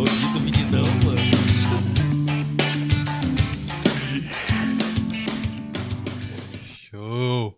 [0.00, 1.20] Mano.
[6.90, 7.56] Show!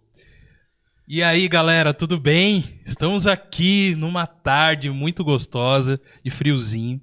[1.06, 2.80] E aí, galera, tudo bem?
[2.84, 7.00] Estamos aqui numa tarde muito gostosa, de friozinho.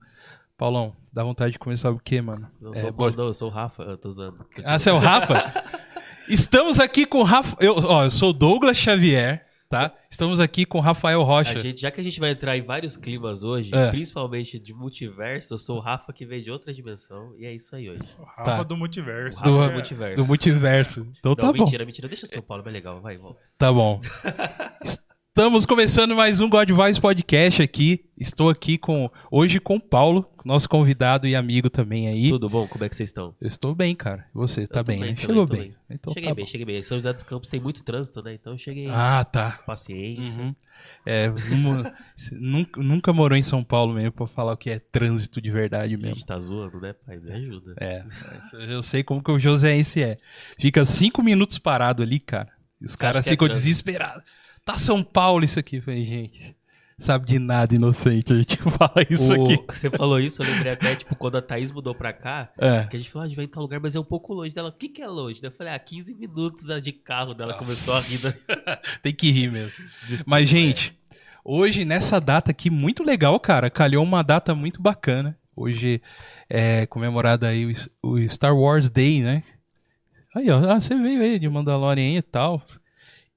[0.57, 2.49] Paulão, dá vontade de começar o quê, mano?
[2.73, 3.83] É, sou o bora- Paulo, não, eu sou o Rafa.
[3.83, 4.45] Eu tô usando.
[4.63, 5.63] Ah, você é o Rafa?
[6.27, 7.55] Estamos aqui com o Rafa.
[7.59, 9.93] Eu, ó, eu sou o Douglas Xavier, tá?
[10.09, 11.51] Estamos aqui com o Rafael Rocha.
[11.57, 13.89] A gente, já que a gente vai entrar em vários climas hoje, É.
[13.91, 17.33] principalmente de multiverso, eu sou o Rafa que veio de outra dimensão.
[17.37, 18.03] E é isso aí hoje.
[18.35, 18.63] Rafa Tá.
[18.63, 19.37] do multiverso.
[19.37, 20.15] Rafa do, do multiverso.
[20.15, 21.07] do multiverso.
[21.19, 21.59] Então Não, tá bom.
[21.63, 22.07] mentira, mentira.
[22.07, 22.99] Deixa o São Paulo mais legal.
[22.99, 23.39] Vai, volta.
[23.57, 23.99] Tá bom.
[25.39, 28.03] Estamos começando mais um God Vibes Podcast aqui.
[28.17, 32.27] Estou aqui com hoje com o Paulo, nosso convidado e amigo também aí.
[32.27, 32.67] Tudo bom?
[32.67, 33.33] Como é que vocês estão?
[33.39, 34.25] Eu estou bem, cara.
[34.33, 35.05] Você tá tô bem, né?
[35.07, 35.71] bem Chegou bem.
[35.71, 36.51] tô Então cheguei tá bem, bom.
[36.51, 36.83] cheguei bem.
[36.83, 38.33] São José dos Campos tem muito trânsito, né?
[38.33, 38.89] Então eu cheguei.
[38.89, 39.61] Ah, tá.
[39.65, 40.41] Paciência.
[40.41, 40.53] Uhum.
[41.05, 41.31] É,
[42.35, 45.95] nunca, nunca morou em São Paulo mesmo pra falar o que é trânsito de verdade
[45.95, 46.15] A mesmo.
[46.15, 47.17] gente tá zoando, né, pai?
[47.17, 47.75] Me ajuda.
[47.79, 48.03] É,
[48.69, 50.17] eu sei como que o Joséense é.
[50.59, 52.51] Fica cinco minutos parado ali, cara.
[52.81, 53.65] E os caras é ficam trânsito.
[53.65, 54.38] desesperados.
[54.73, 55.77] Tá São Paulo isso aqui.
[55.77, 56.55] Eu falei, gente,
[56.97, 58.33] sabe de nada, inocente.
[58.33, 59.63] A gente fala isso O- aqui.
[59.67, 62.85] Você falou isso, eu lembrei até, tipo, quando a Thaís mudou pra cá, É.
[62.85, 64.33] que a gente falou, ah, a gente vai em tal lugar, mas é um pouco
[64.33, 64.69] longe dela.
[64.69, 65.39] O que que é longe?
[65.43, 68.19] Eu falei, ah, 15 minutos de carro dela começou a rir.
[68.23, 68.33] né?
[69.01, 69.83] Tem que rir mesmo.
[70.07, 70.95] Desculpa, Mas, gente,
[71.43, 73.69] hoje, nessa data aqui, muito legal, cara.
[73.69, 75.37] Calhou uma data muito bacana.
[75.55, 76.01] Hoje
[76.49, 77.65] é comemorado aí
[78.03, 79.43] o, o Star Wars Day, né?
[80.35, 80.59] Aí, ó.
[80.71, 82.61] Ah, você veio aí de Mandalorian e tal.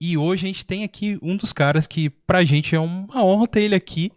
[0.05, 3.47] E hoje a gente tem aqui um dos caras que, pra gente, é uma honra
[3.47, 4.11] ter ele aqui.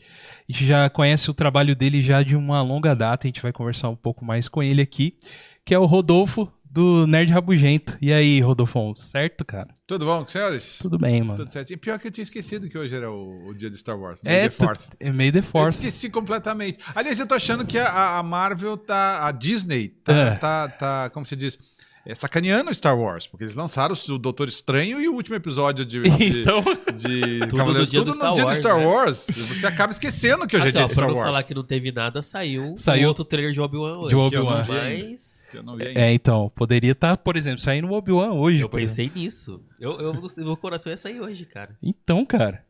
[0.50, 3.28] A gente já conhece o trabalho dele já de uma longa data.
[3.28, 5.16] A gente vai conversar um pouco mais com ele aqui.
[5.63, 7.95] Que é o Rodolfo, do Nerd Rabugento.
[8.02, 9.67] E aí, Rodolfo, certo, cara?
[9.86, 10.80] Tudo bom, senhores?
[10.81, 11.38] Tudo bem, mano.
[11.38, 11.72] Tudo certo.
[11.72, 14.19] E pior que eu tinha esquecido que hoje era o, o dia de Star Wars.
[14.25, 14.81] É, the Fourth.
[15.00, 15.78] é meio The Eu Force.
[15.78, 16.80] esqueci completamente.
[16.95, 19.25] Aliás, eu tô achando que a, a Marvel tá.
[19.28, 20.36] A Disney tá, É.
[20.36, 21.59] tá, tá, Como se diz?
[22.08, 25.84] É sacaneando o Star Wars, porque eles lançaram o Doutor Estranho e o último episódio
[25.84, 26.02] de.
[26.06, 26.63] de Então,
[26.96, 28.85] de Tudo Cavaleiro- no dia do tudo Star no dia Wars, do Star né?
[28.85, 29.28] Wars.
[29.28, 31.28] Você acaba esquecendo que hoje Assim, é dia ó, de pra Star não Wars.
[31.29, 34.09] falar que não teve nada, saiu, Saiu- outro trailer de Obi-Wan hoje.
[34.09, 34.66] De Obi-Wan.
[34.68, 36.00] Mas Que eu não vi ainda.
[36.00, 38.62] é, então, poderia estar, por exemplo, saindo o Obi-Wan hoje.
[38.62, 39.12] eu por exemplo.
[39.12, 39.59] pensei nisso.
[39.79, 40.13] Eu, eu,
[40.46, 41.75] meu coração ia sair hoje, cara.
[41.81, 42.63] Então, cara.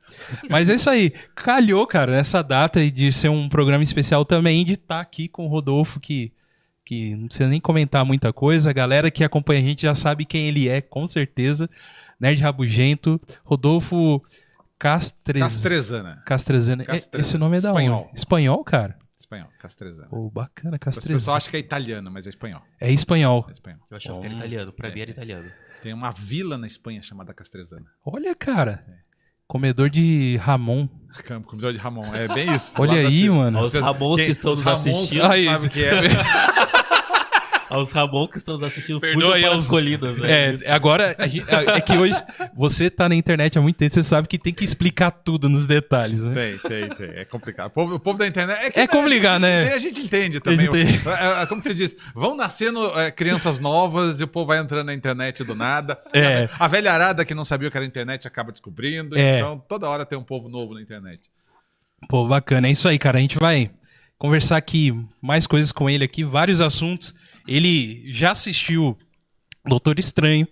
[0.49, 1.11] Mas é isso aí.
[1.35, 5.49] Calhou, cara, nessa data de ser um programa especial também, de estar aqui com o
[5.49, 6.31] Rodolfo, que,
[6.85, 8.69] que não precisa nem comentar muita coisa.
[8.69, 11.69] A galera que acompanha a gente já sabe quem ele é, com certeza.
[12.19, 14.21] Nerd Rabugento, Rodolfo
[14.77, 15.41] Castres...
[15.41, 16.21] Castrezana.
[16.25, 16.83] Castrezana.
[16.83, 17.21] É, Castrezana.
[17.21, 18.03] Esse nome é da Espanhol.
[18.09, 18.17] onde?
[18.17, 18.97] Espanhol, cara?
[19.19, 20.07] Espanhol, Castrezana.
[20.07, 21.37] Pô, bacana, O pessoal Castrezana.
[21.37, 22.61] acha que é italiano, mas é espanhol.
[22.79, 23.45] É espanhol.
[23.49, 23.79] É espanhol.
[23.89, 24.71] Eu achava que era italiano.
[24.71, 24.93] Pra É.
[24.93, 25.51] mim era italiano.
[25.81, 27.85] Tem uma vila na Espanha chamada Castrezana.
[28.05, 28.85] Olha, cara.
[29.47, 30.87] Comedor de Ramon.
[31.45, 32.13] Comedor de Ramon.
[32.13, 32.73] É bem isso.
[32.77, 33.59] Olha aí, mano.
[33.59, 35.25] Aos Ramons que estão os nos assistindo.
[35.25, 35.45] Aí.
[35.45, 35.91] sabem o que é.
[37.75, 40.17] Aos Ramon que estão nos assistindo, Perdoa aí aos- as colinas.
[40.17, 40.53] né?
[40.53, 40.65] Isso.
[40.65, 42.15] É, agora, a gente- é que hoje
[42.55, 45.65] você tá na internet há muito tempo, você sabe que tem que explicar tudo nos
[45.67, 46.33] detalhes, né?
[46.33, 47.09] Tem, tem, tem.
[47.19, 47.67] É complicado.
[47.67, 48.71] O povo, o povo da internet.
[48.71, 49.73] que, É complicado, a né?
[49.73, 50.67] A gente entende também.
[50.67, 51.95] A gente É, é, Como que você diz?
[52.13, 55.97] Vão nascendo é, crianças novas e o povo vai entrando na internet do nada.
[56.13, 56.47] É.
[56.57, 59.17] A velha arada que não sabia o que era internet acaba descobrindo.
[59.17, 59.37] É.
[59.39, 61.21] Então, toda hora tem um povo novo na internet.
[62.07, 62.67] Pô, bacana.
[62.67, 63.17] É isso aí, cara.
[63.17, 63.71] A gente vai
[64.17, 67.13] conversar aqui mais coisas com ele aqui, vários assuntos.
[67.47, 68.97] Ele já assistiu
[69.65, 70.47] Doutor Estranho.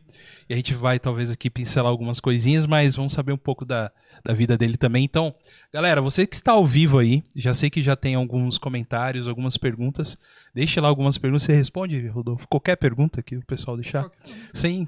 [0.50, 3.92] E a gente vai, talvez, aqui pincelar algumas coisinhas, mas vamos saber um pouco da,
[4.24, 5.04] da vida dele também.
[5.04, 5.34] Então,
[5.72, 9.58] galera, você que está ao vivo aí, já sei que já tem alguns comentários, algumas
[9.58, 10.18] perguntas.
[10.54, 11.44] Deixa lá algumas perguntas.
[11.44, 12.48] Você responde, Rodolfo?
[12.48, 14.10] Qualquer pergunta que o pessoal deixar.
[14.54, 14.88] Sem.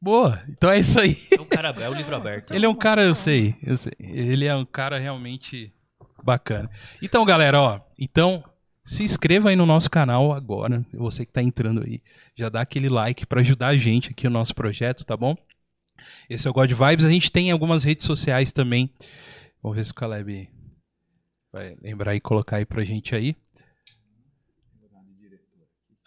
[0.00, 0.42] Boa.
[0.48, 1.16] Então é isso aí.
[1.30, 2.54] É um cara, é um livro aberto.
[2.54, 3.92] Ele é um cara, eu sei, eu sei.
[3.98, 5.72] Ele é um cara realmente
[6.22, 6.70] bacana.
[7.00, 8.44] Então, galera, ó, então
[8.88, 12.02] se inscreva aí no nosso canal agora, você que tá entrando aí,
[12.34, 15.36] já dá aquele like pra ajudar a gente aqui no nosso projeto, tá bom?
[16.28, 18.90] Esse é o God Vibes, a gente tem algumas redes sociais também.
[19.62, 20.48] Vamos ver se o Caleb
[21.52, 23.36] vai lembrar e colocar aí pra gente aí.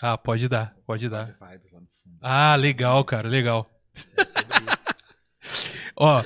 [0.02, 1.38] Ah, pode dar, pode dar.
[2.20, 3.64] Ah, legal, cara, legal.
[4.18, 5.76] É sobre isso.
[5.96, 6.24] Ó,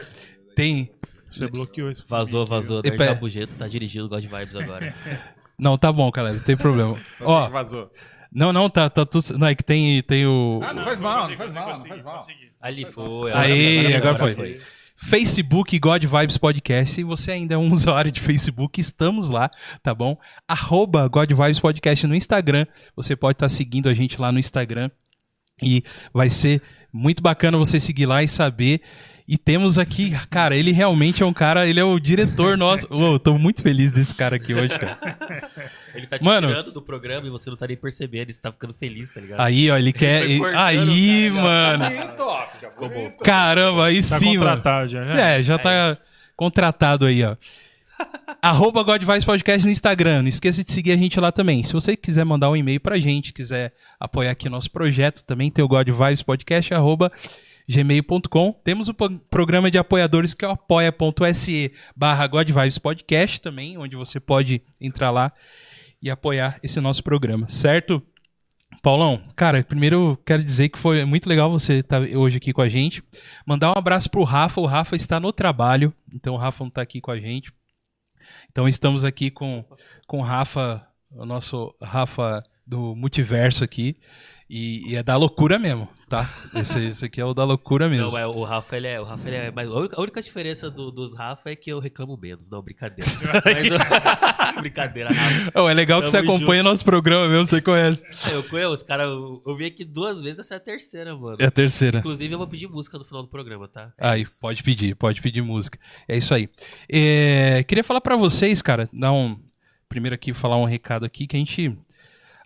[0.55, 0.89] tem
[1.29, 2.81] Você bloqueou esse Vazou, vazou.
[2.81, 3.13] Nerd Epa.
[3.13, 4.95] Rabugento tá dirigindo God Vibes agora.
[5.57, 6.99] Não, tá bom, cara, não tem problema.
[7.21, 7.91] Ó, Vazou.
[8.31, 9.37] não, não, tá, tá tudo.
[9.37, 10.59] Não, é que tem, tem o.
[10.63, 12.19] Ah, não faz mal, não faz mal, não faz mal.
[12.61, 13.31] Ali foi.
[13.33, 14.59] Aí, agora foi.
[14.95, 16.95] Facebook God Vibes Podcast.
[16.95, 19.51] Se você ainda é um usuário de Facebook, estamos lá,
[19.83, 20.17] tá bom?
[20.47, 22.65] Arroba God Vibes Podcast no Instagram.
[22.95, 24.89] Você pode estar seguindo a gente lá no Instagram.
[25.61, 26.61] E vai ser
[26.91, 28.81] muito bacana você seguir lá e saber.
[29.27, 32.85] E temos aqui, cara, ele realmente é um cara, ele é o diretor nosso.
[32.91, 34.99] Eu tô muito feliz desse cara aqui hoje, cara.
[35.95, 36.49] Ele tá te Mano.
[36.49, 39.39] tirando do programa e você não tá nem percebendo, você tá ficando feliz, tá ligado?
[39.39, 40.27] Aí, ó, ele quer.
[40.37, 41.85] cortando Aí, cara, mano.
[41.85, 43.17] Bonito, ó, fica bonito.
[43.23, 44.87] Caramba, aí Tá sim, mano.
[44.87, 45.39] já, né?
[45.39, 46.01] É, já tá É isso.
[46.35, 47.37] contratado aí, ó.
[48.41, 50.23] Arroba Godvice Podcast no Instagram.
[50.23, 51.63] Não esqueça de seguir a gente lá também.
[51.63, 55.63] Se você quiser mandar um e-mail pra gente, quiser apoiar aqui nosso projeto, também tem
[55.63, 57.09] o Godvice Podcast, arroba
[57.67, 58.51] gmail.com.
[58.63, 62.29] Temos o pro- programa de apoiadores que é o apoia.se barra
[62.81, 65.31] Podcast também, onde você pode entrar lá
[66.01, 68.01] e apoiar esse nosso programa, certo?
[68.81, 72.69] Paulão, cara, primeiro quero dizer que foi muito legal você estar hoje aqui com a
[72.69, 73.01] gente.
[73.45, 74.61] Mandar um abraço pro Rafa.
[74.61, 77.51] O Rafa está no trabalho, então o Rafa não está aqui com a gente.
[78.51, 79.63] Então estamos aqui com,
[80.07, 83.97] com o Rafa, o nosso Rafa do multiverso aqui.
[84.49, 86.29] E, e é da loucura mesmo, tá?
[86.53, 88.05] Esse, esse aqui é o da loucura mesmo.
[88.05, 88.99] Não, mas o Rafa, ele é.
[89.01, 91.71] O Rafa, ele é mais, a única- a única diferença do- dos Rafa é que
[91.71, 92.49] eu reclamo menos.
[92.49, 93.09] Não, brincadeira.
[93.45, 95.51] Mas brincadeira, Rafa.
[95.61, 98.03] Oh, é legal que você Tamo acompanha nosso programa mesmo, você conhece.
[98.31, 99.07] Eu conheço os caras.
[99.09, 101.37] Eu, eu vim aqui duas vezes, essa é a terceira, mano.
[101.39, 101.99] É a terceira.
[101.99, 103.91] Inclusive, eu vou pedir música no final do programa, tá?
[103.97, 104.39] É Aí, isso.
[104.39, 105.77] pode pedir, pode pedir música.
[106.07, 106.49] É isso aí.
[106.89, 109.37] É, queria falar pra vocês, cara, dar um.
[109.87, 111.77] Primeiro aqui, falar um recado aqui que a gente.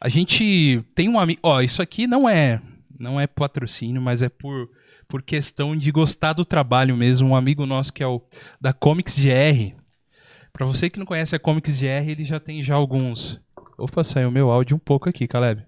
[0.01, 1.39] A gente tem um amigo.
[1.43, 2.61] Ó, isso aqui não é.
[2.99, 4.69] Não é patrocínio, mas é por,
[5.07, 7.29] por questão de gostar do trabalho mesmo.
[7.29, 8.21] Um amigo nosso que é o
[8.59, 9.75] da Comics GR.
[10.51, 13.39] Pra você que não conhece a Comics GR, ele já tem já alguns.
[13.77, 15.63] Opa, saiu meu áudio um pouco aqui, Caleb.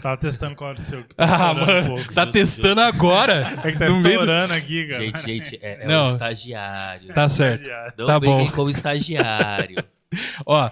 [0.00, 1.04] Tava testando qual era o seu.
[1.14, 2.14] tá Ah, mano, um pouco.
[2.14, 3.44] tá testando agora.
[3.64, 5.04] É que tá no meio do- estourando aqui, cara.
[5.04, 6.04] Gente, gente, é, é Não.
[6.06, 7.12] um estagiário.
[7.12, 7.68] Tá certo.
[7.98, 8.50] Não tá bom.
[8.52, 9.76] como estagiário.
[10.46, 10.70] Ó,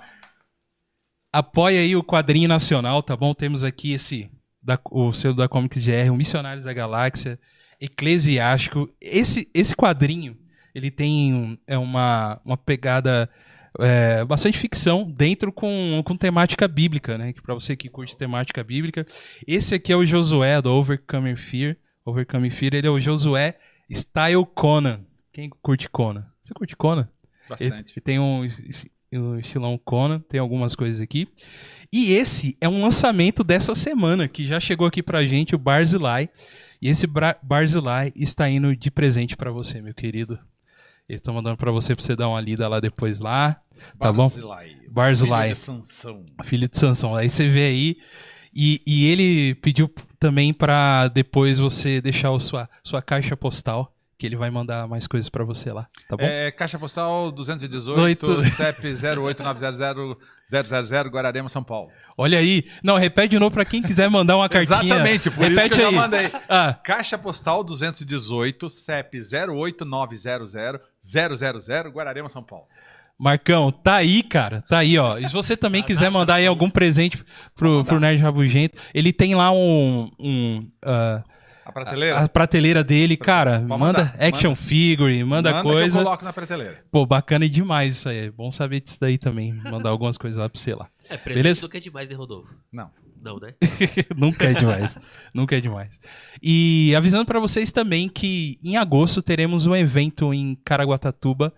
[1.38, 3.34] apoia aí o quadrinho nacional, tá bom?
[3.34, 4.30] Temos aqui esse,
[4.62, 7.38] da, o selo da Comics GR, o Missionários da Galáxia,
[7.78, 8.88] Eclesiástico.
[8.98, 10.34] Esse, esse quadrinho,
[10.74, 13.28] ele tem é uma, uma pegada
[13.78, 17.34] é, bastante ficção dentro com, com temática bíblica, né?
[17.34, 19.04] Que pra você que curte temática bíblica.
[19.46, 21.76] Esse aqui é o Josué, do Overcoming Fear.
[22.02, 23.58] Overcoming Fear, ele é o Josué
[23.90, 25.00] Style Conan.
[25.34, 26.24] Quem curte Conan?
[26.42, 27.10] Você curte Conan?
[27.60, 27.92] Ele, Bastante.
[27.92, 28.48] ele tem um,
[29.18, 31.28] um estilão Conan, tem algumas coisas aqui.
[31.92, 36.28] E esse é um lançamento dessa semana, que já chegou aqui pra gente, o Barzilai.
[36.80, 37.06] E esse
[37.42, 40.38] Barzilai está indo de presente pra você, meu querido.
[41.08, 43.60] Eles estão mandando pra você, pra você dar uma lida lá depois lá.
[43.98, 44.28] Tá bom?
[44.28, 44.76] Barzilai.
[44.90, 45.48] Barzilai.
[45.48, 46.26] Filho de Sansão.
[46.44, 47.14] Filho de Sansão.
[47.14, 47.96] Aí você vê aí.
[48.54, 54.24] E, e ele pediu também pra depois você deixar a sua, sua caixa postal, que
[54.24, 56.24] ele vai mandar mais coisas pra você lá, tá bom?
[56.24, 58.42] É, caixa postal 218, Oito.
[58.54, 60.16] CEP 08900
[61.10, 61.90] Guararema, São Paulo.
[62.16, 62.64] Olha aí.
[62.82, 64.82] Não, repete de novo pra quem quiser mandar uma cartinha.
[64.82, 65.94] Exatamente, por repete isso que eu aí.
[65.94, 66.30] já mandei.
[66.48, 72.66] Ah, Caixa postal 218, CEP 08900 000 Guararema, São Paulo.
[73.18, 74.62] Marcão, tá aí, cara.
[74.68, 75.16] Tá aí, ó.
[75.16, 77.24] E se você também quiser mandar aí algum presente
[77.54, 80.10] pro, pro Nerd Rabugento, ele tem lá um.
[80.18, 81.22] um ah,
[81.66, 82.18] A prateleira?
[82.20, 83.58] a prateleira dele, cara.
[83.58, 84.62] Pode Manda mandar, action manda.
[84.62, 85.98] figure, manda, que eu coisa.
[86.02, 86.84] coloco na prateleira.
[86.92, 88.26] Pô, bacana demais isso aí.
[88.26, 89.52] É bom saber disso daí também.
[89.52, 90.88] Mandar algumas coisas lá pra você lá.
[91.10, 91.62] É, presente Beleza?
[91.62, 92.54] nunca é demais, né, Rodolfo?
[92.72, 92.90] Não.
[93.20, 93.54] Não, né?
[94.16, 94.96] Nunca é demais.
[95.34, 95.90] Nunca é demais.
[96.40, 101.52] E avisando pra vocês também que em agosto teremos um evento em Caraguatatuba.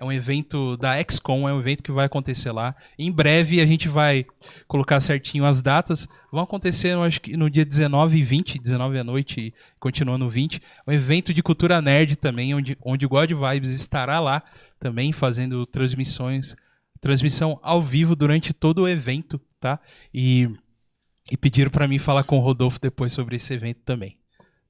[0.00, 2.74] É um evento da XCOM, é um evento que vai acontecer lá.
[2.98, 4.24] Em breve a gente vai
[4.66, 6.08] colocar certinho as datas.
[6.32, 10.28] Vão acontecer, eu acho que no dia 19 e 20, 19 à noite e continuando
[10.30, 10.62] 20.
[10.88, 14.42] Um evento de cultura nerd também, onde, onde o God Vibes estará lá
[14.78, 16.56] também fazendo transmissões,
[16.98, 19.78] transmissão ao vivo durante todo o evento, tá?
[20.14, 20.48] E
[21.30, 24.19] e pediram pra mim falar com o Rodolfo depois sobre esse evento também.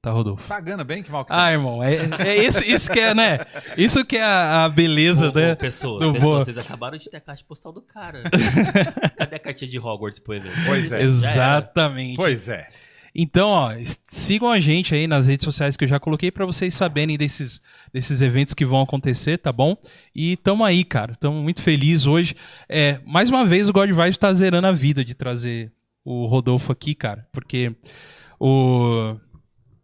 [0.01, 0.47] Tá, Rodolfo?
[0.47, 3.37] Pagando bem, que mal que Ah, irmão, é, é isso, isso que é, né?
[3.77, 5.53] Isso que é a, a beleza, Ô, né?
[5.53, 6.43] pessoas, do pessoas, boa.
[6.43, 8.23] vocês acabaram de ter a caixa postal do cara.
[9.15, 10.55] Cadê a cartinha de Hogwarts pro evento?
[10.65, 11.03] Pois é.
[11.03, 12.15] Exatamente.
[12.15, 12.67] Pois é.
[13.13, 13.71] Então, ó,
[14.07, 17.61] sigam a gente aí nas redes sociais que eu já coloquei pra vocês saberem desses,
[17.93, 19.77] desses eventos que vão acontecer, tá bom?
[20.15, 21.13] E tamo aí, cara.
[21.15, 22.35] Tamo muito feliz hoje.
[22.67, 25.71] É, mais uma vez o God Vibes tá zerando a vida de trazer
[26.03, 27.27] o Rodolfo aqui, cara.
[27.31, 27.75] Porque
[28.39, 29.15] o.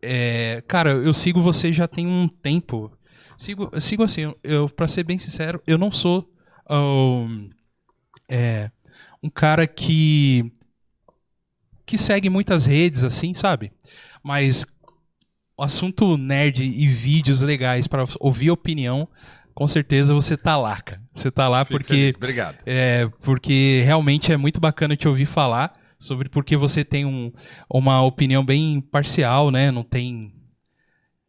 [0.01, 2.91] é, cara, eu sigo você já tem um tempo.
[3.37, 6.29] Sigo, sigo assim, eu, pra ser bem sincero, eu não sou
[6.69, 7.49] um,
[8.27, 8.71] é,
[9.21, 10.51] um cara que
[11.85, 13.71] que segue muitas redes, assim, sabe?
[14.21, 14.65] Mas
[15.57, 19.07] o assunto nerd e vídeos legais pra ouvir opinião,
[19.53, 21.01] com certeza você tá lá, cara.
[21.13, 22.15] Você tá lá Fico porque feliz.
[22.15, 22.57] Obrigado.
[22.65, 27.31] é, porque realmente é muito bacana te ouvir falar sobre porque você tem um,
[27.69, 29.71] uma opinião bem parcial, né?
[29.71, 30.33] Não tem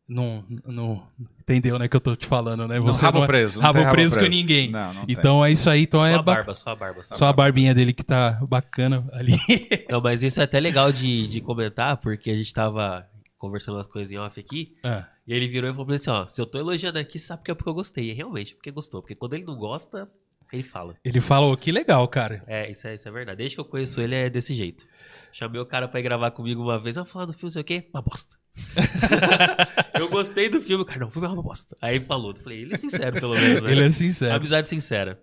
[0.09, 1.07] Não, não
[1.41, 2.77] entendeu, né, que eu tô te falando, né?
[2.79, 3.57] Não, Você rabo não é- preso.
[3.57, 4.71] não rabo, tem preso, com ninguém.
[4.71, 5.15] Não, não tem.
[5.19, 7.03] Então é isso aí, então só é a ba- barba, só a barba.
[7.03, 9.33] Só a só a barbinha dele que tá bacana ali.
[9.91, 13.07] Não, mas isso é até legal de, de comentar, porque a gente tava
[13.39, 16.41] conversando umas coisas em off aqui, Ah, e ele virou e falou assim, ó, se
[16.41, 18.11] eu tô elogiando aqui, sabe que é porque eu gostei.
[18.11, 19.01] E realmente, porque gostou.
[19.03, 20.09] Porque quando ele não gosta,
[20.53, 20.97] ele fala.
[21.05, 22.43] ele falou que legal, cara.
[22.47, 23.39] É, isso é, isso é verdade.
[23.39, 24.87] Desde que eu conheço ele, é desse jeito.
[25.33, 27.65] Chamei o cara pra ir gravar comigo uma vez, eu falar do filme, sei o
[27.65, 28.37] quê, uma bosta.
[29.95, 31.77] eu gostei do filme, cara, não, o filme é uma bosta.
[31.81, 33.71] Aí ele falou, eu falei, ele é sincero pelo menos, né?
[33.71, 34.35] Ele é sincero.
[34.35, 35.21] Amizade sincera.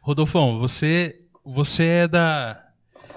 [0.00, 2.62] Rodolfão, você, você é da.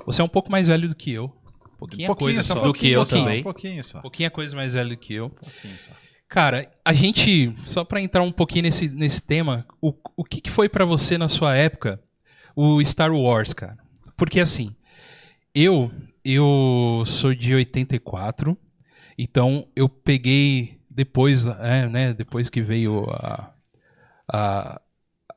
[0.06, 1.34] Você é um pouco mais velho do que eu.
[1.78, 2.60] Pouquinha coisa só, só.
[2.60, 3.40] Do que eu pouquinho, também.
[3.40, 4.02] Um pouquinho só.
[4.02, 5.28] Pouquinha coisa mais velho do que eu.
[5.28, 5.94] Um pouquinho só.
[6.30, 10.52] Cara, a gente, só pra entrar um pouquinho nesse, nesse tema, o, o que, que
[10.52, 12.00] foi pra você na sua época
[12.56, 13.78] o Star Wars, cara?
[14.16, 14.76] Porque assim,
[15.56, 15.92] eu
[16.24, 18.56] eu sou de 84,
[19.18, 23.54] então eu peguei depois, é, né, depois que veio a,
[24.32, 24.82] a,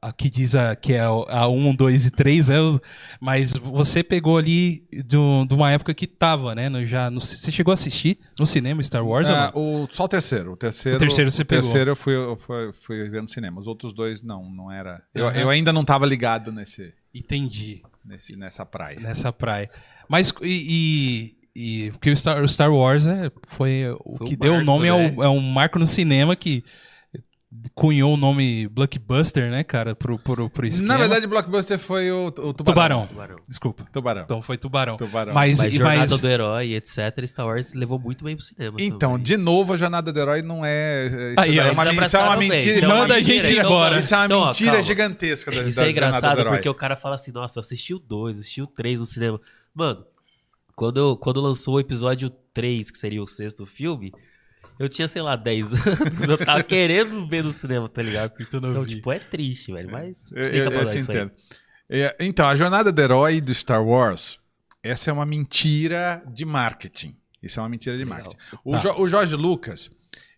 [0.03, 2.81] a que diz a, que é a 1, 2 e 3, né, os-
[3.21, 7.53] mas você pegou ali do- de uma época que tava, né, no- já, no- você
[7.53, 9.29] chegou a assistir no cinema Star Wars?
[9.29, 10.53] É, o, só o terceiro.
[10.55, 11.63] O terceiro, O terceiro você o pegou.
[11.63, 13.61] terceiro eu fui, eu fui, fui ver no cinema.
[13.61, 15.01] Os outros dois, não, não era.
[15.15, 15.39] Eu, Aham.
[15.39, 17.81] eu ainda não tava ligado nesse, Entendi.
[18.05, 18.99] nesse, nessa praia.
[18.99, 19.71] Nessa praia.
[20.09, 21.33] Mas e.
[21.55, 24.55] e, e- porque o Star, o Star Wars é, foi o Foi um que deu
[24.55, 24.91] o nome né?
[24.91, 26.65] ao, é um marco no cinema que
[27.75, 30.89] cunhou o nome Blockbuster, né, cara, pro, pro, pro esquema.
[30.95, 32.55] Na verdade, Blockbuster foi o, o Tubarão.
[32.55, 33.07] Tubarão.
[33.07, 33.37] Tubarão.
[33.49, 33.87] Desculpa.
[33.93, 34.23] Tubarão.
[34.23, 34.97] Então foi Tubarão.
[34.97, 35.35] Tubarão.
[35.35, 36.99] Mas, Mas Jornada mas do Herói, etc.
[37.27, 38.77] Star Wars levou muito bem pro cinema.
[38.81, 39.23] Então, também.
[39.25, 41.07] de novo, a jornada do herói não é.
[41.07, 42.79] Isso, Aí, ó, é, uma, isso é uma mentira.
[42.79, 43.99] isso é uma Manda a mentira, gente então, embora.
[43.99, 44.83] Isso é uma Então, ó, mentira calma.
[44.83, 47.99] gigantesca da, Isso da é engraçado porque o cara fala assim, nossa, eu assisti o
[47.99, 49.41] 2, assisti o 3 no cinema.
[49.75, 50.05] Mano,
[50.75, 54.13] quando, quando lançou o episódio 3, que seria o sexto filme,
[54.85, 56.29] eu tinha, sei lá, 10 anos.
[56.29, 58.33] Eu tava querendo ver no cinema, tá ligado?
[58.41, 59.91] Então, tipo, é triste, velho.
[59.91, 61.31] Mas Eu, explica eu, eu nós te entendo.
[61.89, 64.39] É, então, a jornada do herói do Star Wars,
[64.83, 67.17] essa é uma mentira de marketing.
[67.43, 68.37] Isso é uma mentira de marketing.
[68.65, 68.79] O, Tá.
[68.79, 69.91] Jo- o Jorge Lucas,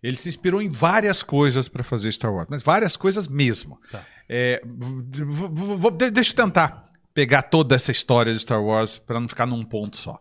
[0.02, 3.78] ele se inspirou em várias coisas para fazer Star Wars, mas várias coisas mesmo.
[3.90, 4.04] Tá.
[4.28, 9.28] É, vou- de- deixa eu tentar pegar toda essa história de Star Wars para não
[9.28, 10.18] ficar num ponto só.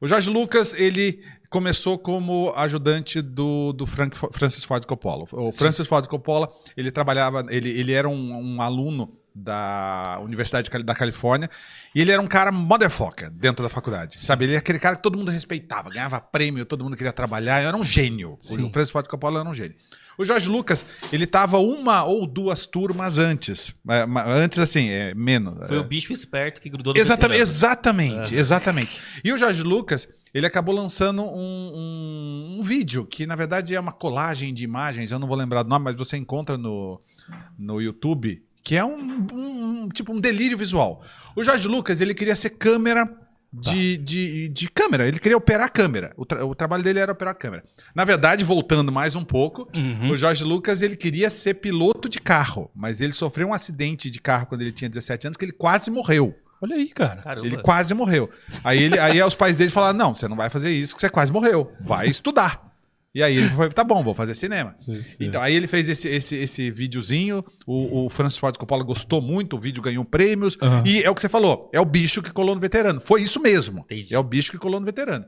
[0.00, 5.26] O Jorge Lucas, ele começou como ajudante do, do Frank, Francis Ford Coppola.
[5.32, 10.94] O Francis Ford Coppola, ele trabalhava, ele, ele era um, um aluno da Universidade da
[10.94, 11.50] Califórnia
[11.94, 14.44] e ele era um cara motherfucker dentro da faculdade, sabe?
[14.44, 17.76] Ele é aquele cara que todo mundo respeitava, ganhava prêmio, todo mundo queria trabalhar, era
[17.76, 18.36] um gênio.
[18.40, 18.64] Sim.
[18.64, 19.76] O Francis Ford Coppola era um gênio.
[20.18, 23.72] O Jorge Lucas, ele tava uma ou duas turmas antes.
[23.88, 25.58] É, Antes, assim, é, menos.
[25.66, 27.42] Foi é, o bicho esperto que grudou no Exatamente, veterano.
[27.42, 29.02] exatamente, exatamente.
[29.24, 33.80] E o Jorge Lucas, ele acabou lançando um, um- um vídeo que, na verdade, é
[33.80, 37.00] uma colagem de imagens, eu não vou lembrar do nome, mas você encontra no,
[37.58, 41.02] no YouTube, que é um, um- tipo um delírio visual.
[41.34, 43.08] O Jorge Lucas, ele queria ser câmera
[43.52, 46.12] de, de, de câmera, ele queria operar a câmera.
[46.16, 47.64] O, tra- o trabalho dele era operar a câmera.
[47.92, 50.10] Na verdade, voltando mais um pouco, Uhum.
[50.10, 54.20] o Jorge Lucas ele queria ser piloto de carro, mas ele sofreu um acidente de
[54.20, 56.32] carro quando ele tinha 17 anos que ele quase morreu.
[56.60, 57.22] Olha aí, cara.
[57.22, 57.46] Caramba.
[57.46, 58.28] Ele quase morreu.
[58.62, 61.08] Aí, ele, aí os pais dele falaram: não, você não vai fazer isso, que você
[61.08, 61.72] quase morreu.
[61.80, 62.68] Vai estudar.
[63.12, 64.76] E aí ele foi, tá bom, vou fazer cinema.
[65.18, 69.56] Então, aí ele fez esse, esse, esse videozinho, o, o Francis Ford Coppola gostou muito,
[69.56, 70.84] o vídeo ganhou prêmios, Aham.
[70.86, 73.00] e é o que você falou, é o bicho que colou no veterano.
[73.00, 73.80] Foi isso mesmo.
[73.80, 74.14] Entendi.
[74.14, 75.24] É o bicho que colou no veterano.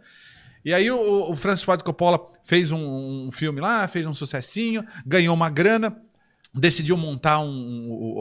[0.65, 2.79] E aí o, o Francis Ford Coppola fez um,
[3.27, 5.97] um filme lá, fez um sucessinho, ganhou uma grana,
[6.55, 7.49] decidiu montar um,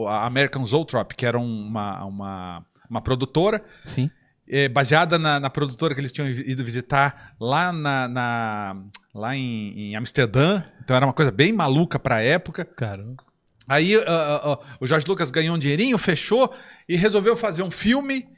[0.02, 4.10] um- a American Zoetrope, que era uma, uma, uma produtora, Sim.
[4.46, 8.76] é, baseada na, na produtora que eles tinham ido visitar lá, na, na-
[9.14, 10.62] lá em, em Amsterdã.
[10.84, 12.64] Então era uma coisa bem maluca para a época.
[12.64, 13.04] Cara.
[13.68, 16.52] Aí ah, ah, ah, o Jorge Lucas ganhou um dinheirinho, fechou
[16.88, 18.28] e resolveu fazer um filme.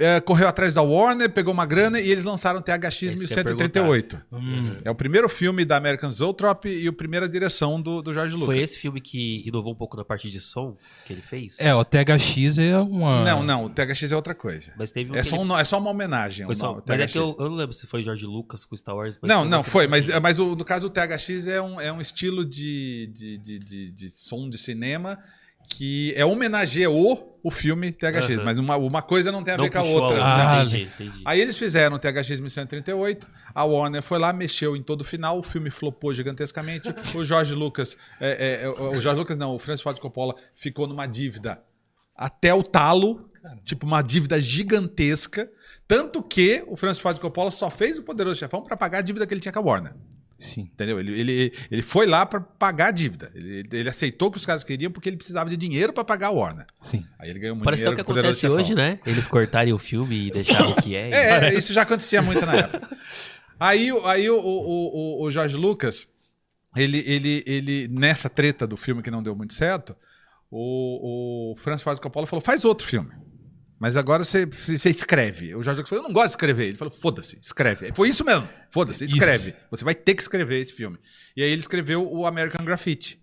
[0.00, 4.22] É, correu atrás da Warner, pegou uma grana e eles lançaram THX É ia 1138.
[4.32, 4.76] Hum.
[4.82, 8.46] É o primeiro filme da American Zoetrope e a primeira direção do, do Jorge Lucas.
[8.46, 11.60] Foi esse filme que inovou um pouco na parte de som que ele fez?
[11.60, 13.22] É, o THX é uma.
[13.24, 14.72] Não, não, o THX é outra coisa.
[14.78, 16.46] Mas teve um É só, ele- um- é só uma homenagem.
[16.46, 16.68] Foi só...
[16.72, 19.18] nome, Mas é que eu, eu não lembro se foi George Lucas com Star Wars.
[19.20, 20.20] mas Não, não, foi, mas, assim.
[20.20, 23.90] mas o, no caso o THX é um, é um estilo de, de, de, de,
[23.90, 25.18] de som de cinema
[25.70, 29.64] que é homenageia o, o filme THX, mas uma, uma coisa não tem a Não
[29.64, 30.18] ver com a outra.
[30.18, 30.24] Não.
[30.24, 31.22] Ah, entendi, entendi.
[31.24, 35.38] Aí eles fizeram o THX 1138, a Warner foi lá, mexeu em todo o final,
[35.38, 39.58] o filme flopou gigantescamente, o Jorge Lucas, é, é, é, o Jorge Lucas não, o
[39.58, 41.62] Francis Ford Coppola ficou numa dívida
[42.14, 43.30] até o talo,
[43.64, 45.50] tipo uma dívida gigantesca,
[45.88, 49.26] tanto que o Francis Ford Coppola só fez o Poderoso Chefão para pagar a dívida
[49.26, 49.94] que ele tinha com a Warner.
[50.42, 50.62] Sim.
[50.72, 50.98] Entendeu?
[50.98, 53.30] Ele, ele, ele foi lá pra pagar a dívida.
[53.34, 56.28] Ele, ele aceitou o que os caras queriam porque ele precisava de dinheiro pra pagar
[56.28, 56.66] a Warner.
[56.80, 57.04] Sim.
[57.18, 58.98] Aí ele ganhou muito Parece que é o dinheiro que acontece hoje, né?
[59.06, 61.10] Eles cortarem o filme e deixarem o que é.
[61.14, 62.88] É, é, isso já acontecia muito na época.
[63.58, 66.06] Aí, o- aí o, o, o, o Jorge Lucas,
[66.74, 69.94] ele, ele, ele, nessa treta do filme que não deu muito certo,
[70.50, 73.10] o, o Francis Ford Coppola falou: faz outro filme.
[73.80, 75.54] Mas agora você, você escreve.
[75.54, 76.66] O Jorge Lucas falou: eu não gosto de escrever.
[76.68, 77.90] Ele falou: foda-se, escreve.
[77.94, 78.46] Foi isso mesmo.
[78.68, 79.16] Foda-se, Isso.
[79.16, 79.56] escreve.
[79.70, 80.98] Você vai ter que escrever esse filme.
[81.34, 83.18] E aí ele escreveu o American Graffiti.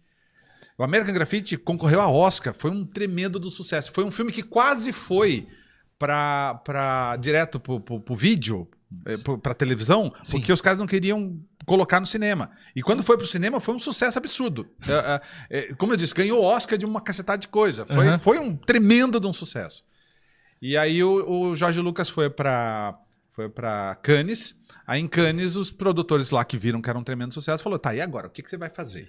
[0.75, 3.91] O American Graffiti concorreu a Oscar, foi um tremendo do sucesso.
[3.91, 5.47] Foi um filme que quase foi
[5.97, 8.67] pra, pra, direto pro, pro, pro vídeo,
[9.05, 10.37] eh, pra televisão, Sim.
[10.37, 12.51] porque os caras não queriam colocar no cinema.
[12.75, 14.67] E quando foi pro cinema, foi um sucesso absurdo.
[14.87, 17.85] É, é, como eu disse, ganhou Oscar de uma cacetada de coisa.
[17.85, 18.19] Foi, Aham.
[18.19, 19.83] foi um tremendo de um sucesso.
[20.61, 22.97] E aí o, o Jorge Lucas foi pra,
[23.33, 24.55] foi pra Cannes.
[24.85, 27.93] Aí em Cannes, os produtores lá que viram que era um tremendo sucesso, falou, tá,
[27.93, 28.27] e agora?
[28.27, 29.07] O que, que você vai fazer?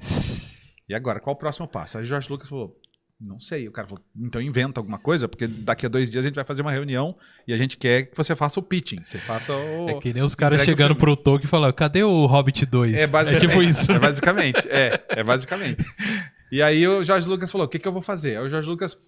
[0.90, 1.98] E agora, qual o próximo passo?
[1.98, 2.76] Aí o Jorge Lucas falou,
[3.20, 3.68] não sei.
[3.68, 6.44] O cara falou, então inventa alguma coisa, porque daqui a dois dias a gente vai
[6.44, 7.16] fazer uma reunião
[7.46, 9.00] e a gente quer que você faça o pitching.
[9.00, 9.88] Você faça o...
[9.88, 12.96] É que nem os caras chegando pro Tolkien e falando, cadê o Hobbit 2?
[12.96, 13.48] É basicamente.
[13.48, 13.92] tipo isso.
[13.92, 14.68] É basicamente.
[14.68, 15.84] É, é basicamente.
[16.52, 18.36] E aí o Jorge Lucas falou: o que, que eu vou fazer?
[18.36, 18.98] Aí o Jorge Lucas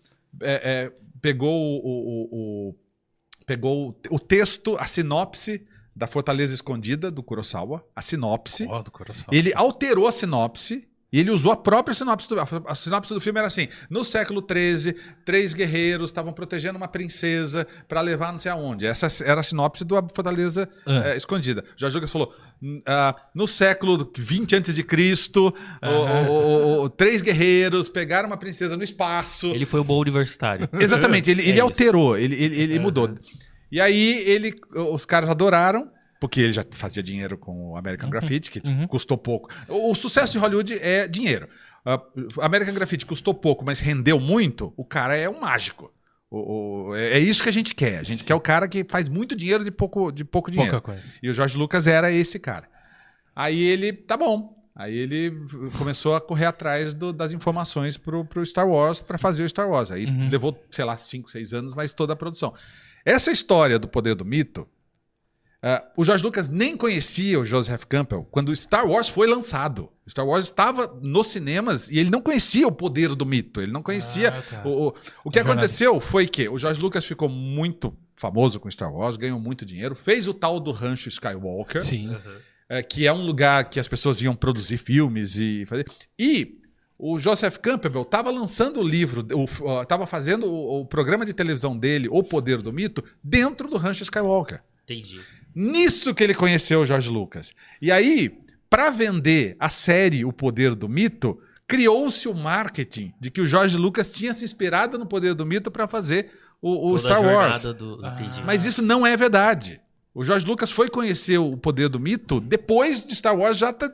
[0.41, 2.75] é, é, pegou o, o- o-
[3.47, 8.67] pegou o, o texto, a sinopse da Fortaleza Escondida do Kurosawa, a sinopse.
[8.69, 9.27] Ó, do coração.
[9.31, 13.39] Ele alterou a sinopse e ele usou a própria sinopse do, a sinopse do filme
[13.39, 18.51] era assim: no século XIII, três guerreiros estavam protegendo uma princesa para levar não sei
[18.51, 18.87] aonde.
[18.87, 21.11] Essa era a sinopse do Fortaleza Ah.
[21.11, 21.63] eh, Escondida.
[21.77, 25.53] Jorge Lucas falou: "N- ah, no século 20 antes de Cristo,
[25.83, 26.29] o- Aham.
[26.29, 29.49] o- o- o- três guerreiros pegaram uma princesa no espaço.
[29.55, 30.69] Ele foi um bom universitário.
[30.81, 32.83] Exatamente, ele, É ele alterou, ele, ele, ele Aham.
[32.83, 33.15] mudou.
[33.71, 34.55] E aí ele,
[34.91, 35.91] os caras adoraram,
[36.23, 38.87] porque ele já fazia dinheiro com o American Graffiti, que uhum.
[38.87, 39.51] custou pouco.
[39.69, 41.49] O, o sucesso de Hollywood é dinheiro.
[41.85, 45.93] Uh, American Graffiti custou pouco, mas rendeu muito, o cara é um mágico.
[46.31, 47.99] O- o- é é isso que a gente quer.
[47.99, 50.71] A gente quer o cara que faz muito dinheiro de pouco, de pouco dinheiro.
[50.81, 51.03] Pouca coisa.
[51.21, 52.69] E o Jorge Lucas era esse cara.
[53.35, 54.63] Aí ele, tá bom.
[54.77, 55.33] Aí ele
[55.77, 59.69] começou a correr atrás do- das informações pro, pro Star Wars para fazer o Star
[59.69, 59.91] Wars.
[59.91, 60.29] Aí Uhum.
[60.31, 62.55] levou, sei lá, 5, 6 anos, mas toda a produção.
[63.05, 64.69] Essa história do poder do mito,
[65.63, 69.89] ah, o Jorge Lucas nem conhecia o Joseph Campbell quando o Star Wars foi lançado.
[70.05, 73.61] O Star Wars estava nos cinemas e ele não conhecia o poder do mito.
[73.61, 74.63] Ele não conhecia Ah, tá.
[74.67, 74.95] o, o,
[75.25, 75.61] o que É verdade.
[75.65, 79.95] aconteceu foi que o George Lucas ficou muito famoso com Star Wars, ganhou muito dinheiro,
[79.95, 82.17] fez o tal do rancho Skywalker, Sim.
[82.69, 85.87] é, que é um lugar que as pessoas iam produzir filmes e fazer.
[86.19, 86.59] E
[86.99, 89.27] o Joseph Campbell estava lançando o livro,
[89.83, 94.03] estava fazendo o, o programa de televisão dele, O Poder do Mito, dentro do rancho
[94.05, 94.61] Skywalker.
[94.85, 95.21] Entendi.
[95.55, 97.55] Nisso que ele conheceu o George Lucas.
[97.81, 98.39] E aí,
[98.71, 103.77] para vender a série O Poder do Mito, criou-se o marketing de que o George
[103.77, 107.25] Lucas tinha se inspirado no Poder do Mito para fazer o, o Toda a Star
[107.25, 107.63] Wars.
[107.63, 108.01] Do...
[108.03, 108.43] Ah.
[108.45, 109.81] Mas isso não é verdade.
[110.15, 113.91] O George Lucas foi conhecer o Poder do Mito depois de Star Wars já ter,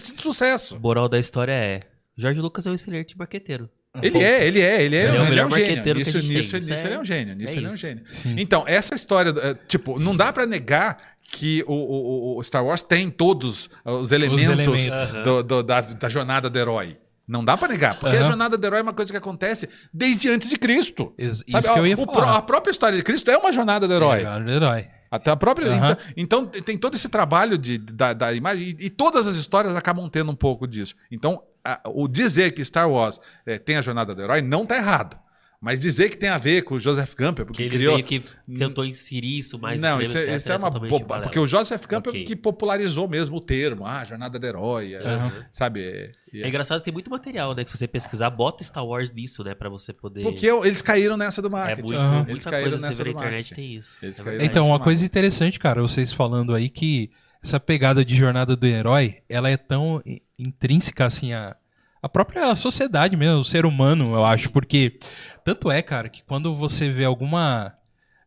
[0.00, 0.78] sido sucesso.
[0.78, 1.80] Moral da história é:
[2.16, 3.70] Jorge Lucas é um excelente marqueteiro.
[4.00, 5.66] Ele é, ele é, ele é, Ele é o melhor um gênio.
[5.66, 6.56] marqueteiro que Nisso, a nisso.
[6.56, 7.34] Isso nisso é- ele é um gênio.
[7.34, 7.78] Nisso é ele é um isso.
[7.80, 8.04] gênio.
[8.08, 8.34] Sim.
[8.38, 10.96] Então, essa história, é, tipo, não dá pra negar
[11.30, 15.12] que o, o- o Star Wars tem todos os elementos, elementos.
[15.24, 16.96] do- do- da, da jornada do herói.
[17.28, 18.28] Não dá pra negar, porque a Aham.
[18.28, 21.12] jornada do herói é uma coisa que acontece desde antes de Cristo.
[21.18, 21.30] Sabe?
[21.58, 22.36] Isso que eu ia O falar.
[22.38, 24.24] a própria história de Cristo é uma jornada do herói.
[24.24, 24.86] É, herói.
[25.10, 25.68] Até a própria.
[25.70, 25.96] Aham.
[26.16, 29.34] Então, então tem- tem todo esse trabalho de, da, da imagem, e, e todas as
[29.36, 30.94] histórias acabam tendo um pouco disso.
[31.10, 34.76] Então, a- o dizer que Star Wars eh, tem a jornada do herói não tá
[34.76, 35.16] errado.
[35.64, 37.94] Mas dizer que tem a ver com o Joseph Campbell, Porque porque ele criou.
[37.94, 38.20] meio que
[38.58, 41.20] tentou inserir isso mais no não, cinema, isso, é- etc, isso é uma totalmente boba.
[41.20, 42.24] Porque o Joseph Campbell Ok.
[42.24, 45.32] que popularizou mesmo o termo, ah, jornada do herói, é, Aham.
[45.52, 45.80] sabe?
[45.84, 47.62] é- É engraçado que tem muito material, né?
[47.62, 49.54] Que se você pesquisar, bota Star Wars nisso, né?
[49.54, 50.22] Pra você poder.
[50.24, 51.80] Porque eles caíram nessa do é marketing.
[51.82, 52.16] muito, Aham.
[52.22, 53.54] Eles muita caíram coisa que você nessa vê na internet marketing.
[53.54, 53.98] tem isso.
[54.02, 54.44] Eles É.
[54.44, 57.08] Então, uma coisa interessante, cara, vocês falando aí que
[57.42, 60.02] essa pegada de jornada do herói, ela é tão
[60.38, 61.56] intrínseca assim a
[62.02, 64.98] a própria sociedade mesmo, o ser humano, eu acho, porque
[65.44, 67.72] tanto é, cara, que quando você vê alguma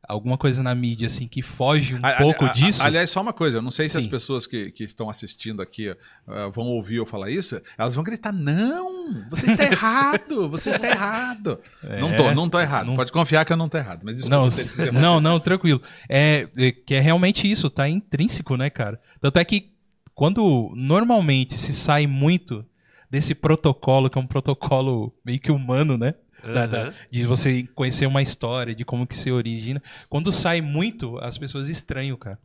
[0.07, 3.21] alguma coisa na mídia assim que foge um A- a- pouco a- disso, Aliás, só
[3.21, 4.09] uma coisa, eu não sei se as Sim.
[4.09, 5.89] pessoas que, que estão assistindo aqui
[6.27, 10.87] ah, vão ouvir eu falar isso, elas vão gritar: não, você está errado, você está
[10.87, 11.59] errado.
[11.87, 12.87] É, não tô, não tô errado.
[12.87, 14.01] não- Pode confiar que eu não tô errado.
[14.03, 14.47] Mas Não,
[14.93, 15.81] não, não, tranquilo.
[16.09, 18.99] É, é que é realmente isso, tá intrínseco, né, cara?
[19.21, 19.71] Tanto é que
[20.15, 22.65] quando normalmente se sai muito
[23.11, 26.15] desse protocolo, que é um protocolo meio que humano, né?
[26.53, 26.93] Da- da- Aham.
[27.09, 29.81] de você conhecer uma história, de como que se origina.
[30.09, 32.37] Quando sai muito, as pessoas estranham, cara.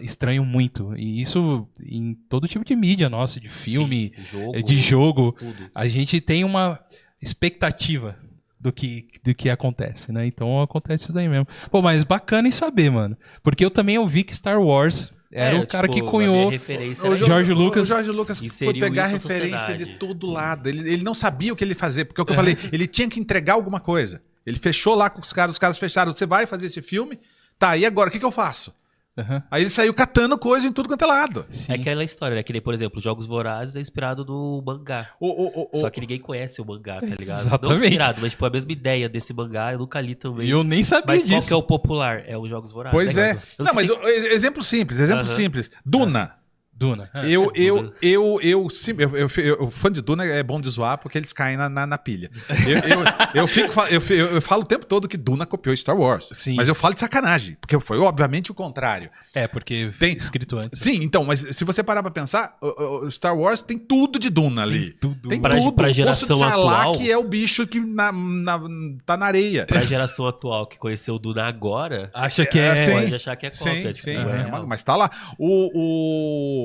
[0.00, 0.94] Estranho muito.
[0.96, 5.32] E isso em todo tipo de mídia nossa, de filme, Sim, jogo, de jogo.
[5.32, 5.70] tudo.
[5.74, 6.78] a gente tem uma
[7.20, 8.16] expectativa
[8.60, 10.24] do que, do que acontece, né?
[10.26, 11.46] Então acontece isso daí mesmo.
[11.70, 13.16] Pô, mas bacana em saber, mano.
[13.42, 16.48] Porque eu também ouvi que Star Wars era É, o cara tipo, que cunhou.
[16.50, 19.84] O era Jo- George o- Lucas O George Lucas foi pegar referência sociedade.
[19.86, 20.68] de todo lado.
[20.68, 22.86] Ele, ele não sabia o que ele fazer, porque é o que eu falei, ele
[22.86, 24.22] tinha que entregar alguma coisa.
[24.44, 26.12] Ele fechou lá com os caras, os caras fecharam.
[26.12, 27.18] Você vai fazer esse filme?
[27.58, 28.08] Tá, e agora?
[28.08, 28.72] O que, que eu faço?
[29.16, 29.42] Aham.
[29.50, 31.44] Aí ele saiu catando coisa em tudo quanto é lado.
[31.50, 31.72] Sim.
[31.72, 32.42] É aquela história, né?
[32.42, 35.08] Que por exemplo, Jogos Vorazes é inspirado no mangá.
[35.20, 37.40] O, o, o, Só que ninguém conhece o mangá, tá ligado?
[37.40, 37.66] Exatamente.
[37.68, 40.46] Não inspirado, mas tipo, a mesma ideia desse mangá eu nunca li também.
[40.46, 41.48] E eu nem sabia Mas qual disso.
[41.48, 42.22] que é o popular?
[42.26, 42.94] É os Jogos Vorazes.
[42.94, 43.42] Pois né, é.
[43.58, 45.34] Eu Não, mas sei- exemplo simples, exemplo Aham.
[45.34, 45.70] simples.
[45.84, 46.34] Duna.
[46.74, 47.08] Duna.
[47.14, 47.20] É.
[47.28, 47.92] Eu, é eu, Duna.
[48.02, 51.16] eu, eu, sim, eu, eu, eu- o fã de Duna é bom de zoar porque
[51.16, 52.28] eles caem na, na, na pilha.
[52.66, 53.04] Eu, eu,
[53.42, 54.00] eu, fico, eu,
[54.34, 56.28] eu falo o tempo todo que Duna copiou Star Wars.
[56.32, 56.56] Sim.
[56.56, 59.10] Mas eu falo de sacanagem, porque foi obviamente o contrário.
[59.34, 60.80] É, porque Tem- escrito antes.
[60.80, 64.28] Sim, então, mas se você parar pra pensar, o, o Star Wars tem tudo de
[64.28, 64.92] Duna ali.
[64.94, 65.28] tudo.
[65.28, 65.72] Tem Pra- tudo.
[65.72, 68.60] pra O geração Sarlacc atual- é o bicho que na, na-
[69.06, 69.66] tá na areia.
[69.66, 72.68] Pra geração atual que conheceu o Duna agora, Acha que é.
[72.72, 72.92] É, sim.
[72.92, 73.72] pode achar que é cópia.
[73.74, 75.10] Sim, tipo, sim, é é, mas tá lá.
[75.38, 75.70] O,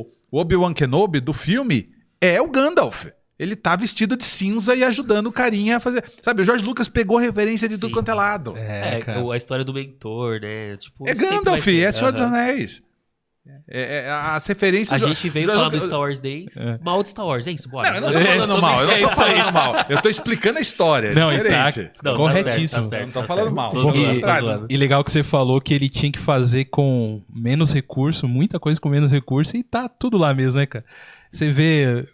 [0.02, 1.90] o, o Obi-Wan Kenobi do filme
[2.22, 3.06] é o Gandalf.
[3.40, 6.04] Ele tá vestido de cinza e ajudando o carinha a fazer.
[6.24, 7.94] Sabe, o Jorge Lucas pegou referência de tudo Sim.
[7.94, 8.58] quanto é lado.
[8.58, 10.76] É, É, a história do mentor, né?
[10.78, 12.22] Tipo, É Gandalf, é Senhor dos.
[12.22, 12.82] Anéis.
[13.70, 15.02] É, é, as referências.
[15.02, 16.58] A gente veio Jorge falar do Star Wars Days.
[16.58, 16.80] É.
[16.84, 17.68] Mal de Star Wars, é isso?
[17.70, 17.90] Bora.
[17.90, 19.76] Não, eu não tô falando mal, eu não tô falando mal.
[19.90, 21.08] Eu tô explicando a história.
[21.10, 21.92] É Não, e tá- diferente.
[22.04, 22.68] Não, tá Corretíssimo.
[22.68, 23.56] certo, tá certo, Não tô tá falando certo.
[23.56, 23.72] mal.
[23.72, 24.68] Tô zoando, zoando.
[24.70, 28.80] E legal que você falou que ele tinha que fazer com menos recurso, muita coisa
[28.80, 30.86] com menos recurso, e tá tudo lá mesmo, né, cara?
[31.32, 32.08] Você vê.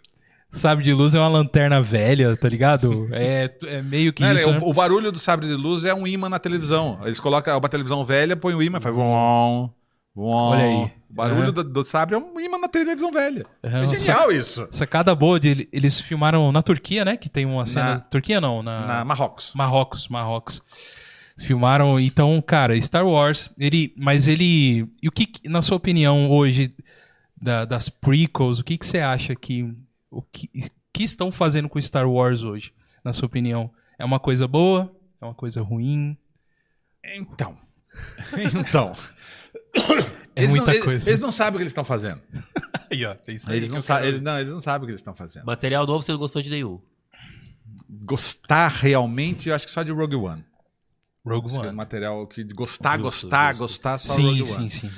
[0.50, 3.08] Sabe de luz é uma lanterna velha, tá ligado?
[3.12, 4.50] É, é meio que Né, isso.
[4.50, 4.60] o, né?
[4.62, 7.00] o barulho do sabre de luz é um imã na televisão.
[7.04, 8.94] Eles colocam uma televisão velha, põe o imã e faz.
[10.16, 10.92] Olha aí.
[11.10, 11.52] O barulho É.
[11.52, 13.44] do, do sabre é um imã na televisão velha.
[13.62, 14.66] É, É genial isso.
[14.70, 17.16] Sacada boa de eles filmaram na Turquia, né?
[17.16, 17.94] Que tem uma cena.
[17.94, 19.52] Na- Turquia não, na, Na Marrocos.
[19.54, 20.62] Marrocos, Marrocos.
[21.36, 26.30] Filmaram, então, cara, Star Wars, ele, mas ele, e o que, que, na sua opinião
[26.30, 26.72] hoje
[27.40, 29.74] da- das prequels, o que que você acha que
[30.10, 30.48] o que,
[30.92, 32.72] que estão fazendo com Star Wars hoje,
[33.04, 33.68] na sua opinião?
[33.98, 34.94] É uma coisa boa?
[35.20, 36.16] É uma coisa ruim?
[37.16, 37.56] Então.
[38.58, 38.92] Então.
[40.36, 41.10] É eles muita não, eles- coisa.
[41.10, 42.20] Eles, não sabem o que eles estão fazendo.
[42.90, 44.82] Aí, ó, é isso aí Eles não, eu sa- quero eles, não, eles não sabem
[44.82, 45.44] o que eles estão fazendo.
[45.46, 46.80] Material novo você não gostou de nenhum.
[47.88, 50.44] Gostar realmente, eu acho que só de Rogue One.
[51.24, 51.72] Rogue Acho é One.
[51.72, 53.58] material que gostar, Justo, gostar, justo.
[53.62, 54.70] gostar, só Sim, Rogue sim, One.
[54.70, 54.90] sim.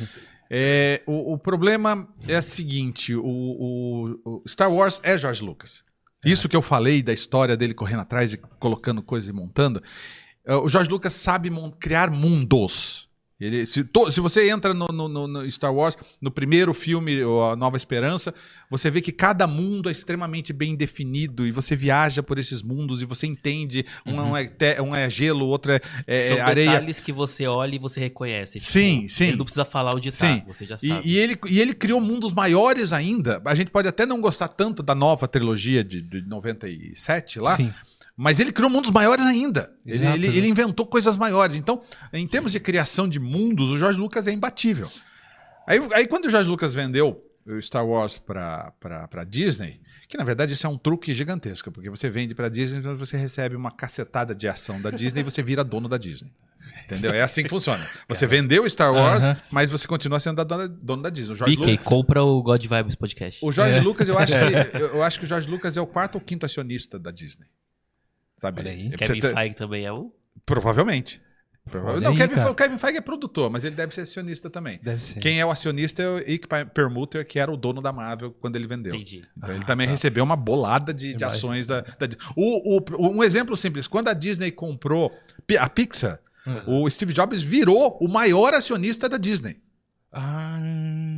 [0.51, 5.83] É, o, o problema é o seguinte: o, o- o Star Wars é George Lucas.
[6.25, 9.81] Isso que eu falei da história dele correndo atrás e colocando coisas e montando.
[10.45, 13.06] é, O George Lucas sabe criar mundos.
[13.39, 17.43] Ele, se, to- se você entra no, no- no- Star Wars, no primeiro filme, o
[17.45, 18.33] A Nova Esperança,
[18.71, 23.03] você vê que cada mundo é extremamente bem definido e você viaja por esses mundos
[23.03, 23.85] e você entende.
[24.07, 26.71] Um, é, te- um é gelo, o outro é, é São areia.
[26.71, 28.59] detalhes que você olha e você reconhece.
[28.59, 29.25] tipo, Sim, sim.
[29.27, 30.39] Ele não precisa falar onde Sim.
[30.41, 31.03] tá, você já E, sabe.
[31.07, 33.43] e ele, e ele criou mundos maiores ainda.
[33.45, 37.71] A gente pode até não gostar tanto da nova trilogia de, de 97 lá, Sim.
[38.17, 39.73] Mas ele criou mundos maiores ainda.
[39.85, 40.39] Ele, Exato, ele- exato.
[40.39, 41.57] ele inventou coisas maiores.
[41.57, 41.81] Então,
[42.13, 44.89] em termos de criação de mundos, o George Lucas é imbatível.
[45.67, 50.25] Aí, aí quando o George Lucas vendeu o Star Wars para para Disney, que na
[50.25, 53.71] verdade isso é um truque gigantesco, porque você vende para Disney, então você recebe uma
[53.71, 56.31] cacetada de ação da Disney e você vira dono da Disney.
[56.85, 57.13] Entendeu?
[57.13, 57.85] É assim que funciona.
[58.09, 59.37] Você vendeu Star Wars, Aham.
[59.51, 61.35] mas você continua sendo dona- dono da Disney.
[61.41, 63.45] O Mickey, Lucas, compra o God Vibes Podcast.
[63.45, 63.81] o George É.
[63.81, 64.33] Lucas, eu acho,
[64.71, 67.11] que, eu, eu acho que o George Lucas é o quarto ou quinto acionista da
[67.11, 67.47] Disney.
[68.39, 68.61] Sabe?
[68.61, 68.89] Olha aí.
[68.93, 70.11] É Kevin ter- Feige também é um.
[70.45, 71.21] Provavelmente.
[71.71, 74.49] Prova- Olha Não, aí, Kevin, o Kevin Feige é produtor, mas ele deve ser acionista
[74.49, 74.79] também.
[74.81, 75.19] Deve ser.
[75.19, 78.55] Quem é o acionista é o Ike Permuter, que era o dono da Marvel quando
[78.55, 78.95] ele vendeu.
[78.95, 79.23] Entendi.
[79.37, 79.93] Então ele Ah, também tá.
[79.93, 82.25] recebeu uma bolada de, de ações da, da Disney.
[82.37, 85.13] O, o- um exemplo simples: quando a Disney comprou
[85.59, 86.85] a Pixar, Uhum.
[86.85, 89.57] o Steve Jobs virou o maior acionista da Disney.
[90.13, 90.61] Ah,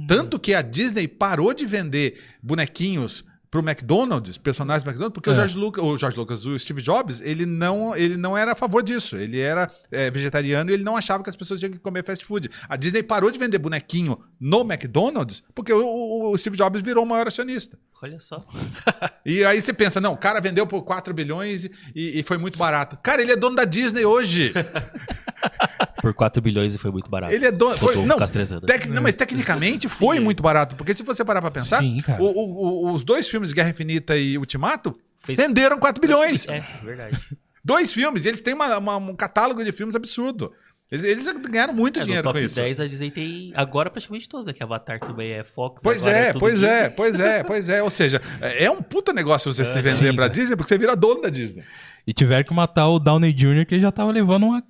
[0.08, 5.32] Tanto que a Disney parou de vender bonequinhos pro McDonald's, personagens do McDonald's, porque o
[5.32, 5.34] É.
[5.36, 8.82] George Lucas, o George Lucas, o Steve Jobs, ele não, ele não era a favor
[8.82, 9.16] disso.
[9.16, 12.24] Ele era é, vegetariano e ele não achava que as pessoas tinham que comer fast
[12.24, 12.50] food.
[12.68, 17.04] A Disney parou de vender bonequinho no McDonald's porque o, o- o Steve Jobs virou
[17.04, 17.78] o maior acionista.
[18.00, 18.44] Olha só.
[19.26, 22.56] E aí você pensa, não, o cara vendeu por 4 bilhões e, e foi muito
[22.56, 22.96] barato.
[23.02, 24.52] Cara, ele é dono da Disney hoje.
[26.00, 27.34] Por 4 bilhões e foi muito barato.
[27.34, 27.76] Ele é dono.
[27.76, 28.16] Foi, não,
[28.66, 30.76] tec- não, mas tecnicamente foi muito barato.
[30.76, 34.16] Porque se você parar pra pensar, Sim, o- o- o- os dois filmes, Guerra Infinita
[34.16, 36.46] e Ultimato, Fez- venderam 4 bilhões.
[36.46, 37.18] É, verdade.
[37.64, 40.52] Dois filmes, e eles têm uma- uma- um catálogo de filmes absurdo.
[40.90, 42.54] Eles, eles ganharam muito É, no dinheiro com top isso.
[42.54, 44.52] 10 a Disney tem agora praticamente todos, né?
[44.54, 45.82] Que Avatar também é Fox.
[45.82, 46.68] Pois agora é, tudo pois Disney.
[46.68, 47.82] é, pois é, pois é.
[47.82, 50.28] Ou seja, é é um puta negócio você se vender sim, pra cara.
[50.30, 51.62] Disney, porque você vira dono da Disney.
[52.06, 54.62] E tiveram que matar o Downey Jr., que ele já tava levando uma...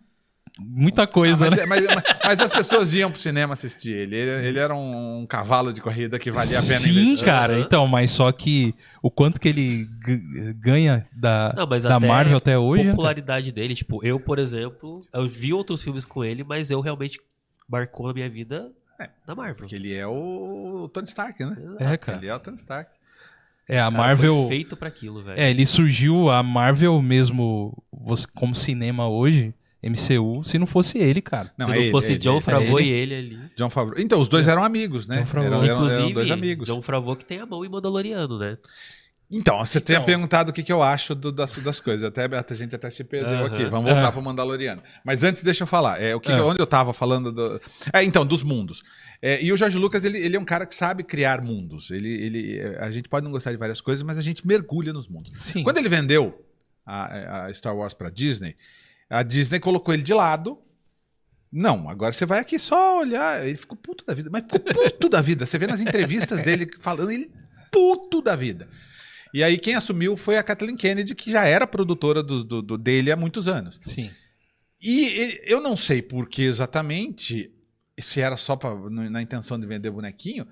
[0.59, 1.63] muita coisa, Ah, mas, né?
[1.63, 4.17] é- mas- mas- mas as pessoas iam pro cinema assistir ele.
[4.17, 7.25] Ele, ele era um, cavalo de corrida que valia a pena Sim, investir.
[7.25, 7.55] cara.
[7.55, 7.63] Aham.
[7.63, 9.87] Então, mas só que o quanto que ele
[10.57, 12.83] ganha da, Não, mas da até Marvel até hoje.
[12.83, 16.71] A né, popularidade dele, tipo, eu, por exemplo, eu vi outros filmes com ele, mas
[16.71, 17.21] eu realmente
[17.69, 19.55] marcou na minha vida É, na Marvel.
[19.57, 21.57] Porque ele é o Tony Stark, né?
[21.57, 21.85] Exato.
[21.85, 22.19] É, cara.
[22.19, 22.91] Ele é o Tony Stark.
[23.69, 24.35] É, a Cara, Marvel.
[24.35, 25.39] Foi feito pra aquilo, velho.
[25.39, 29.53] É, ele surgiu, a Marvel mesmo, você- como cinema hoje,
[29.89, 31.53] MCU, se não fosse ele, cara.
[31.57, 32.89] Não, Se é não ele, fosse é ele, John é Favreau ele.
[32.89, 33.39] e ele ali.
[33.57, 34.01] John Favreau.
[34.01, 35.19] Então, os dois eram amigos, né?
[35.21, 35.45] John Favreau.
[35.47, 36.67] Eram, eram- eram Inclusive, dois amigos.
[36.67, 38.59] John Favreau que tem a mão em Mandaloriano, né?
[39.31, 40.07] Então, você tinha Então.
[40.07, 42.03] perguntado o que, que eu acho do- das, das coisas.
[42.03, 43.47] Até, a gente até se perdeu Aham.
[43.47, 43.65] aqui.
[43.67, 44.13] Vamos voltar Aham.
[44.13, 44.83] pro Mandaloriano.
[45.05, 46.01] Mas antes, deixa eu falar.
[46.01, 46.43] É, o que, Ah.
[46.47, 47.61] Onde eu tava falando do...
[47.93, 48.83] É, então, dos mundos.
[49.21, 51.91] É, e o Jorge Lucas, ele, ele é um cara que sabe criar mundos.
[51.91, 54.95] Ele, ele, é, a gente pode não gostar de várias coisas, mas a gente mergulha
[54.95, 55.31] nos mundos.
[55.41, 55.63] Sim.
[55.63, 56.43] Quando ele vendeu
[56.87, 58.57] a, a Star Wars pra Disney,
[59.11, 60.59] a Disney colocou ele de lado.
[61.51, 63.47] Não, agora você vai aqui só olhar.
[63.47, 65.47] Ele ficou puto da vida, mas ficou puto da vida.
[65.47, 67.31] Você vê nas entrevistas dele falando, ele
[67.73, 68.69] puto da vida.
[69.33, 72.79] E aí quem assumiu foi a Kathleen Kennedy, que já era produtora do, do- do-
[72.79, 73.79] dele há muitos anos.
[73.83, 74.11] Sim.
[74.81, 77.51] E eu não sei por que exatamente,
[78.01, 80.47] se era só pra, na intenção de vender bonequinho,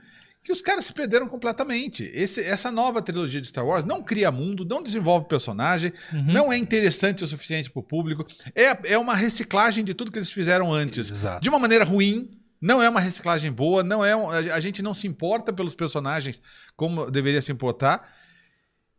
[0.46, 2.08] que os caras se perderam completamente.
[2.14, 6.22] Esse- essa nova trilogia de Star Wars não cria mundo, não desenvolve personagem, Uhum.
[6.32, 8.24] não é interessante o suficiente para o público.
[8.54, 11.10] É, é uma reciclagem de tudo que eles fizeram antes.
[11.10, 11.42] Exato.
[11.42, 12.30] De uma maneira ruim.
[12.60, 16.40] Não é uma reciclagem boa, não é um- a gente não se importa pelos personagens
[16.76, 18.08] como deveria se importar.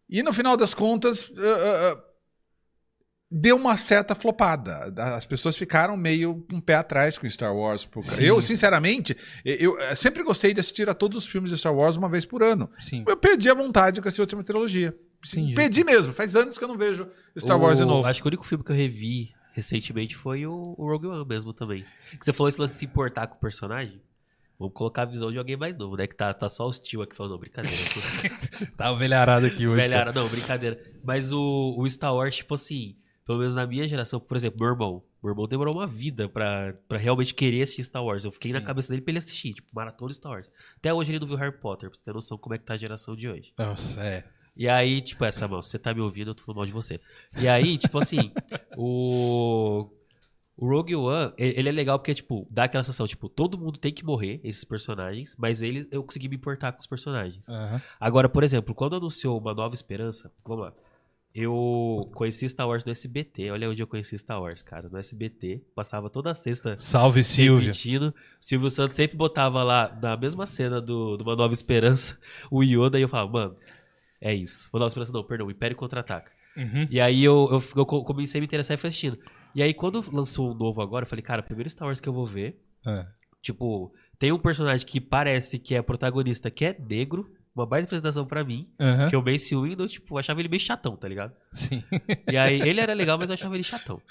[0.10, 2.04] E no final das contas, ah, ah,
[3.30, 4.94] deu uma certa flopada.
[5.16, 7.88] As pessoas ficaram meio com o pé atrás com Star Wars.
[8.20, 11.96] Eu, sinceramente, eu eu sempre gostei de assistir a todos os filmes de Star Wars
[11.98, 12.70] uma vez por ano.
[12.80, 13.04] Sim.
[13.08, 14.98] Eu perdi a vontade com essa última trilogia.
[15.24, 16.14] Sim, perdi mesmo.
[16.14, 18.08] Faz anos que eu não vejo Star Wars de O- novo.
[18.08, 21.52] Acho que o único filme que eu revi recentemente foi o, o Rogue One mesmo
[21.54, 21.84] também.
[22.20, 24.00] Que você falou esse lance de se importar com o personagem.
[24.60, 26.08] Vamos colocar a visão de alguém mais novo, né?
[26.08, 27.78] Que tá, tá só os tio aqui falando, não, brincadeira.
[28.78, 29.76] Tá velharado aqui hoje.
[29.76, 30.80] Velhara, não, brincadeira.
[31.04, 32.96] Mas o, o Star Wars, tipo assim,
[33.28, 35.04] pelo menos na minha geração, por exemplo, meu irmão.
[35.22, 38.24] Meu irmão demorou uma vida pra, pra realmente querer assistir Star Wars.
[38.24, 38.66] Eu fiquei na Sim.
[38.66, 40.50] cabeça dele pra ele assistir, tipo, maratona Star Wars.
[40.78, 42.76] Até hoje ele não viu Harry Potter, pra você ter noção como é que tá
[42.76, 43.52] a geração de hoje.
[43.58, 44.24] Nossa, é.
[44.56, 46.72] E aí, tipo, essa mão, se você tá me ouvindo, eu tô falando mal de
[46.72, 47.02] você.
[47.38, 48.32] E aí, tipo assim,
[48.78, 49.90] o.
[50.60, 53.94] O Rogue One, ele é legal porque, tipo, dá aquela sensação, tipo, todo mundo tem
[53.94, 57.48] que morrer, esses personagens, mas eles, eu consegui me importar com os personagens.
[57.48, 57.80] Aham.
[58.00, 60.74] Agora, por exemplo, quando anunciou Uma Nova Esperança, vamos lá.
[61.40, 63.52] Eu conheci Star Wars no SBT.
[63.52, 64.90] Olha onde eu conheci Star Wars, cara.
[64.90, 65.62] No SBT.
[65.76, 67.72] Passava toda sexta Salve, Silvio.
[68.40, 72.18] Silvio Santos sempre botava lá, na mesma cena do, do Uma Nova Esperança,
[72.50, 73.56] o Yoda, e eu falava, mano,
[74.20, 74.68] é isso.
[74.74, 76.32] Uma Nova Esperança não, perdão, o Império Contra-Ataca.
[76.58, 76.88] Uhum.
[76.90, 79.20] E aí eu, eu, eu co- comecei a me interessar e fui assistindo.
[79.54, 82.14] E aí quando lançou um novo agora, eu falei, cara, primeiro Star Wars que eu
[82.14, 83.06] vou ver, É.
[83.44, 87.30] tipo, tem um personagem que parece que é protagonista, que é negro,
[87.62, 89.10] uma baita apresentação pra mim, Aham.
[89.10, 91.34] que eu Mace Windu, tipo, eu achava ele meio chatão, tá ligado?
[91.52, 91.84] Sim.
[92.32, 94.02] E aí, ele era legal, mas eu achava ele chatão.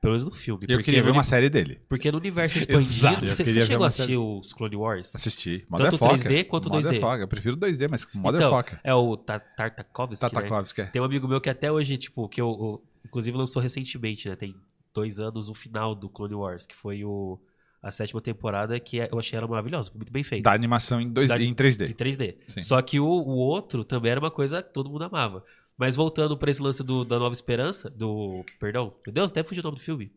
[0.00, 0.66] Pelo menos no filme.
[0.68, 1.80] Eu queria ver no, uma série dele.
[1.88, 5.14] porque no universo expandido, você, chegou a assistir os Clone Wars?
[5.14, 5.60] Assisti.
[5.60, 6.30] Tanto Motherfucker.
[6.30, 6.74] 3D quanto 2D.
[6.84, 7.20] Motherfucker.
[7.22, 8.78] Eu prefiro 2D, mas Então, Motherfucker.
[8.84, 10.88] é o Ta- Tartakovsky, né?
[10.88, 10.90] É.
[10.90, 14.36] Tem um amigo meu que até hoje, tipo, que eu, eu- inclusive lançou recentemente, né?
[14.36, 14.54] Tem
[14.92, 17.38] dois anos o final do Clone Wars, que foi o,
[17.86, 20.44] a sétima temporada, que é- eu achei ela maravilhosa, muito bem feita.
[20.50, 21.86] Da animação em, 2D, Da- em 3D.
[21.88, 22.36] Em 3D.
[22.48, 22.62] Sim.
[22.62, 25.44] Só que o, o outro também era uma coisa que todo mundo amava.
[25.76, 28.44] Mas voltando pra esse lance do, da Nova Esperança, do.
[28.60, 30.12] Perdão, meu Deus, até fugiu o nome do filme.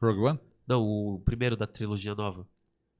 [0.00, 0.38] Rogue One?
[0.68, 2.46] Não, o primeiro da trilogia nova.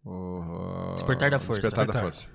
[0.04, 1.60] O- Despertar da Força.
[1.62, 2.00] Despertar da.
[2.00, 2.28] Força.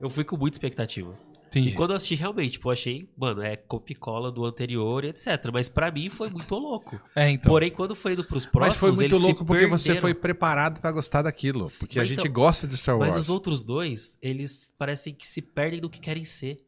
[0.00, 1.14] Eu fui com muita expectativa.
[1.50, 1.70] Entendi.
[1.70, 5.26] E quando eu assisti, realmente, tipo, eu achei, mano, é copicola do anterior e etc.
[5.52, 7.00] Mas pra mim foi muito louco.
[7.14, 7.50] É, então.
[7.50, 10.00] Porém, quando foi indo pros próximos, Mas foi muito louco porque você perderam.
[10.00, 11.66] foi preparado pra gostar daquilo.
[11.78, 13.14] Porque a Mas gente então- gosta de Star Wars.
[13.14, 16.64] Mas os outros dois, eles parecem que se perdem do que querem ser.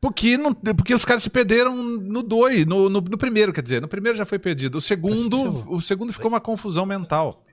[0.00, 3.80] Porque, não, porque os caras se perderam no 2, no, no, no primeiro, quer dizer.
[3.80, 4.78] No primeiro já foi perdido.
[4.78, 7.44] O segundo, que o segundo ficou uma confusão mental.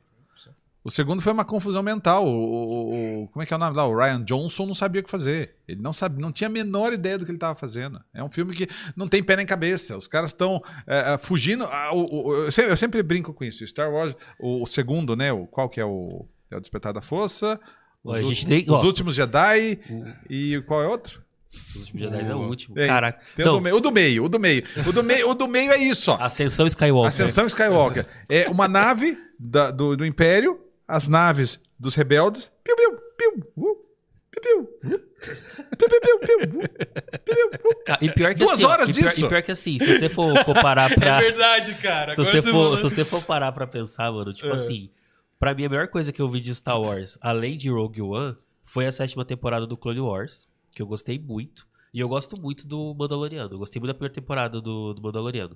[0.83, 2.27] O segundo foi uma confusão mental.
[2.27, 3.87] O, o- o- como é que é o nome lá?
[3.87, 5.55] O Ryan Johnson não sabia o que fazer.
[5.67, 8.01] Ele não sabe, não tinha a menor ideia do que ele estava fazendo.
[8.13, 9.97] É um filme que não tem pé nem cabeça.
[9.97, 11.63] Os caras estão é, é, fugindo.
[11.63, 13.65] Ah, o- o- eu, sempre, eu sempre brinco com isso.
[13.65, 15.31] Star Wars, o, o segundo, né?
[15.31, 17.57] O, qual que é o, é o Despertar da Força?
[18.03, 19.79] Os, A gente últimos- tem- os últimos Jedi.
[19.89, 21.23] O- E qual é outro?
[21.53, 22.77] Os últimos Jedi é o último.
[22.77, 23.19] É, Caraca.
[23.37, 24.63] Tem o, Então, do meio, o do meio, o do meio.
[24.85, 26.17] O do meio, o do meio é isso, ó.
[26.19, 27.07] Ascensão Skywalker.
[27.07, 28.05] Ascensão Skywalker.
[28.27, 32.51] É uma nave da- do, do Império as naves dos rebeldes.
[32.63, 33.75] Piu, piu, piu, uh,
[34.31, 34.99] piu, piu.
[35.77, 36.69] Piu, piu, piu, piu, uh,
[37.19, 37.97] piu, piu, uh.
[38.01, 39.25] E pior que Duas assim, horas e pior, disso?
[39.25, 41.17] e pior que assim, se você for, for parar pra.
[41.21, 42.11] É verdade, cara.
[42.13, 44.89] se, você for, se você for parar pra pensar, mano, tipo assim,
[45.39, 48.35] pra mim a melhor coisa que eu vi de Star Wars, além de Rogue One,
[48.65, 51.67] foi a sétima temporada do Clone Wars, que eu gostei muito.
[51.93, 53.53] E eu gosto muito do Mandaloriano.
[53.53, 55.55] Eu gostei muito da primeira temporada do, do Mandaloriano.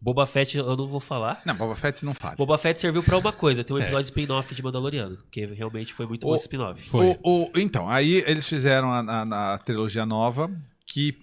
[0.00, 1.42] Boba Fett eu não vou falar.
[1.44, 2.34] Não, Boba Fett não fala.
[2.36, 3.64] Boba Fett serviu pra uma coisa, É.
[3.64, 6.82] tem um episódio spin-off de Mandaloriano, que realmente foi muito bom O- esse spin-off.
[6.88, 7.18] Foi.
[7.22, 10.50] O- o- então, aí eles fizeram a, a- a trilogia nova,
[10.86, 11.18] que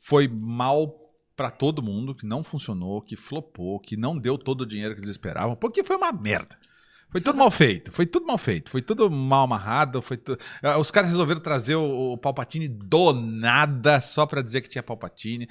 [0.00, 0.94] foi mal
[1.36, 5.00] pra todo mundo, que não funcionou, que flopou, que não deu todo o dinheiro que
[5.00, 6.56] eles esperavam, porque foi uma merda.
[7.10, 10.36] Foi tudo mal feito, foi tudo mal feito, foi tudo mal amarrado, foi tu-
[10.80, 15.46] Os caras resolveram trazer o, o Palpatine do nada, só pra dizer que tinha Palpatine.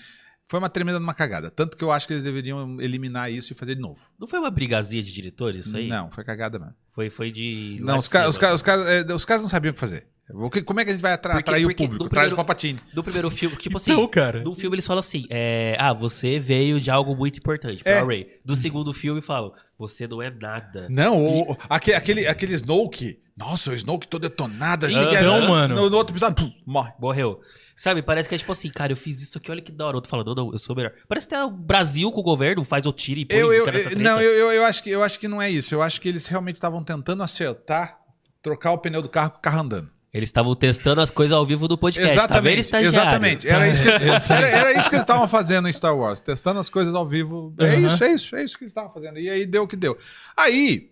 [0.47, 1.49] Foi uma tremenda uma cagada.
[1.49, 3.99] Tanto que eu acho que eles deveriam eliminar isso e fazer de novo.
[4.19, 5.87] Não foi uma brigazinha de diretores isso aí?
[5.87, 6.75] Não, foi cagada mesmo.
[6.91, 7.77] Foi, foi de.
[7.81, 10.07] Não, os, caras- os, os, é, os caras não sabiam o que fazer.
[10.27, 12.09] O que- como é que a gente vai atra- Porque- atrair porque o público?
[12.09, 12.79] Traz o primeiro- Palpatine.
[12.95, 13.91] No primeiro filme, tipo assim.
[13.93, 14.43] Então, cara.
[14.43, 18.03] No filme eles falam assim: é, Ah, você veio de algo muito importante pra É.
[18.03, 18.27] Ray.
[18.43, 20.87] Do segundo filme falam: Você não é nada.
[20.89, 23.19] Não, o- o- aque- aquele, aquele Snoke.
[23.37, 24.85] Nossa, o Snoke todo detonado.
[24.85, 25.75] ali, que é- mano.
[25.75, 26.93] No, no outro episódio, pum, morre.
[26.99, 27.41] Morreu.
[27.75, 29.97] Sabe, parece que é tipo assim, cara, eu fiz isso aqui, olha que da hora.
[29.97, 30.93] Outro falando, não, não, eu sou melhor.
[31.09, 33.65] Parece que até o Brasil com o governo faz o tiro e põe Eu, eu,
[33.67, 35.75] eu- não, eu, eu, eu acho que, eu acho que não é isso.
[35.75, 37.99] Eu acho que eles realmente estavam tentando acertar,
[38.41, 39.89] trocar o pneu do carro com o carro andando.
[40.15, 42.15] Eles estavam testando as coisas ao vivo do podcast.
[42.15, 42.87] Tá vendo, Exatamente, estagiário?
[42.99, 43.47] exatamente.
[43.49, 43.89] Era isso, que,
[44.33, 47.53] era, era isso que eles estavam fazendo em Star Wars, testando as coisas ao vivo.
[47.59, 47.87] É Uhum.
[47.87, 49.19] isso, é isso, é isso que eles estavam fazendo.
[49.19, 49.97] E aí deu o que deu.
[50.37, 50.89] Aí,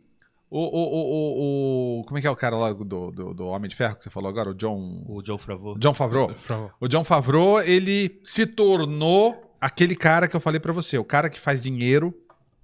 [0.50, 1.00] o, o, o,
[1.98, 3.96] o- o- Como é que é o cara lá do, do, do Homem de Ferro
[3.96, 4.50] que você falou agora?
[4.50, 5.04] O John.
[5.08, 5.78] O John Favreau.
[5.80, 6.28] John Favreau.
[6.28, 6.74] Por favor.
[6.82, 10.98] O John Favreau, ele se tornou aquele cara que eu falei pra você.
[10.98, 12.14] O cara que faz dinheiro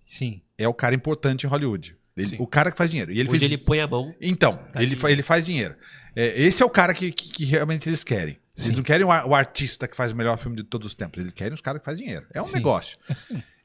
[0.05, 0.41] Sim.
[0.57, 1.95] é o cara importante em Hollywood.
[2.23, 3.11] Ele- o cara que faz dinheiro.
[3.11, 3.43] E ele Hoje fez...
[3.51, 4.13] ele põe a mão.
[4.21, 5.75] Então, ele, fa- ele faz dinheiro.
[6.15, 8.37] É, esse é o cara que, que- que realmente eles querem.
[8.57, 8.71] Eles Sim.
[8.75, 11.19] não querem o, ar- o artista que faz o melhor filme de todos os tempos.
[11.21, 12.25] Eles querem os caras que fazem dinheiro.
[12.33, 12.55] É um Sim.
[12.55, 12.97] negócio.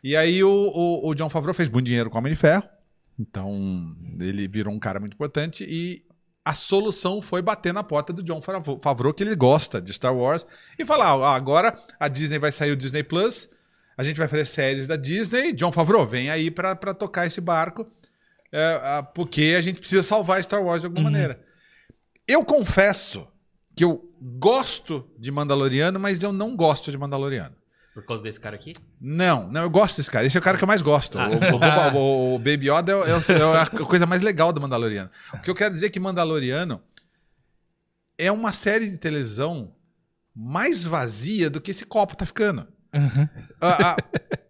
[0.03, 2.63] E aí o, o, o John Favreau fez muito dinheiro com o Homem de Ferro.
[3.19, 6.05] Então, ele virou um cara muito importante e
[6.45, 10.45] a solução foi bater na porta do John Favreau, que ele gosta de Star Wars,
[10.79, 13.49] e falar: ó, agora a Disney vai sair o Disney Plus,
[13.97, 15.53] a gente vai fazer séries da Disney.
[15.53, 17.87] John Favreau, vem aí pra tocar esse barco,
[18.57, 21.43] é, porque a gente precisa salvar Star Wars de alguma maneira.
[22.27, 23.29] Eu confesso
[23.77, 27.55] que eu gosto de Mandaloriano, mas eu não gosto de Mandaloriano.
[27.93, 28.75] Por causa desse cara aqui?
[29.01, 30.27] Não, não, eu gosto desse cara.
[30.27, 31.17] Esse é o cara que eu mais gosto.
[31.19, 31.29] Ah.
[31.29, 33.15] O, o- o- Baby Yoda é, é
[33.47, 35.11] o- é a coisa mais legal do Mandaloriano.
[35.33, 36.81] O que eu quero dizer é que Mandaloriano
[38.19, 39.75] é uma série de televisão
[40.35, 42.67] mais vazia do que esse copo tá ficando.
[42.95, 43.29] Uhum.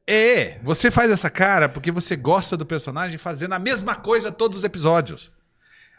[0.06, 4.58] É, você faz essa cara porque você gosta do personagem fazendo a mesma coisa todos
[4.58, 5.32] os episódios.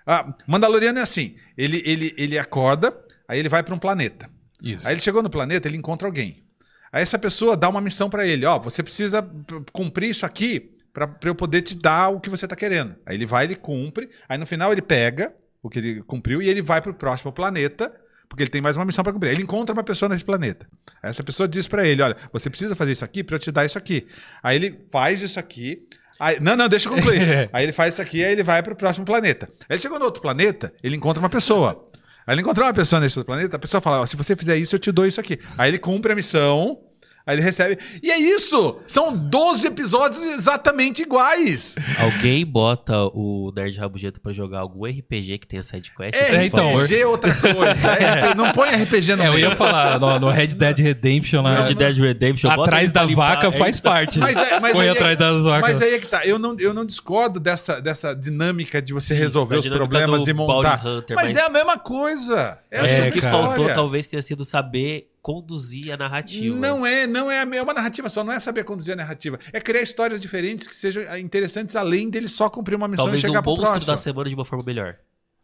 [0.06, 2.96] Ah, Mandaloriano é assim: ele, ele, ele acorda,
[3.28, 4.30] aí ele vai para um planeta.
[4.62, 4.88] Isso.
[4.88, 6.44] Aí ele chegou no planeta, ele encontra alguém.
[6.91, 9.28] Aí essa pessoa dá uma missão pra ele, ó, você precisa
[9.74, 12.96] cumprir isso aqui pra eu poder te dar o que você tá querendo.
[13.06, 16.48] Aí ele vai, ele cumpre, aí no final ele pega o que ele cumpriu e
[16.48, 17.94] ele vai pro próximo planeta,
[18.28, 19.32] porque ele tem mais uma missão pra cumprir.
[19.32, 20.68] Ele encontra uma pessoa nesse planeta.
[21.02, 23.66] Essa pessoa diz pra ele, olha, você precisa fazer isso aqui pra eu te dar
[23.66, 24.08] isso aqui.
[24.44, 25.88] Aí ele faz isso aqui,
[26.20, 27.50] Aí- não, não, deixa eu concluir.
[27.52, 29.50] Aí ele faz isso aqui, aí ele vai pro próximo planeta.
[29.70, 31.90] Aí ele chegou no outro planeta, ele encontra uma pessoa.
[32.26, 34.56] Aí ele encontrou uma pessoa nesse outro planeta, a pessoa fala: ó, se você fizer
[34.56, 35.38] isso, eu te dou isso aqui.
[35.58, 36.80] Aí ele cumpre a missão,
[37.26, 37.78] aí ele recebe.
[38.02, 38.80] E é isso!
[38.88, 41.76] São 12 episódios exatamente iguais.
[42.00, 46.16] Alguém bota o Nerd Rabugento pra jogar algum RPG que tenha sidequest?
[46.16, 46.76] É, então?
[46.78, 47.92] RPG é outra coisa.
[47.94, 49.50] É, não põe RPG no É, eu meio.
[49.50, 51.64] ia falar, no, no Red Dead Redemption lá.
[51.64, 52.50] Red Dead Redemption.
[52.52, 54.20] atrás da limpar, vaca é faz parte.
[54.20, 55.70] Mas, é- mas Põe aí é- atrás das vacas.
[55.70, 56.26] Mas aí é que tá.
[56.26, 60.34] Eu não, eu não discordo dessa, dessa dinâmica de você Sim, resolver os problemas e
[60.34, 60.86] montar.
[60.86, 62.60] Hunter, mas, mas- é a mesma coisa.
[62.72, 65.98] É, a Acho que É, o mesma que faltou talvez tenha sido saber conduzir a
[65.98, 66.56] narrativa.
[66.56, 69.40] Não é, não é, a- é uma narrativa só, não é saber conduzir a narrativa.
[69.52, 73.24] É criar histórias diferentes que sejam ah, interessantes além dele só cumprir uma missão Talvez
[73.24, 73.88] e um chegar pro monstro próximo.
[73.88, 74.98] da semana de uma forma melhor.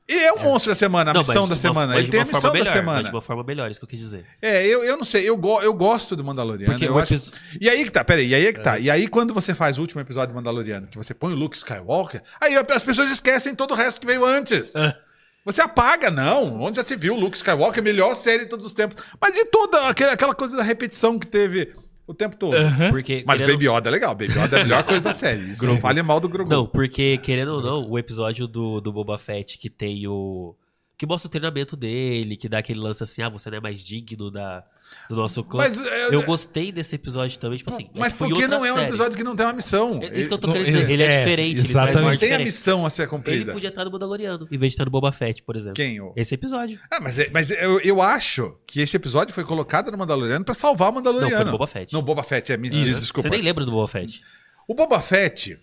[0.08, 1.98] E é o monstro da semana, a Não, missão da uma- semana.
[1.98, 3.04] Ele tem a missão da melhor, mas semana.
[3.10, 4.24] De uma forma melhor, isso que eu quis dizer.
[4.40, 6.74] É, eu, eu não sei, eu, go, eu gosto do Mandaloriano.
[6.74, 8.78] Porque eu acho- E aí que tá, peraí, e aí é que tá.
[8.78, 11.56] E aí quando você faz o último episódio do Mandaloriano, que você põe o Luke
[11.58, 14.76] Skywalker, aí as pessoas esquecem todo o resto que veio antes.
[14.76, 14.96] É.
[15.44, 16.62] Você apaga, não.
[16.62, 17.16] Onde já se viu?
[17.16, 19.04] Luke Skywalker, melhor série de todos os tempos.
[19.20, 21.74] Mas e toda aquela, coisa da repetição que teve
[22.06, 22.56] o tempo todo?
[22.92, 24.12] Porque, Mas querendo- Baby Yoda é legal.
[24.14, 25.52] Baby Yoda é a melhor coisa da série.
[25.52, 26.50] Isso não fale mal do Grogu.
[26.50, 30.56] Não, porque, querendo ou não, o episódio do, do Boba Fett que tem o.
[31.02, 33.84] que mostra o treinamento dele, que dá aquele lance assim, ah, você não é mais
[33.84, 34.64] digno da,
[35.10, 35.64] do nosso clã.
[35.68, 37.90] Mas, é, eu gostei desse episódio também, tipo assim.
[37.92, 38.88] mas é que foi porque não é um série.
[38.90, 40.00] episódio que não tem uma missão.
[40.00, 40.94] É isso que eu tô Não, querendo dizer.
[40.94, 42.02] Ele é, é, diferente, ele traz exatamente.
[42.04, 43.52] uma Não tem a missão a ser Ele cumprida.
[43.52, 45.74] podia estar no Mandaloriano, em vez de estar no Boba Fett, por exemplo.
[45.74, 46.00] Quem?
[46.00, 46.14] O...
[46.16, 46.80] Esse episódio.
[46.94, 50.54] Ah, mas, é- mas eu, eu acho que esse episódio foi colocado no Mandaloriano pra
[50.54, 51.32] salvar o Mandaloriano.
[51.32, 51.94] Não, foi no Boba Fett.
[51.94, 52.80] No Boba Fett, é, me Isso.
[52.80, 53.28] diz, desculpa.
[53.28, 54.22] Você nem lembra do Boba Fett.
[54.68, 55.60] O Boba Fett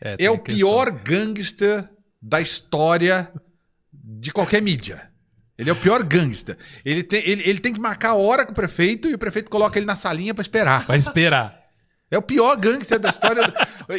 [0.00, 0.44] é o questão.
[0.44, 1.90] pior gangster
[2.22, 3.32] da história
[4.02, 5.10] de qualquer mídia.
[5.58, 6.56] Ele é o pior gangster.
[6.84, 9.50] Ele tem, ele, ele tem que marcar a hora com o prefeito e o prefeito
[9.50, 10.86] coloca ele na salinha pra esperar.
[10.86, 11.59] Vai esperar.
[12.10, 13.46] É o pior gangster da história.
[13.46, 13.54] do-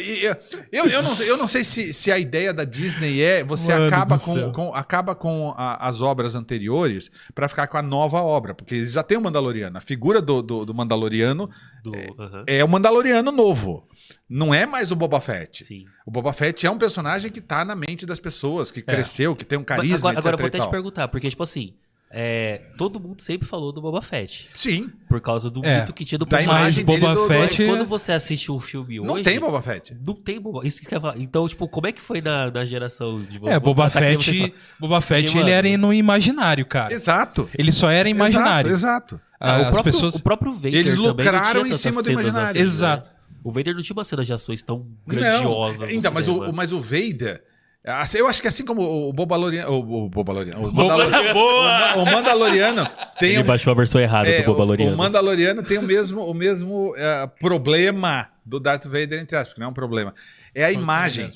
[0.70, 3.72] eu, eu, não, sei- eu não sei se, se a ideia da Disney é você
[3.72, 8.20] Mano acaba com, com- acaba com a- as obras anteriores pra ficar com a nova
[8.20, 8.54] obra.
[8.54, 9.78] Porque eles já têm o Mandaloriano.
[9.78, 11.48] A figura do, do, do Mandaloriano
[11.82, 12.44] Do, aham.
[12.46, 13.88] é o Mandaloriano novo.
[14.28, 15.64] Não é mais o Boba Fett.
[15.64, 15.84] Sim.
[16.06, 19.44] O Boba Fett é um personagem que tá na mente das pessoas, que cresceu, que
[19.44, 21.74] tem um Mas carisma, agora, agora eu vou até te perguntar, porque, tipo assim,
[22.14, 24.48] é, todo mundo sempre falou do Boba Fett.
[24.52, 25.80] Sim, Por causa do É.
[25.80, 26.62] mito que tinha do da personagem.
[26.62, 29.08] imagem Boba dele do, do- Fett- quando você assiste um filme hoje.
[29.08, 29.96] Não tem Boba Fett.
[30.06, 31.16] Não tem Boba Isso que quer falar.
[31.18, 34.54] Então, tipo, como é que foi na, na geração de É, Boba aqui, vocês Fett.
[34.78, 36.92] Boba Fett Ele, ele era no imaginário, cara.
[36.92, 37.48] Exato.
[37.58, 38.70] Ele só era imaginário.
[38.70, 39.20] Exato, exato.
[39.40, 40.14] Ah, o, As próprio, pessoas...
[40.14, 42.50] o próprio Vader Eles lucraram tinha em cima do imaginário.
[42.50, 42.64] assim, né?
[42.64, 43.10] Exato.
[43.42, 45.80] O Vader não tinha uma cena de ações tão grandiosas.
[45.80, 47.42] Não, ainda, mas o- mas o Vader.
[47.84, 49.70] Assim, Eu acho que assim como o Bobaloriano.
[49.72, 50.68] O, o Bobaloriano.
[50.68, 51.96] O, Boa!
[51.96, 54.94] o Mandaloriano tem Ele baixou a versão errada é, do Boba o, Loriano.
[54.94, 59.60] o Mandaloriano tem o mesmo, o mesmo eh, problema do Darth Vader, entre aspas, que
[59.60, 60.14] não é um problema.
[60.54, 61.30] É a imagem.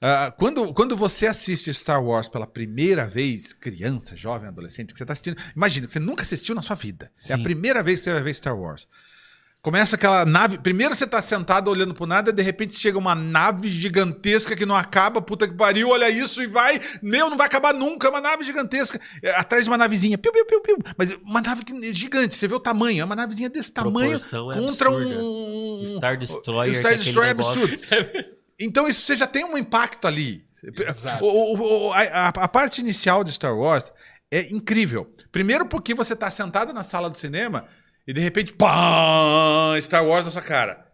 [0.00, 5.02] Ah, quando, quando você assiste Star Wars pela primeira vez, criança, jovem, adolescente, que você
[5.02, 5.36] está assistindo.
[5.56, 7.10] Imagina, que você nunca assistiu na sua vida.
[7.28, 7.42] É a Sim.
[7.42, 8.86] primeira vez que você vai ver Star Wars.
[9.62, 10.56] Começa aquela nave.
[10.56, 14.74] Primeiro você tá sentado olhando pro nada, de repente chega uma nave gigantesca que não
[14.74, 16.80] acaba, puta que pariu, olha isso e vai.
[17.02, 18.98] Meu, não vai acabar nunca, é uma nave gigantesca.
[19.22, 20.78] É, atrás de uma navezinha, piu, piu, piu, piu.
[20.96, 24.50] Mas uma nave é gigante, você vê o tamanho, é uma navezinha desse tamanho Proporção
[24.50, 25.18] é contra absurda.
[25.22, 25.84] um.
[25.86, 27.78] Star Destroyer, Star é Destroyer é absurdo.
[28.62, 30.44] Então isso você já tem um impacto ali.
[30.62, 31.24] Exato.
[31.24, 33.90] O- o- a- a parte inicial de Star Wars
[34.30, 35.10] é incrível.
[35.32, 37.66] Primeiro porque você tá sentado na sala do cinema
[38.06, 40.86] e de repente, pá, Star Wars na sua cara.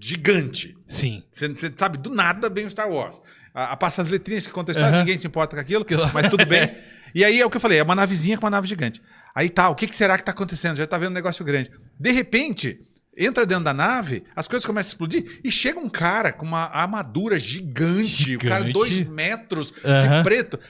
[0.00, 0.76] Gigante.
[0.86, 1.22] Sim.
[1.32, 3.20] Você, sabe, do nada vem o Star Wars.
[3.54, 5.00] A, a passa as letrinhas que conta a história, Aham.
[5.04, 6.76] ninguém se importa com aquilo, mas tudo bem.
[7.14, 9.00] E aí é o que eu falei, é uma navezinha com uma nave gigante.
[9.34, 10.76] Aí tá, o que, que será que tá acontecendo?
[10.76, 11.70] Já tá vendo um negócio grande.
[11.98, 12.82] De repente,
[13.16, 16.64] entra dentro da nave, as coisas começam a explodir e chega um cara com uma
[16.66, 18.72] armadura gigante, o cara Gigante.
[18.74, 20.60] dois metros de preto.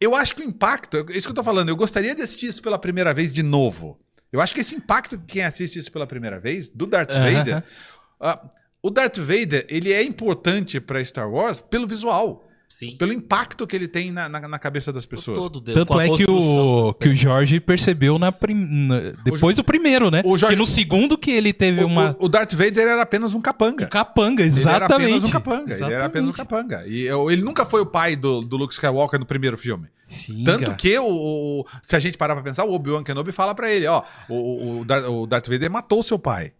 [0.00, 2.46] Eu acho que o impacto, é isso que eu tô falando, eu gostaria de assistir
[2.46, 3.98] isso pela primeira vez de novo.
[4.32, 7.12] Eu acho que esse impacto de quem assiste isso pela primeira vez, do Darth.
[7.12, 7.64] Vader,
[8.20, 8.40] ah,
[8.82, 12.96] o Darth Vader, ele é importante pra Star Wars pelo visual, Sim.
[12.96, 15.36] pelo impacto que ele tem na, na, na cabeça das pessoas.
[15.36, 20.08] Todo, Tanto é que o, que o Jorge percebeu na prim- na- depois do primeiro,
[20.08, 20.22] né?
[20.24, 23.02] O Jorge- Que no segundo que ele teve O, uma o- o Darth Vader era
[23.02, 23.86] apenas um capanga.
[23.86, 24.94] um capanga, Ele era exatamente.
[25.08, 25.74] apenas um capanga.
[25.74, 26.68] Ele era apenas um Exatamente.
[26.70, 26.86] capanga.
[26.86, 29.88] E eu- ele nunca foi o pai do, do Luke Skywalker no primeiro filme.
[30.06, 30.74] Sim, Tanto cara.
[30.76, 33.86] que, o, o- se a gente parar pra pensar, o Obi-Wan Kenobi fala pra ele,
[33.86, 36.52] ó, o, o, o Darth Vader matou seu pai.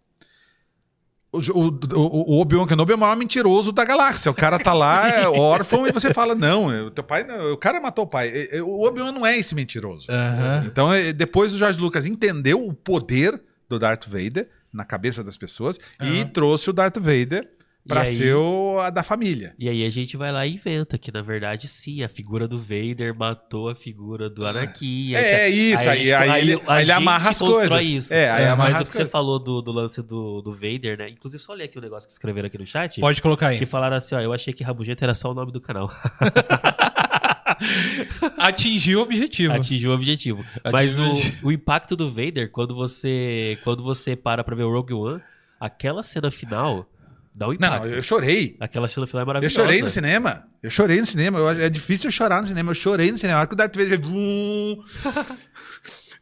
[1.33, 4.31] O, o, o- Obi-Wan Kenobi é o maior mentiroso da galáxia.
[4.31, 7.57] O cara tá lá, é órfão, e você fala, não, o teu pai, não, o
[7.57, 8.29] cara matou o pai.
[8.29, 10.07] E- e- O Obi-Wan não é esse mentiroso.
[10.11, 10.65] Aham.
[10.67, 15.79] Então, depois o George Lucas entendeu o poder do Darth Vader na cabeça das pessoas
[16.01, 16.27] e Aham.
[16.33, 17.49] trouxe o Darth Vader
[17.87, 19.55] pra aí- ser o, a da família.
[19.59, 22.59] E aí a gente vai lá e inventa que, na verdade, sim, a figura do
[22.59, 25.15] Vader matou a figura do Anakin.
[25.15, 27.85] É, isso, a aí- aí ele- a aí ele gente amarra as coisas.
[27.85, 28.15] Isso.
[28.15, 29.13] É, aí É, amarra Mas as o que você coisas.
[29.13, 31.09] falou do, do lance do, do Vader, né?
[31.09, 33.01] Inclusive, só ler aqui o negócio que escreveram aqui no chat.
[33.01, 33.59] Pode colocar aí.
[33.59, 35.91] Que falaram assim, ó, eu achei que Rabugento era só o nome do canal.
[38.39, 39.53] Atingiu o objetivo.
[39.53, 40.41] Atingiu o objetivo.
[40.65, 41.49] Atingiu Mas o o, objetivo.
[41.49, 45.21] o impacto do Vader, quando você, quando você para pra ver o Rogue One,
[45.59, 46.87] aquela cena final
[47.37, 47.87] dá um Não, impacto.
[47.89, 48.55] eu chorei.
[48.61, 49.55] Aquela cena final é Eu maravilhosa.
[49.55, 50.45] chorei no cinema.
[50.63, 51.39] Eu chorei no cinema.
[51.39, 52.71] Eu- é difícil eu chorar no cinema.
[52.71, 53.39] Eu chorei no cinema.
[53.39, 53.99] A hora que o Darth Vader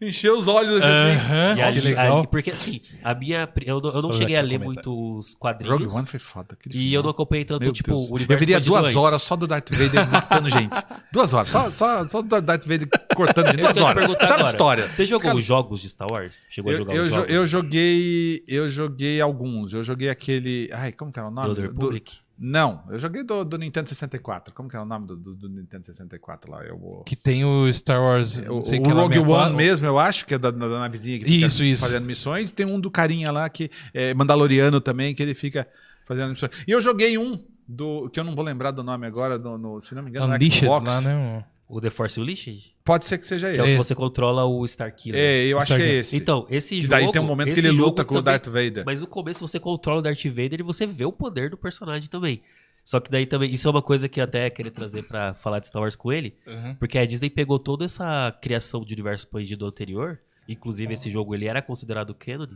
[0.00, 0.88] vum, encheu os olhos assim.
[0.88, 2.18] Aham, E que ali- legal.
[2.18, 3.48] ali- porque assim, a minha.
[3.64, 4.90] Eu não, eu não cheguei a ler comentário.
[4.90, 5.94] muito os Rogue quadrinhos.
[5.94, 6.56] One foi foda.
[6.70, 7.02] E eu final.
[7.04, 8.00] não acompanhei tanto, Meu tipo, Deus.
[8.10, 8.96] o universo Eu veria expandido duas antes.
[8.96, 10.70] horas só do Darth Vader matando gente.
[11.12, 11.48] Duas horas.
[11.50, 13.58] Só, só, só do Darth Vader cortando gente.
[13.60, 14.04] Eu Duas horas.
[14.06, 14.88] Sabe a agora, história?
[14.88, 16.44] Você jogou Cara, os jogos de Star Wars?
[16.48, 17.30] Chegou a Eu, jogar eu, os jo- jogos?
[17.34, 18.44] eu joguei.
[18.48, 19.74] Eu joguei alguns.
[19.74, 20.68] Eu joguei aquele.
[20.72, 21.54] Ai, como que era o do nome?
[21.54, 22.18] The Do- Republic?
[22.40, 24.54] Não, eu joguei do, do Nintendo 64.
[24.54, 26.62] Como que era o nome do, do- do Nintendo 64 lá?
[26.64, 27.02] Eu vou.
[27.02, 28.36] Que tem o Star Wars.
[28.38, 29.46] O, não sei o que é Rogue 64.
[29.48, 31.82] One mesmo, eu acho, que é da, da, da navezinha que fica Isso, isso.
[31.84, 32.52] fazendo missões.
[32.52, 35.66] Tem um do carinha lá que é Mandaloriano também, que ele fica
[36.06, 36.52] fazendo missões.
[36.66, 39.80] E eu joguei um do que eu não vou lembrar do nome agora, do, no,
[39.80, 40.88] se não me engano, no Unleashed Xbox.
[40.88, 41.44] lá, né?
[41.68, 42.72] O The Force Unleashed?
[42.88, 43.72] Pode ser que seja Que é o esse.
[43.72, 45.20] que você controla o Starkiller.
[45.20, 46.16] É, eu acho que é esse.
[46.16, 46.90] Então, esse que jogo...
[46.90, 48.84] daí tem um momento que esse ele luta com o também- Darth Vader.
[48.86, 52.08] Mas no começo você controla o Darth Vader e você vê o poder do personagem
[52.08, 52.40] também.
[52.82, 55.58] Só que daí também, isso é uma coisa que eu até queria trazer pra falar
[55.58, 56.74] de Star Wars com ele, Uhum.
[56.76, 60.18] porque a Disney pegou toda essa criação de universo expandido anterior,
[60.48, 62.46] inclusive esse jogo ele era considerado canon,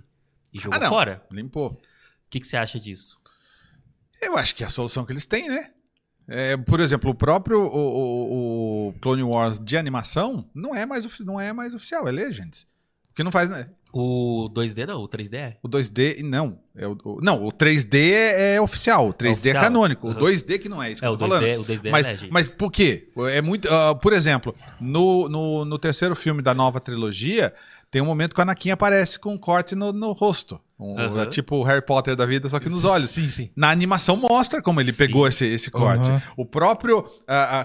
[0.50, 0.88] e jogou Ah, não.
[0.88, 1.22] fora.
[1.30, 1.72] Limpou.
[1.72, 1.78] O
[2.30, 3.18] que, que você acha disso?
[4.22, 5.70] Eu acho que é a solução que eles têm, né?
[6.28, 11.06] É, por exemplo, o próprio o, o- o Clone Wars de animação não é mais,
[11.20, 12.66] não é mais oficial, é Legends.
[13.14, 13.48] Que não faz.
[13.50, 13.66] né?
[13.92, 15.56] O 2D não, o 3D é?
[15.62, 16.58] O 2D, não.
[16.74, 19.08] É o, o- não, o 3D é, é oficial.
[19.08, 19.62] O 3D é, oficial.
[19.64, 20.06] canônico.
[20.06, 20.16] O Uhum.
[20.18, 21.42] 2D que não é isso É, o tô falando.
[21.44, 22.32] 2D, o 2D é Mas, Legend.
[22.32, 23.10] mas por quê?
[23.30, 23.68] É muito.
[23.68, 27.52] ah, por exemplo, no, no, no terceiro filme da nova trilogia,
[27.92, 30.58] tem um momento que o Anakin aparece com um corte no, no rosto.
[30.80, 33.10] Um- é tipo o Harry Potter da vida, só que nos olhos.
[33.10, 33.50] Sim, sim.
[33.54, 34.98] Na animação mostra como ele Sim.
[34.98, 36.10] pegou esse, esse corte.
[36.10, 36.20] Uhum.
[36.38, 37.04] O próprio.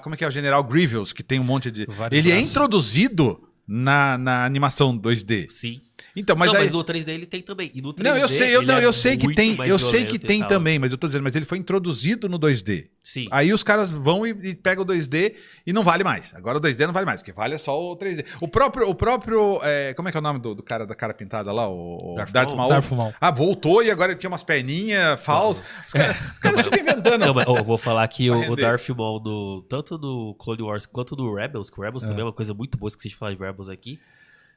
[0.04, 0.28] como é que é?
[0.28, 1.86] O General Grievous, que tem um monte de.
[1.88, 2.52] Vários ele é braços.
[2.52, 5.50] introduzido na, na animação 2D.
[5.50, 5.80] Sim.
[6.18, 6.64] Então, mas não, aí.
[6.64, 7.72] mas no 3D ele tem também.
[7.74, 10.04] E no 3D, Não, eu sei, eu, não, é eu sei que tem, eu sei
[10.06, 10.50] que tem tal.
[10.50, 12.90] também, mas eu tô dizendo, mas ele foi introduzido no 2D.
[13.04, 13.28] Sim.
[13.32, 16.34] Aí os caras vão e, e pegam o 2D e não vale mais.
[16.34, 18.26] Agora o 2D não vale mais, porque vale é só o 3D.
[18.42, 20.96] O próprio, o próprio, é, como é que é o nome do, do cara da
[20.96, 22.70] cara pintada lá, o, o Darth Darth, Maul.
[22.70, 23.14] Darth Maul.
[23.22, 25.64] Ah, voltou e agora ele tinha umas perninhas falsas.
[25.86, 27.20] Os caras os caras ficam inventando.
[27.20, 28.56] Não, mas eu vou falar que o, o.
[28.56, 32.08] Darth Maul, do, tanto do Clone Wars quanto do Rebels, que o Rebels É.
[32.08, 34.00] também é uma coisa muito boa, esqueci de falar de Rebels aqui,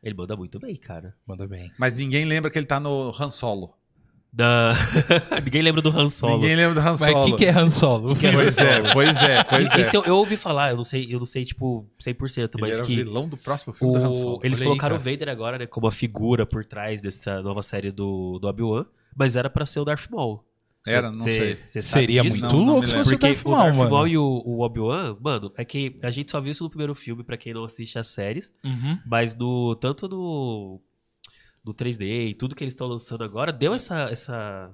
[0.02, 1.14] ele manda muito bem, cara.
[1.26, 1.70] Manda bem.
[1.78, 3.74] Mas ninguém lembra que ele tá no Han Solo.
[4.32, 4.74] Da...
[5.44, 6.34] Ninguém lembra do Han Solo.
[6.34, 7.22] Ninguém lembra do Han Mas Solo.
[7.22, 8.14] o que, que é Han Solo?
[8.14, 9.80] que é Han Pois é, pois é, pois é.
[9.80, 12.76] Esse eu, eu ouvi falar, eu não sei, eu não sei tipo 100%, Ele mas
[12.76, 14.40] era o que vilão do próximo filme do Han o, Solo.
[14.44, 15.10] eles Olha aí, colocaram cara.
[15.10, 18.86] o Vader agora, né, como a figura por trás dessa nova série do, do Obi-Wan,
[19.16, 20.44] mas era pra ser o Darth Maul.
[20.86, 21.54] Era, não cê- sei.
[21.54, 22.40] cê sabe Seria disso?
[22.40, 23.04] muito Não, não louco me se lembro.
[23.04, 23.90] fosse o Porque o Darth.
[23.90, 26.94] Maul e o, o Obi-Wan, mano, é que a gente só viu isso no primeiro
[26.94, 28.98] filme, pra quem não assiste as séries, Uhum.
[29.06, 30.80] mas no, tanto no,
[31.64, 34.72] no 3D e tudo que eles estão lançando agora, deu essa, essa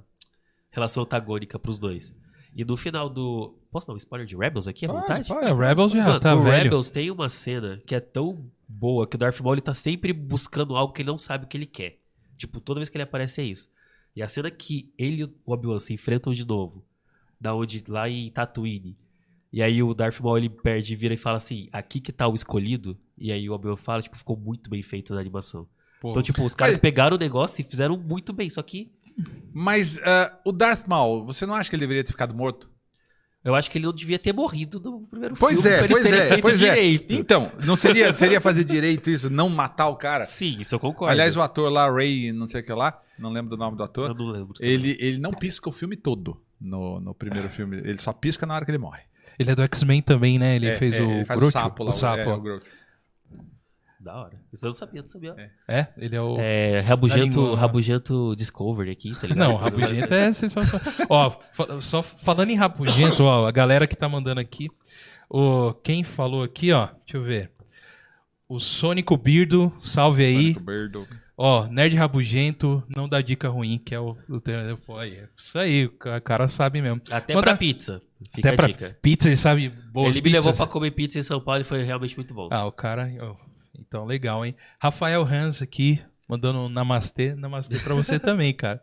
[0.71, 2.15] relação antagônica pros dois.
[2.55, 3.59] E no final do...
[3.71, 5.29] Posso dar um spoiler de Rebels aqui à Pode, vontade?
[5.29, 5.45] pode.
[5.47, 6.63] É, Rebels já Mano, tá o velho.
[6.65, 10.13] Rebels tem uma cena que é tão boa que o Darth Maul ele tá sempre
[10.13, 11.99] buscando algo que ele não sabe o que ele quer.
[12.39, 13.69] Tipo, toda vez que ele aparece é isso.
[14.17, 16.83] E a cena que ele e o Obi-Wan se enfrentam de novo,
[17.39, 18.97] da onde lá em Tatooine.
[19.53, 22.27] E aí o Darth Maul ele perde e vira e fala assim: "Aqui que tá
[22.27, 22.99] o escolhido".
[23.19, 25.69] E aí o Obi-Wan fala, tipo, ficou muito bem feito na animação.
[26.01, 26.11] Pô.
[26.11, 28.91] Então, tipo, os caras Mas- pegaram o negócio e fizeram muito bem, só que
[29.53, 32.71] Mas ah, o Darth Maul, você não acha que ele deveria ter ficado morto?
[33.47, 35.75] Eu acho que ele não devia ter morrido no primeiro Pois filme.
[35.77, 37.13] é, eles pois é, feito pois direito.
[37.13, 37.17] é.
[37.17, 40.25] Então, não seria, seria fazer direito isso, não matar o cara?
[40.25, 41.13] Sim, isso eu concordo.
[41.13, 43.83] Aliás, o ator lá, Ray, não sei o que lá, não lembro do nome do
[43.83, 44.53] eu ator, não lembro.
[44.55, 44.71] também.
[44.73, 47.77] ele, ele não pisca o filme todo no, no primeiro filme.
[47.79, 49.01] Ele só pisca na hora que ele morre.
[49.39, 50.57] Ele é do X-Men também, né?
[50.57, 51.91] Ele É, fez é, o ele faz Groot, o sapo lá.
[51.91, 52.21] o sapo.
[52.31, 52.65] é, o Groot.
[54.07, 54.41] Da hora.
[54.53, 55.35] Isso eu não sabia, não sabia.
[55.67, 56.37] É, ele é o...
[56.39, 59.49] É, rabugento, língua- rabugento Discovery aqui, tá ligado?
[59.49, 60.87] Não, Rabugento é sensacional.
[61.11, 64.69] ó, só falando em Rabugento, ó, a galera que tá mandando aqui,
[65.29, 67.51] o, quem falou aqui, ó, deixa eu ver.
[68.49, 70.53] O Sônico Birdo, salve aí.
[70.55, 71.05] Sonic Birdo.
[71.37, 74.17] Ó, Nerd Rabugento, não dá dica ruim, que é o...
[74.29, 74.53] o te-
[74.87, 77.03] pô, aí, é isso aí, o ca- cara sabe mesmo.
[77.11, 78.01] Até Manda- pra pizza.
[78.33, 78.99] Fica Até a pra dica.
[79.03, 80.65] pizza, ele sabe boas Ele me levou pizzas.
[80.65, 82.49] pra comer pizza em São Paulo e foi realmente muito bom.
[82.51, 83.11] Ah, o cara.
[83.21, 83.35] ó,
[83.79, 84.55] então, legal, hein?
[84.81, 87.35] Rafael Hans aqui, mandando um namastê.
[87.35, 88.81] Namastê pra você também, cara.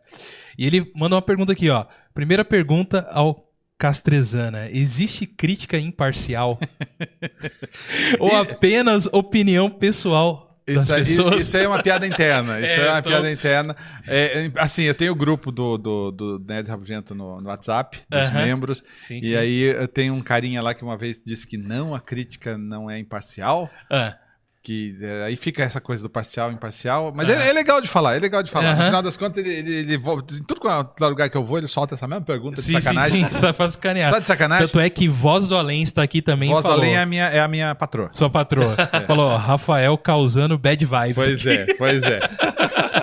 [0.57, 1.85] E ele manda uma pergunta aqui, ó.
[2.13, 6.59] Primeira pergunta ao Castrezana: existe crítica imparcial?
[8.19, 11.41] Ou apenas opinião pessoal Isso, aí- pessoas?
[11.41, 12.59] isso aí é uma piada interna.
[12.61, 13.75] Isso É, é, uma então- piada interna.
[14.07, 17.99] É, é, assim, eu tenho o grupo do, do, do Nerd Rabugento no, no WhatsApp,
[18.09, 18.45] dos Aham.
[18.45, 18.83] membros.
[18.95, 19.35] Sim, E sim.
[19.35, 22.89] aí eu tenho um carinha lá que uma vez disse que não, a crítica não
[22.89, 23.69] é imparcial.
[23.91, 24.15] Ah,
[24.63, 27.11] Que é, aí fica essa coisa do parcial, imparcial.
[27.13, 27.41] Mas Aham.
[27.43, 28.67] é, é legal de falar, é legal de falar.
[28.67, 28.85] No Aham.
[28.85, 31.95] final das contas, ele, ele, ele volta- em é lugar que eu vou, ele solta
[31.95, 33.29] essa mesma pergunta de sim, sim, sacanagem.
[33.29, 34.09] sim, só faz sacanear.
[34.09, 34.65] Só de sacanagem?
[34.67, 36.49] Tanto é que Voz do Além está aqui também.
[36.49, 38.07] Voz do falou, Além é a minha, é a minha patroa.
[38.13, 38.77] Sua patroa.
[39.05, 41.15] Falou, ó, Rafael causando bad vibes.
[41.15, 42.21] Pois é, pois é.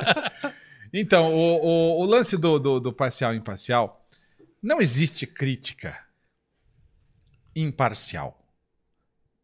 [0.95, 4.03] então, o, o, o lance do, do, do parcial e imparcial,
[4.63, 5.95] não existe crítica
[7.55, 8.40] imparcial.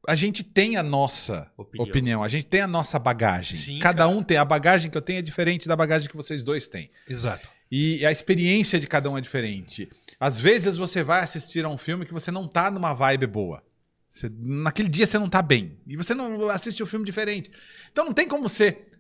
[0.07, 2.22] A gente tem a nossa opinião, Opinião.
[2.22, 3.57] a gente tem a nossa bagagem.
[3.57, 4.09] Sim, Cada cara.
[4.11, 4.36] um tem.
[4.36, 6.90] A bagagem que eu tenho é diferente da bagagem que vocês dois têm.
[7.09, 7.48] Exato.
[7.70, 9.88] E a experiência de cada um é diferente.
[10.20, 13.62] Às vezes você vai assistir a um filme que você não tá numa vibe boa.
[14.11, 15.76] Você- naquele dia você não tá bem.
[15.86, 17.50] E você não assiste um filme diferente.
[17.90, 18.92] Então não tem como ser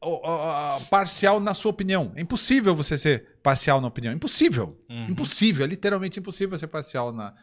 [0.00, 2.12] ó, ó, ó, parcial na sua opinião.
[2.16, 4.12] É impossível você ser parcial na opinião.
[4.12, 4.78] Impossível.
[4.88, 5.10] Uhum.
[5.10, 5.64] Impossível.
[5.64, 7.34] É literalmente impossível ser parcial na,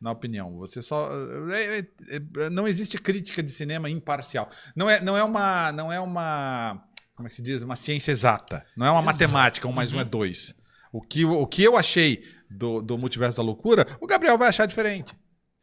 [0.00, 0.56] na opinião.
[0.58, 1.10] Você só
[1.50, 1.86] é- é-
[2.44, 4.48] é- não existe crítica de cinema imparcial.
[4.76, 6.82] Não é, não é uma, não é uma,
[7.14, 8.64] como é que se diz, uma ciência exata.
[8.76, 10.54] Não é uma matemática, um mais um é dois.
[10.92, 14.66] O que, o que eu achei do, do multiverso da loucura, o Gabriel vai achar
[14.66, 15.14] diferente.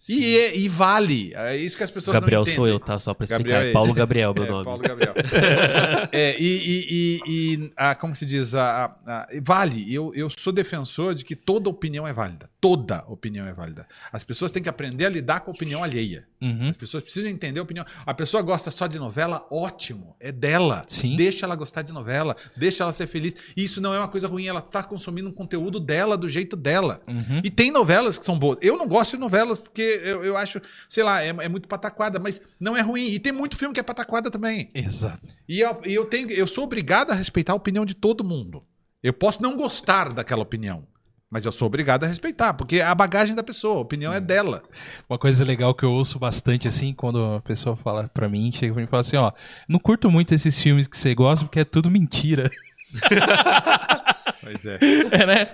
[0.09, 1.33] E, é- e vale.
[1.33, 2.55] É isso que as pessoas Gabriel não entendem.
[2.57, 2.99] sou eu, tá?
[2.99, 3.49] Só pra explicar.
[3.49, 4.65] Gabriel é Paulo Gabriel, meu É, nome.
[4.65, 5.13] Paulo Gabriel.
[6.11, 7.21] É, e, e- e-
[7.65, 8.53] e, ah, como se diz?
[8.53, 9.91] A, a- a- vale.
[9.91, 12.49] Eu, eu sou defensor de que toda opinião é válida.
[12.65, 13.87] Toda opinião é válida.
[14.11, 16.27] As pessoas têm que aprender a lidar com a opinião alheia.
[16.41, 16.69] Uhum.
[16.69, 17.85] As pessoas precisam entender a opinião.
[18.03, 20.15] A pessoa gosta só de novela, ótimo.
[20.19, 20.83] É dela.
[20.87, 21.15] Sim.
[21.15, 22.35] Deixa ela gostar de novela.
[22.57, 23.35] Deixa ela ser feliz.
[23.55, 24.47] E isso não é uma coisa ruim.
[24.47, 27.03] Ela está consumindo um conteúdo dela, do jeito dela.
[27.07, 27.39] Uhum.
[27.43, 28.57] E tem novelas que são boas.
[28.63, 30.59] Eu não gosto de novelas porque eu, eu acho,
[30.89, 33.09] sei lá, é, é muito pataquada, mas não é ruim.
[33.09, 34.71] E tem muito filme que é pataquada também.
[34.73, 35.29] Exato.
[35.47, 38.63] E eu, e eu tenho, eu sou obrigado a respeitar a opinião de todo mundo.
[39.03, 40.87] Eu posso não gostar daquela opinião,
[41.29, 44.19] mas eu sou obrigado a respeitar, porque é a bagagem da pessoa, a opinião é
[44.19, 44.61] dela.
[45.09, 48.73] Uma coisa legal que eu ouço bastante, assim, quando a pessoa fala pra mim, chega
[48.73, 49.31] pra mim e fala assim, ó,
[49.67, 52.49] não curto muito esses filmes que você gosta porque é tudo mentira.
[54.41, 54.77] Pois é.
[55.11, 55.47] É, né?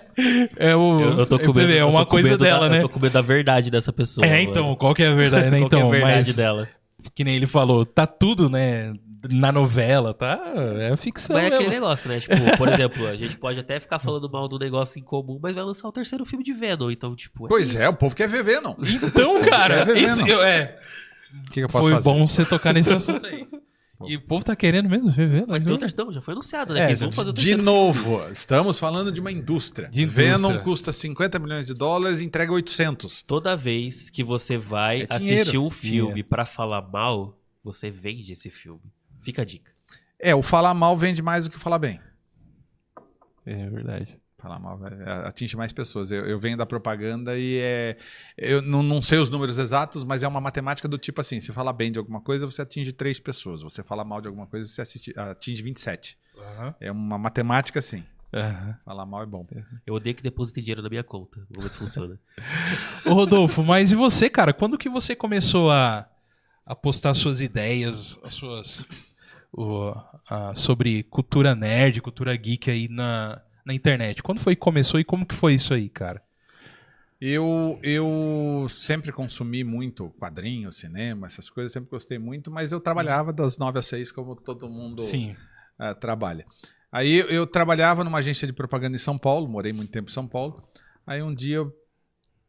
[0.58, 2.68] É, o, Eu, eu tô com você medo, vê, é uma com coisa medo dela,
[2.68, 2.78] da, né?
[2.80, 4.26] Eu tô com medo da verdade dessa pessoa.
[4.28, 4.76] É, então, mano.
[4.78, 5.60] qual que é a verdade, né?
[5.60, 6.68] Qual que é Então, a verdade mas, dela?
[7.16, 8.94] Que nem ele falou, tá tudo, né,
[9.30, 10.40] na novela, tá?
[10.80, 12.20] É ficção Mas é aquele negócio, né?
[12.20, 15.56] Tipo, por exemplo, a gente pode até ficar falando mal do negócio em comum, mas
[15.56, 17.48] vai lançar o terceiro filme de Venom, então, tipo.
[17.48, 17.82] Pois isso.
[17.82, 18.74] é, o povo quer ver Venom.
[18.78, 20.78] O Então, cara, Quer ver isso, é,
[21.48, 22.10] que, que eu posso foi fazer?
[22.10, 23.48] bom você tocar nesse assunto aí.
[24.08, 25.48] E o povo tá querendo mesmo ver Venom.
[25.48, 25.76] Vai ter viu?
[25.76, 26.82] o terceiro, não, já foi anunciado, né?
[26.82, 29.90] É, que eles vão fazer De terceiro novo, estamos falando de uma indústria.
[29.90, 30.38] De indústria.
[30.38, 33.24] Venom custa 50 milhões de dólares e entrega 800.
[33.24, 36.30] Toda vez que você vai É assistir um filme Dinheiro.
[36.30, 38.82] pra falar mal, você vende esse filme.
[39.22, 39.72] Fica a dica.
[40.20, 42.00] É, o falar mal vende mais do que o falar bem.
[43.46, 44.21] É verdade.
[44.42, 44.80] Falar mal
[45.26, 46.12] atinge mais pessoas.
[46.12, 47.98] Eu, eu venho da propaganda e é.
[48.38, 51.52] Eu não, não sei os números exatos, mas é uma matemática do tipo assim: se
[51.54, 53.62] falar bem de alguma coisa, você atinge três pessoas.
[53.62, 56.18] Você fala mal de alguma coisa, você assiste- atinge 27.
[56.80, 58.04] É uma matemática assim.
[58.34, 58.76] Aham.
[58.86, 59.46] Falar mal é bom.
[59.86, 61.38] Eu odeio que depositem dinheiro na minha conta.
[61.50, 62.18] Vamos ver se funciona.
[63.06, 64.54] Ô Rodolfo, mas e você, cara?
[64.54, 66.08] Quando que você começou a,
[66.66, 68.86] a postar suas ideias, as suas.
[69.52, 69.94] o-
[70.30, 74.22] a- sobre cultura nerd, cultura geek aí na, na internet?
[74.24, 76.22] Quando foi que começou e como que foi isso aí, cara?
[77.20, 83.32] Eu, eu sempre consumi muito quadrinhos, cinema, essas coisas, sempre gostei muito, mas eu trabalhava
[83.32, 85.36] das 9 às 6, como todo mundo Sim.
[85.78, 86.46] ah, trabalha.
[86.92, 90.28] Aí eu, trabalhava numa agência de propaganda em São Paulo, morei muito tempo em São
[90.28, 90.68] Paulo.
[91.06, 91.74] Aí um dia eu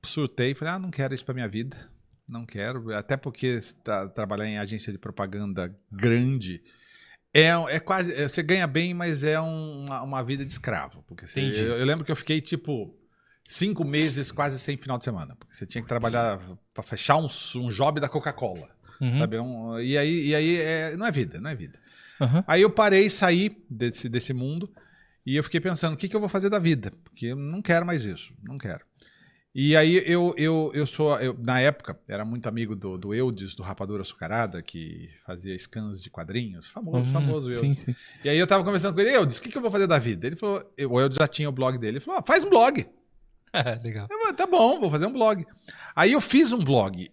[0.03, 1.77] surtei e falei: ah, não quero isso pra minha vida.
[2.27, 2.95] Não quero.
[2.95, 6.63] Até porque tá- trabalhar em agência de propaganda grande
[7.35, 8.15] é, é quase.
[8.15, 11.03] é, Você ganha bem, mas é um- uma, uma vida de escravo.
[11.07, 11.61] Porque você- Entendi.
[11.61, 12.97] eu, eu lembro que eu fiquei tipo.
[13.45, 15.35] Cinco meses quase sem final de semana.
[15.35, 16.41] Porque você tinha que trabalhar
[16.73, 17.27] pra fechar um,
[17.57, 18.71] um job da Coca-Cola.
[19.01, 19.19] Uhum.
[19.19, 19.37] Sabe?
[19.41, 21.77] Um- e aí, e aí é- não é vida, não é vida.
[22.21, 22.45] Aham.
[22.47, 24.73] Aí eu parei, saí desse, desse mundo
[25.27, 26.93] e eu fiquei pensando, o que, que eu vou fazer da vida?
[27.03, 28.85] Porque eu não quero mais isso, não quero.
[29.55, 33.55] E aí eu, eu, eu sou, eu, na época, era muito amigo do, do Eudes,
[33.55, 37.79] do Rapadura Açucarada, que fazia scans de quadrinhos, famoso, Hum, famoso sim, Eudes.
[37.79, 37.97] sim.
[38.25, 39.99] E aí eu tava conversando com ele, Eudes, o que, que eu vou fazer da
[39.99, 40.27] vida?
[40.27, 42.87] Ele falou, o Eudes já tinha o blog dele, ele falou, ah, faz um blog.
[43.85, 44.09] Legal.
[44.11, 45.45] Eu falei, tá bom, vou fazer um blog.
[45.95, 47.11] Aí eu fiz um blog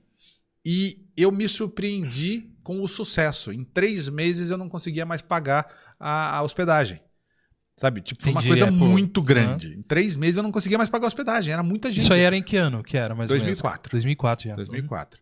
[0.65, 3.51] e eu me surpreendi com o sucesso.
[3.51, 5.67] Em três meses eu não conseguia mais pagar
[5.99, 7.01] a, a hospedagem.
[7.79, 8.01] Sabe?
[8.01, 8.85] Tipo, foi uma Entendi, coisa é, pô.
[8.85, 9.73] muito grande.
[9.77, 11.53] Em três meses eu não conseguia mais pagar hospedagem.
[11.53, 12.01] Era muita gente.
[12.03, 13.89] Isso aí era em que ano que era, mais ou 2004.
[13.93, 14.03] menos?
[14.03, 14.55] 2004 já.
[14.55, 15.21] 2004.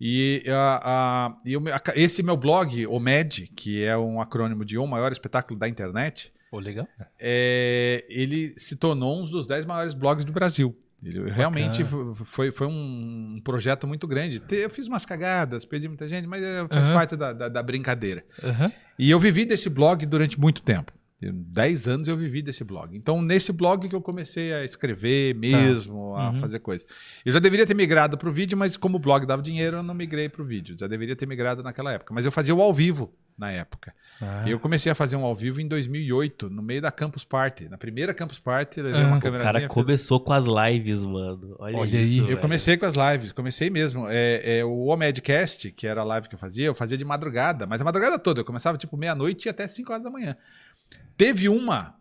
[0.00, 1.62] E, ah, e eu
[1.94, 6.58] esse meu blog, OMED, que é um acrônimo de O Maior Espetáculo da Internet, Pô,
[6.58, 6.88] legal.
[7.18, 10.74] é, ele se tornou um dos 10 maiores blogs do Brasil.
[11.02, 11.82] Ele realmente
[12.26, 14.42] foi, foi um projeto muito grande.
[14.50, 16.94] Eu fiz umas cagadas, perdi muita gente, mas é, faz Aham.
[16.94, 18.24] parte da, da- da brincadeira.
[18.42, 18.72] Aham.
[18.98, 20.92] E eu vivi desse blog durante muito tempo.
[21.20, 22.96] Eu- Dez anos eu vivi desse blog.
[22.96, 26.40] Então, nesse blog que eu comecei a escrever mesmo, a Uhum.
[26.40, 26.86] fazer coisas.
[27.24, 29.82] Eu já deveria ter migrado para o vídeo, mas como o blog dava dinheiro, eu
[29.82, 30.76] não migrei para o vídeo.
[30.78, 32.14] Já deveria ter migrado naquela época.
[32.14, 33.94] Mas eu fazia o ao vivo na época.
[34.22, 37.68] Ah, Eu comecei a fazer um ao vivo em 2008, no meio da Campus Party.
[37.68, 39.06] Na primeira Campus Party, eu levei Ah.
[39.06, 39.52] uma O câmerazinha.
[39.52, 41.56] cara começou com as lives, mano.
[41.58, 42.24] Olha, Olha isso.
[42.24, 42.30] aí.
[42.30, 44.06] Eu comecei com as lives, comecei mesmo.
[44.08, 47.66] É, é, o Omedcast, que era a live que eu fazia, eu fazia de madrugada,
[47.66, 48.40] mas a madrugada toda.
[48.40, 50.36] Eu começava tipo meia-noite e até 5 horas da manhã.
[51.16, 51.94] Teve uma,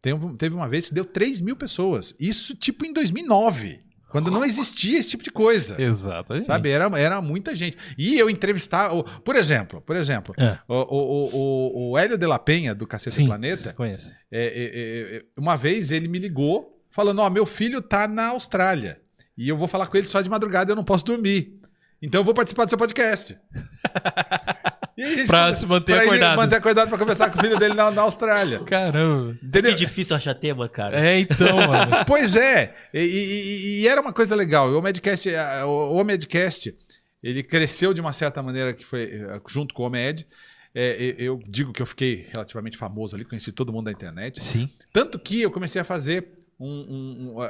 [0.00, 2.14] teve, teve uma vez que deu 3 mil pessoas.
[2.18, 3.80] Isso tipo em 2009,
[4.12, 5.80] quando não existia esse tipo de coisa.
[5.82, 6.46] Exatamente.
[6.46, 7.76] Sabe, era, era muita gente.
[7.98, 10.58] E eu entrevistava, por exemplo, por exemplo, É.
[10.68, 14.12] o, o, o, o Hélio de la Penha, do Cacete Sim, Planeta, Conheço.
[14.30, 18.28] é, é, é, é, uma vez ele me ligou falando: Ó, meu filho tá na
[18.28, 19.00] Austrália.
[19.36, 21.58] E eu vou falar com ele só de madrugada, eu não posso dormir.
[22.00, 23.36] Então eu vou participar do seu podcast.
[24.96, 26.36] Gente Pra se manter pra acordado.
[26.36, 28.58] manter acordado pra conversar com o filho dele na, na Austrália.
[28.60, 29.36] Caramba.
[29.42, 29.72] Entendeu?
[29.72, 31.00] Que difícil achar tema, cara.
[31.00, 32.04] É, então, mano.
[32.06, 34.70] Pois é, e, e- e- era uma coisa legal.
[34.70, 35.28] O Medcast,
[35.66, 36.74] o o Medcast,
[37.22, 40.26] ele cresceu de uma certa maneira que foi eh, junto com o Med.
[40.74, 44.42] É, eu digo que eu fiquei relativamente famoso ali, conheci todo mundo da internet.
[44.42, 44.68] Sim.
[44.92, 46.26] Tanto que eu comecei a fazer
[46.58, 46.66] um.
[46.66, 47.44] um- um-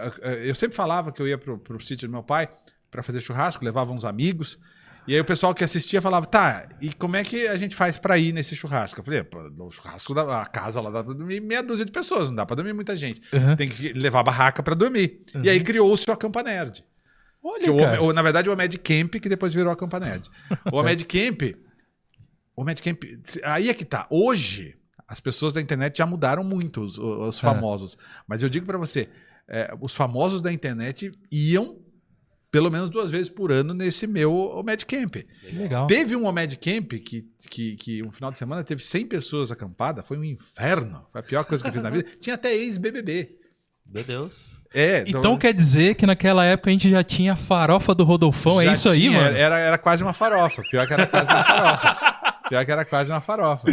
[0.44, 2.48] eu sempre falava que eu ia pro, pro sítio do meu pai
[2.90, 4.58] para fazer churrasco, levava uns amigos.
[5.06, 7.98] E aí o pessoal que assistia falava, tá, e como é que a gente faz
[7.98, 9.00] para ir nesse churrasco?
[9.00, 11.90] Eu falei, "Pô, o churrasco da a casa lá dá pra dormir meia dúzia de
[11.90, 13.20] pessoas, não dá pra dormir muita gente.
[13.32, 13.56] Aham.
[13.56, 15.22] Tem que levar barraca para dormir.
[15.42, 16.84] E aí criou-se o Acampa Nerd.
[17.42, 20.28] Olha, o, o- na verdade, o Med Camp, que depois virou a Campa Nerd.
[20.72, 21.42] O Med Camp.
[22.54, 23.02] O Med Camp.
[23.42, 24.06] Aí é que tá.
[24.08, 24.76] Hoje,
[25.08, 27.40] as pessoas da internet já mudaram muito, os, os Ah.
[27.52, 27.96] famosos.
[28.28, 29.08] Mas eu digo pra você:
[29.48, 31.81] é, os famosos da internet iam
[32.52, 35.16] pelo menos duas vezes por ano nesse meu Omed Camp.
[35.40, 35.86] Que legal.
[35.86, 40.06] Teve um Omed Camp que, que, que um final de semana teve 100 pessoas acampadas,
[40.06, 41.06] foi um inferno.
[41.10, 42.06] Foi a pior coisa que eu fiz na vida.
[42.20, 43.38] Tinha até ex-BBB.
[43.86, 44.52] Meu Deus.
[44.72, 48.60] É, Então quer dizer que naquela época a gente já tinha a farofa do Rodolfão,
[48.60, 49.36] é isso aí, tinha, mano?
[49.36, 50.62] Era, era quase uma farofa.
[50.70, 51.96] Pior que era quase uma farofa.
[52.48, 53.66] Pior que era quase uma farofa.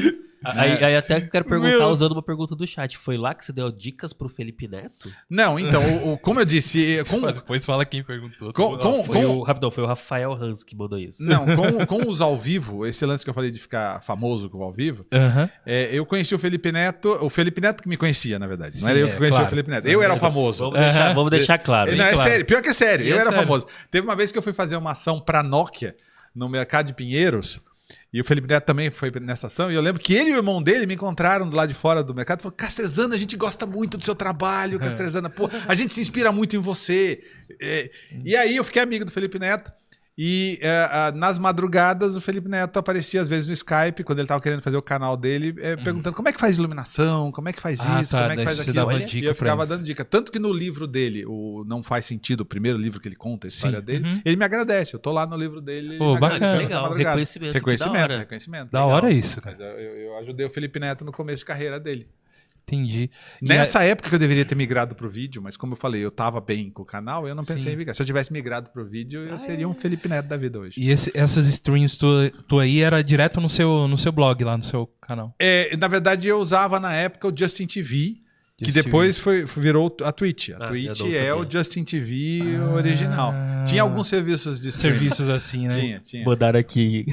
[0.44, 1.88] Aí, aí até que eu quero perguntar, Meu.
[1.90, 2.98] usando uma pergunta do chat.
[2.98, 5.12] Foi lá que você deu dicas pro Felipe Neto?
[5.30, 8.54] Não, então, o- o- como eu disse, com, Depois fala quem perguntou.
[8.54, 11.24] com, com- Foi com- o, rapidão, foi o Rafael Hans que mandou isso.
[11.24, 14.60] não, com, com os ao vivo, esse lance que eu falei de ficar famoso com
[14.60, 15.50] o ao vivo, Aham.
[15.66, 18.76] é, eu conheci o Felipe Neto, o Felipe Neto que me conhecia, na verdade.
[18.78, 19.46] não Sim, era eu é, que conhecia claro.
[19.48, 19.88] o Felipe Neto.
[19.88, 20.60] Eu era o famoso.
[20.66, 21.14] Vamos deixar, Aham.
[21.16, 21.92] vamos deixar claro.
[21.96, 22.10] não, hein?
[22.12, 22.30] é claro.
[22.30, 23.46] sério, pior que é sério, E eu é era sério.
[23.46, 23.68] famoso.
[23.92, 25.96] Teve uma vez que eu fui fazer uma ação pra Nokia
[26.34, 27.60] no mercado de Pinheiros.
[28.12, 29.72] E o Felipe Neto também foi nessa ação.
[29.72, 32.04] E eu lembro que ele e o irmão dele me encontraram do lado de fora
[32.04, 35.76] do mercado e falaram: Castrezana, a gente gosta muito do seu trabalho, Castrezana, pô, a
[35.76, 37.24] gente se inspira muito em você.
[37.62, 37.92] É,
[38.26, 39.72] e aí eu fiquei amigo do Felipe Neto.
[40.22, 44.28] E é, ah, nas madrugadas o Felipe Neto aparecia às vezes no Skype, quando ele
[44.28, 47.54] tava querendo fazer o canal dele, é, perguntando como é que faz iluminação, como é
[47.54, 48.76] que faz Ah, isso, tá, como é que faz aquilo.
[48.76, 50.04] dava e eu ficava dando dica.
[50.04, 53.48] Tanto que no livro dele, o Não Faz Sentido, o primeiro livro que ele conta
[53.48, 53.86] a história Sim.
[53.86, 54.22] dele, Uhum.
[54.26, 54.94] ele me agradece.
[54.94, 55.88] Eu tô lá no livro dele.
[55.92, 56.52] ele Pô, me bacana.
[56.52, 58.18] na Legal, reconhecimento, Reconhecimento, da hora.
[58.18, 58.72] reconhecimento.
[58.72, 58.96] Da Legal.
[58.98, 59.56] hora isso, cara.
[59.58, 62.10] eu, eu- eu ajudei o Felipe Neto no começo de carreira dele.
[62.76, 63.10] Entendi.
[63.42, 66.12] E Nessa época que eu deveria ter migrado pro vídeo, mas como eu falei, eu
[66.12, 67.74] tava bem com o canal, eu não pensei Sim.
[67.74, 67.96] em migrar.
[67.96, 70.76] Se eu tivesse migrado pro vídeo, eu seria um Felipe Neto da vida hoje.
[70.80, 72.08] E esse- essas streams tu,
[72.48, 75.34] tu aí era direto no seu, no seu blog lá, no seu canal.
[75.40, 78.18] É, na verdade, eu usava na época o Justin TV,
[78.58, 80.50] que Justin depois foi, foi- virou a Twitch.
[80.50, 82.42] A Ah, Twitch é o Justin TV
[82.76, 83.34] original.
[83.66, 84.98] Tinha alguns serviços de streaming.
[85.00, 85.80] Serviços assim, né?
[85.80, 86.26] Tinha, tinha.
[86.26, 87.06] Mandaram aqui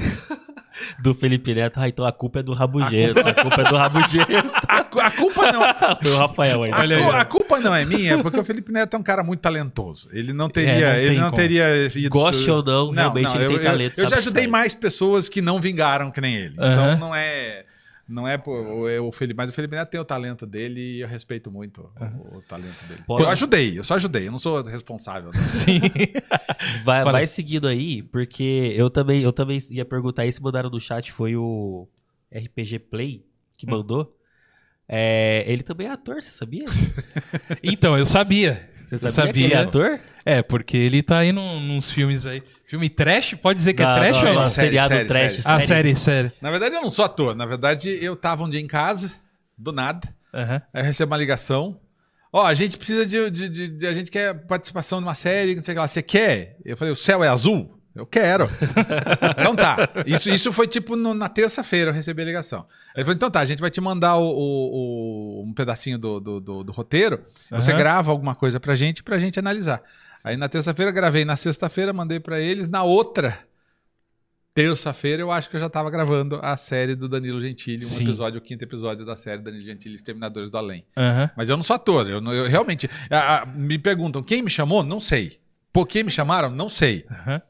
[0.99, 1.79] do Felipe Neto.
[1.79, 3.19] Ah, então a culpa é do Rabugento.
[3.19, 4.27] A culpa é do Rabugento.
[4.67, 5.61] A, a culpa não.
[6.01, 6.71] Foi o Rafael aí.
[6.71, 7.15] A, Olha aí, cu- ó.
[7.15, 10.09] a culpa não é minha, porque o Felipe Neto é um cara muito talentoso.
[10.11, 11.35] Ele não teria, É, não ele não como.
[11.37, 14.73] teria ido Goste ou não, realmente ele eu, tem eu- talento, Eu, já ajudei mais
[14.75, 16.53] pessoas que não vingaram que nem ele.
[16.53, 16.95] Então Aham.
[16.97, 17.63] não é
[18.07, 21.01] não é pô, o, o Felipe, mas o Felipe Neto tem o talento dele e
[21.01, 23.01] eu respeito muito o, o talento dele.
[23.05, 25.31] Posso- Eu ajudei, eu só ajudei, eu não sou responsável.
[25.33, 25.39] não.
[25.43, 25.79] Sim.
[26.83, 27.11] Vai, Fala.
[27.11, 31.35] vai seguindo aí, porque eu também, eu também ia perguntar isso, mandaram no chat, foi
[31.35, 31.87] o
[32.33, 33.25] RPG Play
[33.57, 33.71] que Hum.
[33.71, 34.13] mandou.
[34.89, 36.65] É, ele também é ator, você sabia?
[37.61, 38.69] Então, eu sabia.
[38.85, 39.99] Você Eu sabia, que ele é ator?
[40.25, 42.41] É, porque ele tá aí num, nos filmes aí.
[42.67, 43.33] Filme trash?
[43.35, 44.49] Pode dizer que Da- é trash da- ou não?
[44.49, 45.33] Série, seriado série, trash.
[45.35, 45.55] série.
[45.55, 46.31] Ah, série, série.
[46.41, 47.33] Na verdade, eu não sou ator.
[47.35, 49.11] Na verdade, eu tava um dia em casa,
[49.57, 50.07] do nada.
[50.33, 50.61] Aham.
[50.73, 51.79] Aí eu recebo uma ligação.
[52.31, 55.63] Ó, a gente precisa de, de- de- de- A gente quer participação numa série, não
[55.63, 55.87] sei o que lá.
[55.87, 56.57] Você quer?
[56.65, 57.73] Eu falei, o céu é azul?
[57.95, 58.47] Eu quero.
[59.39, 59.77] então tá.
[60.05, 62.65] Isso, isso foi tipo no- na terça-feira eu recebi a ligação.
[62.95, 66.19] Ele falou: então tá, a gente vai te mandar o, o- o- um pedacinho do,
[66.19, 67.23] do, do- do roteiro.
[67.49, 67.79] Você Aham.
[67.79, 69.81] grava alguma coisa pra gente, pra gente analisar.
[70.23, 73.39] Aí na terça-feira gravei, na sexta-feira mandei pra eles, na outra.
[74.53, 78.03] Terça-feira eu acho que eu já tava gravando a série do Danilo Gentili, um Sim.
[78.05, 80.83] episódio, o quinto episódio da série Danilo Gentili, Exterminadores do Além.
[80.97, 81.29] Aham.
[81.37, 82.89] Mas eu não sou ator, eu, não- eu realmente.
[83.11, 84.81] a- a- me perguntam quem me chamou?
[84.81, 85.39] Não sei.
[85.71, 86.49] Por que me chamaram?
[86.49, 87.05] Não sei.
[87.09, 87.41] Aham.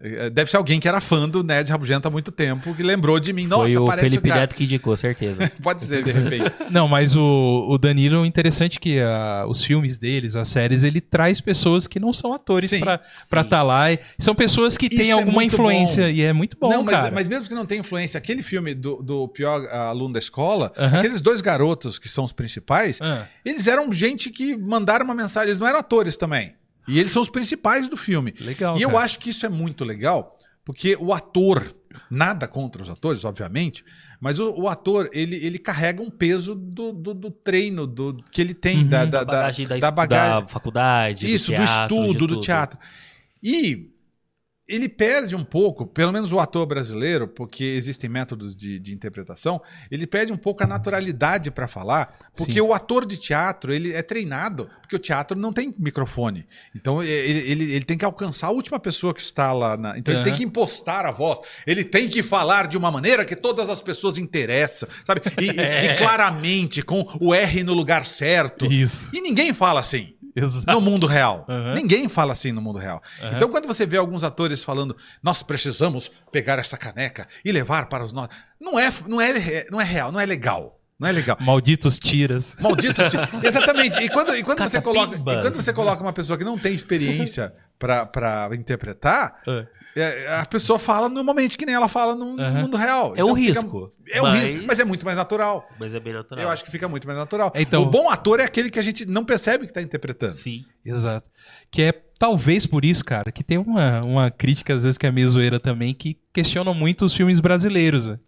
[0.00, 3.20] Eh, Deve ser alguém que era fã do Nerd Rabugento há muito tempo, que lembrou
[3.20, 3.46] de mim.
[3.46, 4.34] Nossa, foi o Felipe o.
[4.34, 5.50] Neto que indicou, certeza.
[5.62, 6.52] Pode ser, de repente.
[6.70, 11.40] Não, mas o, o Danilo, interessante que ah, os filmes deles, as séries, ele traz
[11.40, 13.92] pessoas que não são atores Sim, pra estar tá lá.
[13.92, 16.10] E são pessoas que Isso têm é alguma influência bom.
[16.10, 17.10] e é muito bom, não, mas, cara.
[17.10, 20.98] mas mesmo que não tenha influência, aquele filme do, do pior aluno da escola, Aham.
[20.98, 25.50] aqueles dois garotos que são os principais, Ah, eles eram gente que mandaram uma mensagem,
[25.50, 26.54] eles não eram atores também.
[26.88, 28.34] E eles são os principais do filme.
[28.40, 29.04] legal, E eu cara.
[29.04, 31.74] acho que isso é muito legal, porque o ator,
[32.10, 33.84] nada contra os atores, obviamente,
[34.20, 38.40] Mas o, o ator, ele, ele carrega um peso do, do, do treino do, que
[38.40, 38.88] ele tem, Uhum.
[38.88, 40.40] da, Da, da, bagagem da, da bagagem.
[40.42, 42.40] da faculdade, Isso, do, do teatro, de estudo, do tudo.
[42.40, 42.78] teatro.
[43.42, 43.90] E
[44.68, 49.60] ele perde um pouco, pelo menos o ator brasileiro, porque existem métodos de, de interpretação,
[49.90, 52.60] ele perde um pouco a naturalidade para falar, porque Sim.
[52.60, 56.46] o ator de teatro ele é treinado, porque o teatro não tem microfone.
[56.74, 59.76] Então ele, ele, ele tem que alcançar a última pessoa que está lá.
[59.76, 59.98] Na...
[59.98, 60.30] Então ele Aham.
[60.30, 63.82] tem que impostar a voz, ele tem que falar de uma maneira que todas as
[63.82, 65.22] pessoas interessam, sabe?
[65.40, 68.66] E, e- e claramente, com o R no lugar certo.
[68.66, 69.10] Isso.
[69.12, 70.70] E ninguém fala assim Exato.
[70.72, 71.44] no mundo real.
[71.48, 71.74] Aham.
[71.74, 73.02] Ninguém fala assim no mundo real.
[73.20, 73.36] Aham.
[73.36, 78.04] Então, quando você vê alguns atores falando, nós precisamos pegar essa caneca e levar para
[78.04, 78.34] os nossos.
[78.60, 80.78] Não é, não, é, não é real, não é legal.
[80.98, 81.36] Não é legal.
[81.40, 82.54] Malditos tiras.
[82.60, 83.08] Malditos.
[83.08, 83.16] ti-
[83.46, 83.98] Exatamente.
[83.98, 86.72] E quando, e quando você coloca, e quando você coloca uma pessoa que não tem
[86.74, 89.66] experiência para interpretar, Ah,
[89.96, 93.14] é, a pessoa fala normalmente que nem ela fala no, no mundo real.
[93.16, 93.90] É um Então fica- risco.
[94.10, 94.42] É um mas...
[94.44, 95.68] risco, mas é muito mais natural.
[95.78, 96.44] Mas é bem natural.
[96.44, 97.52] Eu acho que fica muito mais natural.
[97.54, 100.32] Então- O bom ator é aquele que a gente não percebe que está interpretando.
[100.32, 100.64] Sim.
[100.84, 101.28] Exato.
[101.70, 105.10] Que é talvez por isso, cara, que tem uma, uma crítica, às vezes, que é
[105.12, 108.06] meio zoeira também, que questionam muito os filmes brasileiros.
[108.06, 108.18] né?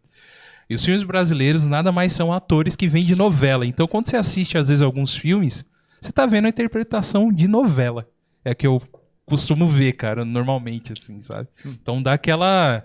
[0.69, 3.67] E os filmes brasileiros nada mais são atores que vêm de novela.
[3.67, 5.65] Então, quando você assiste, às vezes, alguns filmes,
[6.01, 8.07] você tá vendo a interpretação de novela.
[8.45, 8.83] É que eu
[9.27, 11.49] costumo ver, cara, normalmente, assim, sabe?
[11.65, 12.85] Então dá aquela.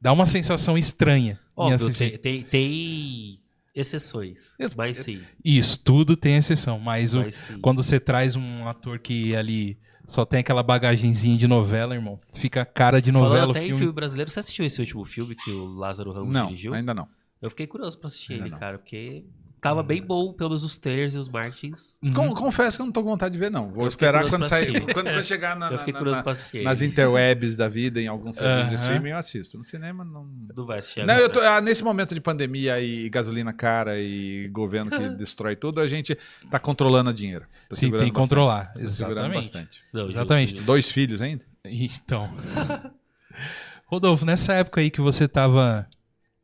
[0.00, 1.38] dá uma sensação estranha.
[1.56, 2.18] em Óbvio, assistir.
[2.18, 3.40] tem, tem, tem
[3.74, 4.54] exceções.
[4.58, 5.20] Eu- Mas sim.
[5.44, 7.58] Isso, tudo tem exceção, mas, o- Mas sim.
[7.60, 12.64] quando você traz um ator que ali só tem aquela bagagenzinha de novela, irmão, fica
[12.64, 13.74] cara de novela Falando o até filme.
[13.74, 16.74] em filme brasileiro, você assistiu esse último filme que o Lázaro Ramos Não, dirigiu?
[16.74, 17.08] ainda não.
[17.42, 18.58] Eu fiquei curioso pra assistir Ainda ele, não.
[18.58, 19.24] cara, porque
[19.60, 21.96] tava bem bom, pelo menos os trailers e os martins.
[22.02, 22.12] Uhum.
[22.12, 23.70] Con- confesso que eu não tô com vontade de ver, não.
[23.70, 24.68] Vou Eu fiquei esperar curioso quando pra sair.
[24.76, 24.94] assistir.
[24.94, 27.68] Quando vai chegar na- eu na- fiquei na- curioso na- pra assistir nas interwebs da
[27.68, 28.82] vida, em alguns serviços de Aham.
[28.84, 29.58] streaming, eu assisto.
[29.58, 30.26] No cinema, não.
[30.56, 31.20] Não vai assistir Não, agora.
[31.22, 35.80] eu tô, ah, nesse momento de pandemia e gasolina cara e governo que destrói tudo,
[35.80, 36.16] a gente
[36.50, 37.44] tá controlando o dinheiro.
[37.68, 38.28] Tá Sim, segurando tem que bastante.
[38.28, 38.64] controlar.
[38.66, 38.86] Tá segurando
[39.18, 39.34] Exatamente.
[39.34, 39.84] bastante.
[39.92, 40.50] Não, justo, Exatamente.
[40.52, 40.64] justo.
[40.64, 41.44] Dois filhos ainda?
[41.64, 42.30] Então.
[43.86, 45.86] Rodolfo, nessa época aí que você tava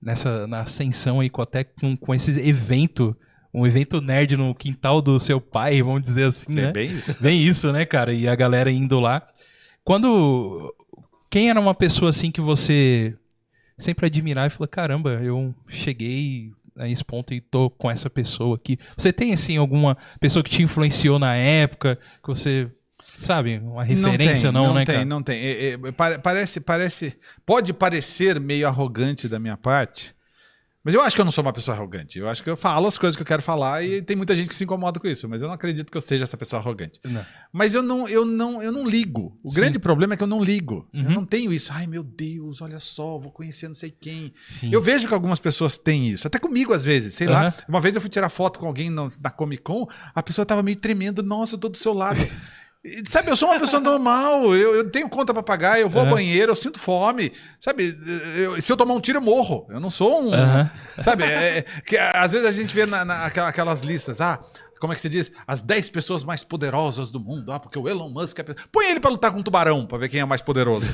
[0.04, 3.16] nessa, na ascensão aí com até com, com esse evento,
[3.52, 6.72] um evento nerd no quintal do seu pai, vamos dizer assim, É né?
[6.72, 7.16] bem isso.
[7.22, 8.12] Bem isso, né, cara?
[8.12, 9.26] E a galera indo lá.
[9.82, 10.72] Quando.
[11.30, 13.16] Quem era uma pessoa assim que você
[13.76, 18.56] sempre admirava e falou: caramba, eu cheguei a esse ponto e tô com essa pessoa
[18.56, 18.78] aqui.
[18.96, 22.70] Você tem, assim, alguma pessoa que te influenciou na época, que você.
[23.18, 25.04] Sabe, uma referência, não, não né, tem, cara?
[25.06, 30.14] Não tem, É, é, pare- parece, parece, pode parecer meio arrogante da minha parte,
[30.86, 32.18] mas eu acho que eu não sou uma pessoa arrogante.
[32.18, 34.48] Eu acho que eu falo as coisas que eu quero falar e tem muita gente
[34.48, 37.00] que se incomoda com isso, mas eu não acredito que eu seja essa pessoa arrogante.
[37.02, 37.24] Não.
[37.50, 39.38] Mas eu não, eu não, eu não ligo.
[39.42, 39.56] O Sim.
[39.56, 40.86] grande problema é que eu não ligo.
[40.92, 41.10] Eu Uhum.
[41.10, 41.72] não tenho isso.
[41.72, 44.34] Ai, meu Deus, olha só, vou conhecer não sei quem.
[44.46, 44.68] Sim.
[44.70, 47.44] Eu vejo que algumas pessoas têm isso, até comigo às vezes, sei lá.
[47.46, 47.54] Aham.
[47.66, 50.62] Uma vez eu fui tirar foto com alguém no- na Comic Con, a pessoa tava
[50.62, 52.18] meio tremendo, nossa, eu tô do seu lado.
[53.06, 56.06] Sabe, eu sou uma pessoa normal, eu, eu tenho conta pra pagar, eu vou ao
[56.06, 56.16] Aham.
[56.16, 57.32] banheiro, eu sinto fome.
[57.58, 57.98] Sabe,
[58.36, 59.66] eu- se eu tomar um tiro, eu morro.
[59.70, 60.34] Eu não sou um.
[60.34, 60.70] Aham.
[60.98, 64.38] Sabe, é, é, que às vezes a gente vê na, na- aquela- aquelas listas, ah.
[64.80, 65.32] Como é que se diz?
[65.46, 67.50] As 10 pessoas mais poderosas do mundo.
[67.52, 68.44] Ah, porque o Elon Musk é.
[68.70, 70.84] Põe ele pra lutar com um tubarão, pra ver quem é mais poderoso.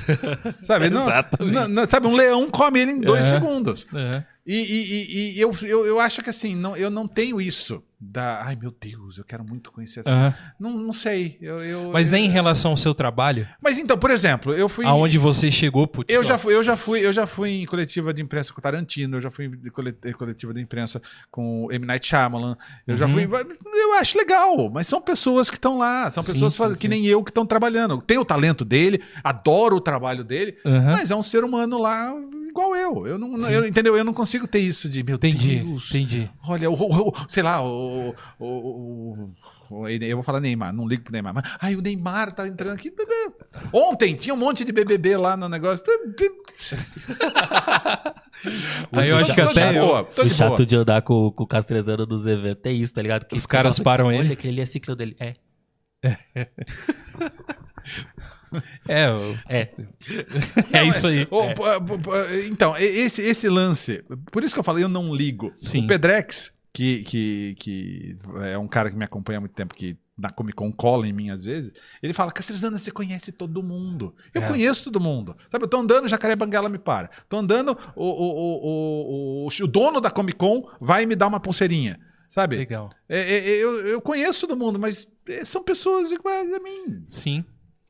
[0.62, 0.90] sabe?
[0.90, 1.54] Não, Exatamente.
[1.54, 3.30] não- não- sabe, um leão come ele em dois É.
[3.30, 3.84] segundos.
[3.92, 4.22] É.
[4.52, 7.82] E, e- e- e eu, eu, eu acho que assim, não, eu não tenho isso.
[8.02, 10.10] Da, ai meu Deus, eu quero muito conhecer essa.
[10.10, 10.34] Aham.
[10.58, 11.36] Não, não sei.
[11.38, 14.86] Eu, eu- Mas nem em relação ao seu trabalho, Mas então, por exemplo, eu fui.
[14.86, 16.12] aonde você chegou, putz.
[16.12, 18.62] Eu já, fui, eu, já fui, eu já fui em coletiva de imprensa com o
[18.62, 21.84] Tarantino, eu já fui em cole- em coletiva de imprensa com o M.
[21.84, 23.12] Night Shyamalan, eu já Uhum.
[23.12, 23.28] fui.
[23.74, 26.74] Eu acho legal, mas são pessoas que estão lá, são Sim, pessoas sim, sim.
[26.76, 28.00] que nem eu que estão trabalhando.
[28.00, 30.92] Tem o talento dele, adoro o trabalho dele, Aham.
[30.92, 32.14] mas é um ser humano lá
[32.50, 33.06] igual eu.
[33.06, 33.96] Eu não, eu, entendeu?
[33.96, 35.88] Eu não consigo ter isso de, meu Entendi, Deus.
[35.90, 36.30] entendi.
[36.46, 39.32] Olha, o, o- o- sei lá, o, o, o-
[39.70, 41.32] o- Eu vou falar Neymar, não ligo pro Neymar.
[41.34, 42.90] Mas, ai, o Neymar tá entrando aqui.
[42.90, 43.12] bebê.
[43.72, 45.82] Ontem tinha um monte de BBB lá no negócio.
[48.92, 50.66] Aí eu Tô- acho que tô de até eu- boa, tô o de chato boa.
[50.66, 53.26] de andar com, com o Castrezano nos eventos é isso, tá ligado?
[53.26, 55.14] Que Os caras param Olha, ele." aquele ali é ciclo dele.
[55.20, 55.34] É,
[56.02, 56.16] É,
[58.52, 59.70] o- é.
[60.72, 61.20] é isso aí.
[61.20, 61.24] É.
[61.26, 61.42] pô,
[61.98, 62.12] pô,
[62.46, 65.52] Então, esse, esse lance, por isso que eu falei, eu não ligo.
[65.60, 65.84] Sim.
[65.84, 69.96] O Pedrex, que, que, que é um cara que me acompanha há muito tempo, que
[70.16, 71.72] na Comic Con cola em mim às vezes,
[72.02, 74.14] ele fala, Castrezana, você conhece todo mundo.
[74.34, 74.48] Eu É.
[74.48, 75.34] conheço todo mundo.
[75.50, 77.08] Sabe, eu tô andando, Jacaré Banguela me para.
[77.28, 81.98] Tô andando, o, o, o, o, dono da Comic Con vai me dar uma pulseirinha.
[82.28, 82.56] Sabe?
[82.58, 82.90] Legal.
[83.08, 87.04] É, é, é, eu, eu conheço todo mundo, mas é, são pessoas iguais a mim.
[87.08, 87.44] Sim.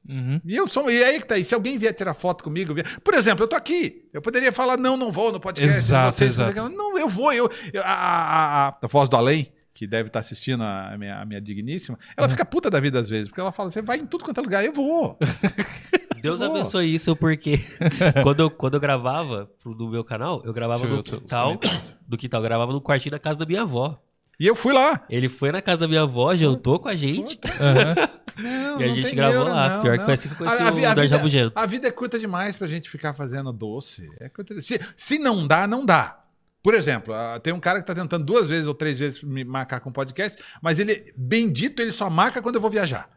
[0.09, 0.41] Uhum.
[0.45, 0.91] E eu sou.
[0.91, 1.45] E aí que tá aí.
[1.45, 2.75] Se alguém vier tirar foto comigo.
[2.75, 3.01] Vier...
[3.01, 4.09] Por exemplo, eu tô aqui.
[4.13, 5.77] Eu poderia falar, não, não vou no podcast.
[5.77, 6.69] Exato, vocês, exato.
[6.71, 7.33] Não, eu vou.
[7.33, 11.21] Eu, eu- a, a, a, a voz do além, que deve estar assistindo a minha,
[11.21, 12.31] a minha digníssima, ela Uhum.
[12.31, 13.29] fica puta da vida às vezes.
[13.29, 14.65] Porque ela fala, você vai em tudo quanto é lugar.
[14.65, 15.19] Eu vou.
[16.21, 17.59] Deus abençoe isso, porque
[18.23, 21.59] quando, eu, quando eu gravava pro, no meu canal, eu gravava Deixa no quintal.
[22.07, 23.99] Do quintal, eu gravava no quartinho da casa da minha avó.
[24.41, 25.05] E eu fui lá.
[25.11, 27.39] Ele foi na casa da minha avó, jantou com a gente.
[27.61, 27.95] Aham.
[28.41, 29.69] Não, E a não gente gravou neura, lá.
[29.77, 30.05] não, Pior que não.
[30.07, 31.53] foi assim que eu conheci A- a o a vida-.
[31.55, 34.09] A vida é curta demais pra gente ficar fazendo doce.
[34.19, 36.25] É curta se, se não dá, não dá.
[36.63, 39.45] Por exemplo, ah, tem um cara que tá tentando duas vezes ou três vezes me
[39.45, 43.11] marcar com podcast, mas ele, bendito, ele só marca quando eu vou viajar.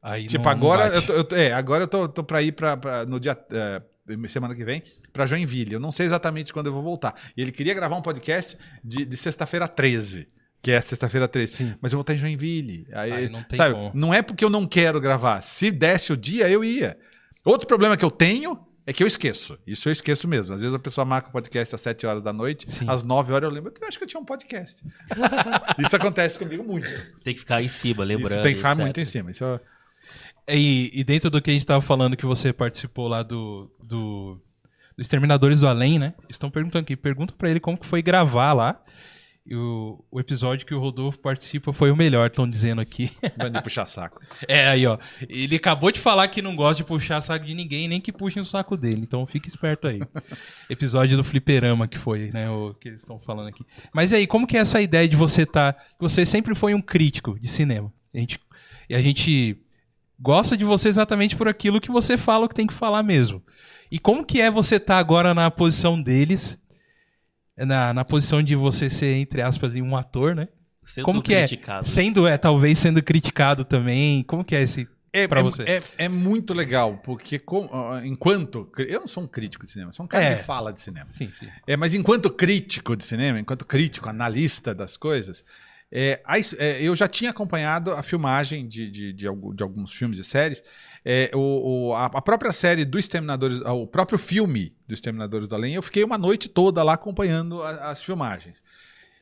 [0.00, 0.94] Aí tipo, não- não agora, bate.
[0.96, 3.36] eu tô, eu tô- é, agora eu tô, tô pra ir pra, pra- no dia.
[3.50, 3.82] é,
[4.28, 4.80] semana que vem,
[5.12, 5.72] pra Joinville.
[5.74, 7.14] Eu não sei exatamente quando eu vou voltar.
[7.36, 10.28] E ele queria gravar um podcast de, de sexta-feira 13.
[10.60, 11.52] Que é sexta-feira 13.
[11.52, 11.74] Sim.
[11.80, 12.86] Mas eu vou estar em Joinville.
[12.92, 13.90] Aí, não tem sabe, como.
[13.94, 15.40] não é porque eu não quero gravar.
[15.40, 16.98] Se desse o dia, eu ia.
[17.44, 19.56] Outro problema que eu tenho é que eu esqueço.
[19.66, 20.54] Isso eu esqueço mesmo.
[20.54, 22.86] Às vezes a pessoa marca o podcast às 7 horas da noite, Sim.
[22.88, 23.72] às 9 horas eu lembro.
[23.80, 24.82] Eu acho que eu tinha um podcast.
[25.78, 26.88] Isso acontece comigo muito.
[27.22, 28.32] Tem que ficar em cima, lembrando.
[28.32, 28.82] Isso tem que ficar etc.
[28.84, 29.30] muito em cima.
[29.30, 29.60] Isso eu-
[30.48, 34.40] E, e dentro do que a gente tava falando que você participou lá do, do,
[34.96, 36.14] do Exterminadores do Além, né?
[36.28, 38.82] Estão perguntando aqui, pergunta pra ele como que foi gravar lá.
[39.48, 43.10] E o, o episódio que o Rodolfo participa foi o melhor, estão dizendo aqui.
[43.50, 44.20] De puxar saco.
[44.46, 44.98] É, aí, ó.
[45.26, 48.42] Ele acabou de falar que não gosta de puxar saco de ninguém, nem que puxem
[48.42, 49.00] o saco dele.
[49.00, 50.00] Então fique esperto aí.
[50.68, 52.50] Episódio do Fliperama que foi, né?
[52.50, 53.64] O que eles estão falando aqui.
[53.90, 55.74] Mas e aí, como que é essa ideia de você tá.
[55.98, 57.90] Você sempre foi um crítico de cinema.
[58.12, 58.38] A gente,
[58.90, 59.56] e a gente
[60.20, 63.42] gosta de você exatamente por aquilo que você fala o que tem que falar mesmo.
[63.90, 66.58] E como que é você estar agora na posição deles?
[67.64, 70.48] Na, na posição de você ser, entre aspas, um ator, né?
[70.84, 71.38] Sendo Como que é?
[71.40, 71.86] criticado.
[71.86, 74.22] Sendo, é, talvez sendo criticado também.
[74.24, 74.88] Como que é esse.
[75.12, 75.62] É, Pra é- você.
[75.64, 77.68] É, é muito legal, porque com-
[78.04, 78.70] enquanto.
[78.78, 80.34] Eu não sou um crítico de cinema, sou um cara É.
[80.36, 81.06] que fala de cinema.
[81.10, 81.48] Sim, sim.
[81.66, 85.42] É, mas enquanto crítico de cinema, enquanto crítico, analista das coisas,
[85.90, 90.18] é, a é, eu já tinha acompanhado a filmagem de, de, de de alguns filmes
[90.18, 90.62] e séries.
[91.10, 91.38] É, o,
[91.88, 95.72] o- a, a própria série do Exterminadores, ah, o próprio filme do Exterminadores do Além,
[95.74, 98.60] eu fiquei uma noite toda lá acompanhando a- as filmagens.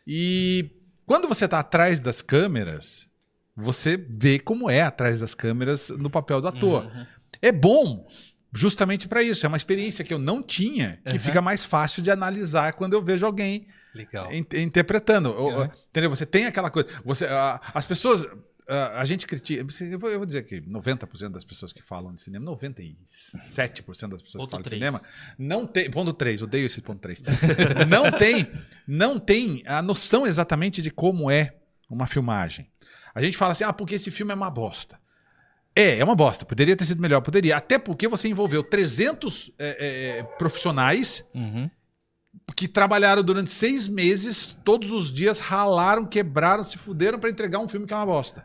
[0.06, 0.68] E
[1.06, 3.08] quando você está atrás das câmeras,
[3.56, 6.84] você vê como é atrás das câmeras no papel do ator.
[6.86, 7.06] Uhum.
[7.40, 8.08] É bom
[8.52, 9.46] justamente para isso.
[9.46, 11.20] É uma experiência que eu não tinha, que Uhum.
[11.20, 13.66] fica mais fácil de analisar quando eu vejo alguém
[14.32, 15.30] in- interpretando.
[15.30, 15.68] Uhum.
[15.90, 16.10] Entendeu?
[16.10, 16.88] Você tem aquela coisa.
[17.04, 18.26] Você, ah, as pessoas.
[18.68, 19.64] A gente critica.
[19.84, 24.22] Eu vou, eu vou dizer que 90% das pessoas que falam de cinema, 97% das
[24.22, 24.80] pessoas Ponto que falam de três.
[24.80, 25.00] cinema,
[25.38, 25.90] não tem.
[25.90, 27.20] Ponto 3, odeio esse ponto 3.
[27.88, 28.50] não tem,
[28.86, 31.54] não tem a noção exatamente de como é
[31.88, 32.68] uma filmagem.
[33.14, 34.98] A gente fala assim, ah, porque esse filme é uma bosta.
[35.74, 36.44] É, é uma bosta.
[36.44, 37.56] Poderia ter sido melhor, poderia.
[37.56, 41.70] Até porque você envolveu 300 é, é, profissionais Uhum.
[42.56, 47.68] que trabalharam durante seis meses, todos os dias ralaram, quebraram, se fuderam para entregar um
[47.68, 48.44] filme que é uma bosta.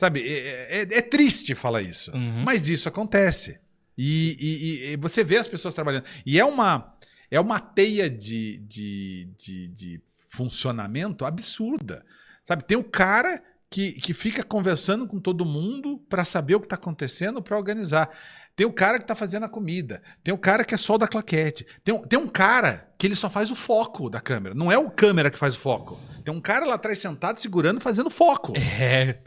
[0.00, 2.42] Sabe, é, é- é triste falar isso, Uhum.
[2.42, 3.60] mas isso acontece.
[3.98, 6.04] E, e- e- você vê as pessoas trabalhando.
[6.24, 6.94] E é uma,
[7.30, 12.02] é uma teia de, de, de, de funcionamento absurda.
[12.46, 16.66] Sabe, tem o cara que, que fica conversando com todo mundo para saber o que
[16.66, 18.08] está acontecendo, para organizar.
[18.56, 20.02] Tem o cara que está fazendo a comida.
[20.24, 21.66] Tem o cara que é só da claquete.
[21.84, 24.54] Tem, um- tem um cara que ele só faz o foco da câmera.
[24.54, 25.94] Não é o câmera que faz o foco.
[26.24, 28.54] Tem um cara lá atrás sentado, segurando, fazendo foco.
[28.56, 29.18] É.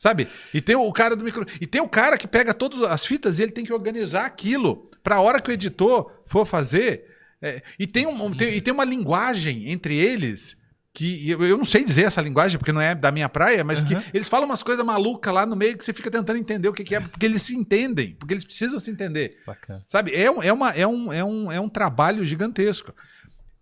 [0.00, 0.26] Sabe?
[0.54, 1.46] E tem o cara do micro.
[1.60, 4.90] E tem o cara que pega todas as fitas e ele tem que organizar aquilo
[5.02, 7.04] para a hora que o editor for fazer.
[7.42, 10.56] é, e, tem um, tem, e tem uma linguagem entre eles
[10.94, 13.82] que eu, eu não sei dizer essa linguagem porque não é da minha praia, mas
[13.82, 14.00] Aham.
[14.00, 16.72] que eles falam umas coisas malucas lá no meio que você fica tentando entender o
[16.72, 19.36] que, que é, porque eles se entendem, porque eles precisam se entender.
[19.46, 19.84] Bacana.
[19.86, 20.14] Sabe?
[20.14, 22.94] É um, é uma, é um, é um, é um trabalho gigantesco.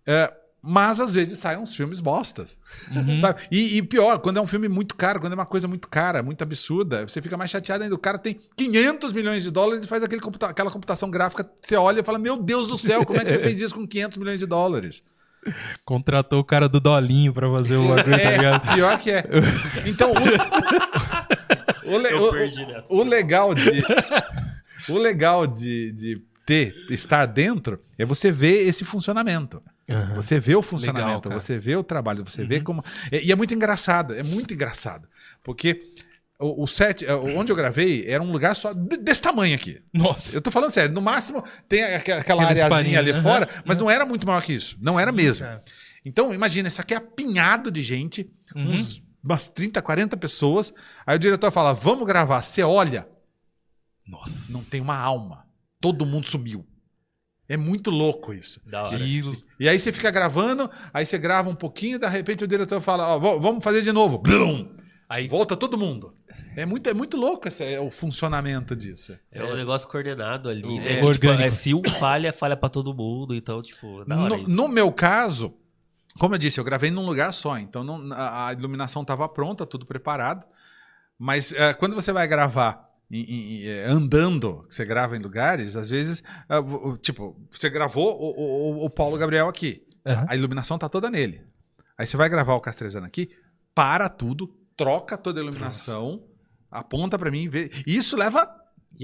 [0.07, 2.57] É, mas às vezes saem uns filmes bostas.
[2.91, 3.19] Uhum.
[3.21, 3.41] Sabe?
[3.51, 6.21] E, e pior, quando é um filme muito caro, quando é uma coisa muito cara,
[6.21, 7.95] muito absurda, você fica mais chateado ainda.
[7.95, 11.49] O cara tem 500 milhões de dólares e faz aquele computa aquela computação gráfica.
[11.61, 13.87] Você olha e fala: Meu Deus do céu, como é que você fez isso com
[13.87, 15.01] 500 milhões de dólares?
[15.85, 18.73] Contratou o cara do Dolinho pra fazer o bagulho, tá É, ligado?
[18.75, 19.23] pior que é.
[19.85, 22.93] Então, o, o, le- o- perdi nessa.
[22.93, 23.83] o legal de.
[24.89, 29.61] O legal de, de ter, estar dentro é você ver esse funcionamento.
[30.15, 32.47] Você vê o funcionamento, Legal, você vê o trabalho, você Uhum.
[32.47, 32.83] vê como.
[33.11, 35.07] E, é muito engraçado, é muito engraçado.
[35.43, 35.83] Porque
[36.39, 39.81] o, o set, eh, onde eu gravei, era um lugar só de- desse tamanho aqui.
[39.93, 40.37] Nossa.
[40.37, 43.89] Eu tô falando sério, no máximo tem aquela Aquele areazinha ali aham, fora, mas não
[43.89, 44.77] era muito maior que isso.
[44.81, 45.45] Não era mesmo.
[45.45, 45.63] cara.
[46.05, 48.71] Então, imagina, isso aqui é apinhado de gente, Uhum.
[48.71, 50.73] uns, umas 30, 40 pessoas.
[51.05, 52.41] Aí o diretor fala: vamos gravar.
[52.41, 53.07] Você olha,
[54.07, 54.51] Nossa.
[54.51, 55.45] Não tem uma alma.
[55.79, 56.65] Todo mundo sumiu.
[57.49, 58.61] É muito louco isso.
[58.65, 58.97] Da hora.
[58.97, 62.79] Que- E aí você fica gravando, aí você grava um pouquinho, de repente o diretor
[62.79, 64.19] fala, ó, vamos fazer de novo.
[64.19, 64.75] Blum!
[65.09, 66.13] Aí Volta todo mundo.
[66.55, 69.17] É muito, é muito louco esse, é o funcionamento disso.
[69.31, 71.11] É um negócio coordenado ali, É né?
[71.13, 73.33] Tipo, é, se um falha, falha pra todo mundo.
[73.33, 74.51] Então, tipo, da hora No, isso.
[74.51, 75.53] no meu caso,
[76.19, 79.65] como eu disse, eu gravei num lugar só, então não- a, a iluminação estava pronta,
[79.65, 80.45] tudo preparado.
[81.17, 85.75] Mas eh, quando você vai gravar em- em- eh, andando, que você grava em lugares,
[85.75, 90.25] às vezes, ah, o- o- tipo, você gravou o, o- o Paulo Gabriel aqui, Aham.
[90.27, 91.41] a iluminação tá toda nele.
[91.97, 93.29] Aí você vai gravar o Castrezano aqui,
[93.73, 94.47] para tudo,
[94.77, 96.23] troca toda a iluminação,
[96.71, 97.69] aponta para mim, vê.
[97.85, 98.47] E isso leva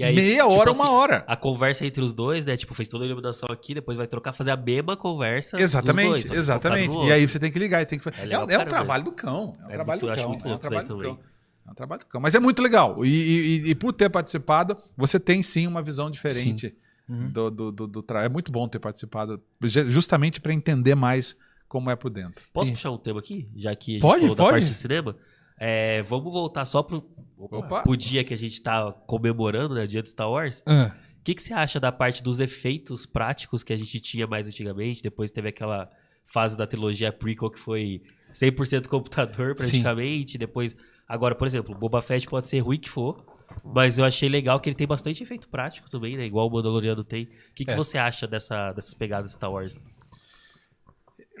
[0.00, 1.24] aí, meia tipo hora, assim, uma hora.
[1.26, 2.56] A conversa entre os dois, né?
[2.56, 5.60] Tipo, fez toda a iluminação aqui, depois vai trocar, fazer a mesma conversa.
[5.60, 6.96] Exatamente, dois, que exatamente.
[6.96, 8.30] E aí você tem que ligar tem que fazer.
[8.32, 9.54] É É, é um trabalho do cão.
[9.60, 10.28] É um É trabalho muito- do cão.
[10.30, 11.14] muito É um aí trabalho do também.
[11.16, 11.24] cão.
[11.66, 12.20] É um trabalho do cão.
[12.20, 13.04] Mas é muito legal.
[13.04, 16.74] E, e- e- por ter participado, você tem sim uma visão diferente
[17.08, 17.30] Uhum.
[17.30, 21.36] do, do, do, do tra- É muito bom ter participado, ju- justamente para entender mais
[21.68, 22.44] como é por dentro.
[22.52, 22.72] Posso Sim.
[22.74, 23.48] puxar um tema aqui?
[23.56, 24.54] Já que a gente Pode, falou da pode.
[24.58, 25.16] parte de cinema.
[25.58, 27.08] É, vamos voltar só pro,
[27.38, 27.82] Opa.
[27.82, 29.84] pro dia que a gente tá comemorando, né?
[29.84, 30.62] O dia de Star Wars.
[30.66, 34.26] Ah, O que, que você acha da parte dos efeitos práticos que a gente tinha
[34.26, 35.02] mais antigamente?
[35.02, 35.90] Depois teve aquela
[36.26, 38.02] fase da trilogia prequel que foi
[38.32, 40.36] 100% computador praticamente.
[40.38, 40.76] Depois,
[41.08, 43.24] agora, por exemplo, o Boba Fett pode ser ruim que for,
[43.64, 46.24] mas eu achei legal que ele tem bastante efeito prático também, né?
[46.26, 47.24] Igual o Mandaloriano tem.
[47.24, 47.76] O que, que É.
[47.76, 49.84] você acha dessa, dessas pegadas Star Wars?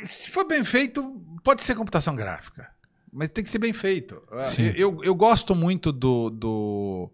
[0.04, 1.02] Se for bem feito,
[1.42, 2.70] pode ser computação gráfica.
[3.12, 4.22] Mas tem que ser bem feito.
[4.44, 4.72] Sim.
[4.76, 7.10] Eu, eu gosto muito do, do,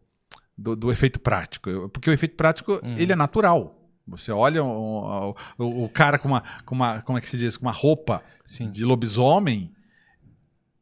[0.59, 1.89] do, do efeito prático.
[1.91, 2.95] Porque o efeito prático, Hum.
[2.99, 3.79] ele é natural.
[4.05, 7.01] Você olha o, o, o cara com uma, com uma.
[7.03, 7.57] Como é que se diz?
[7.57, 8.69] Com uma roupa sim.
[8.69, 9.73] de lobisomem.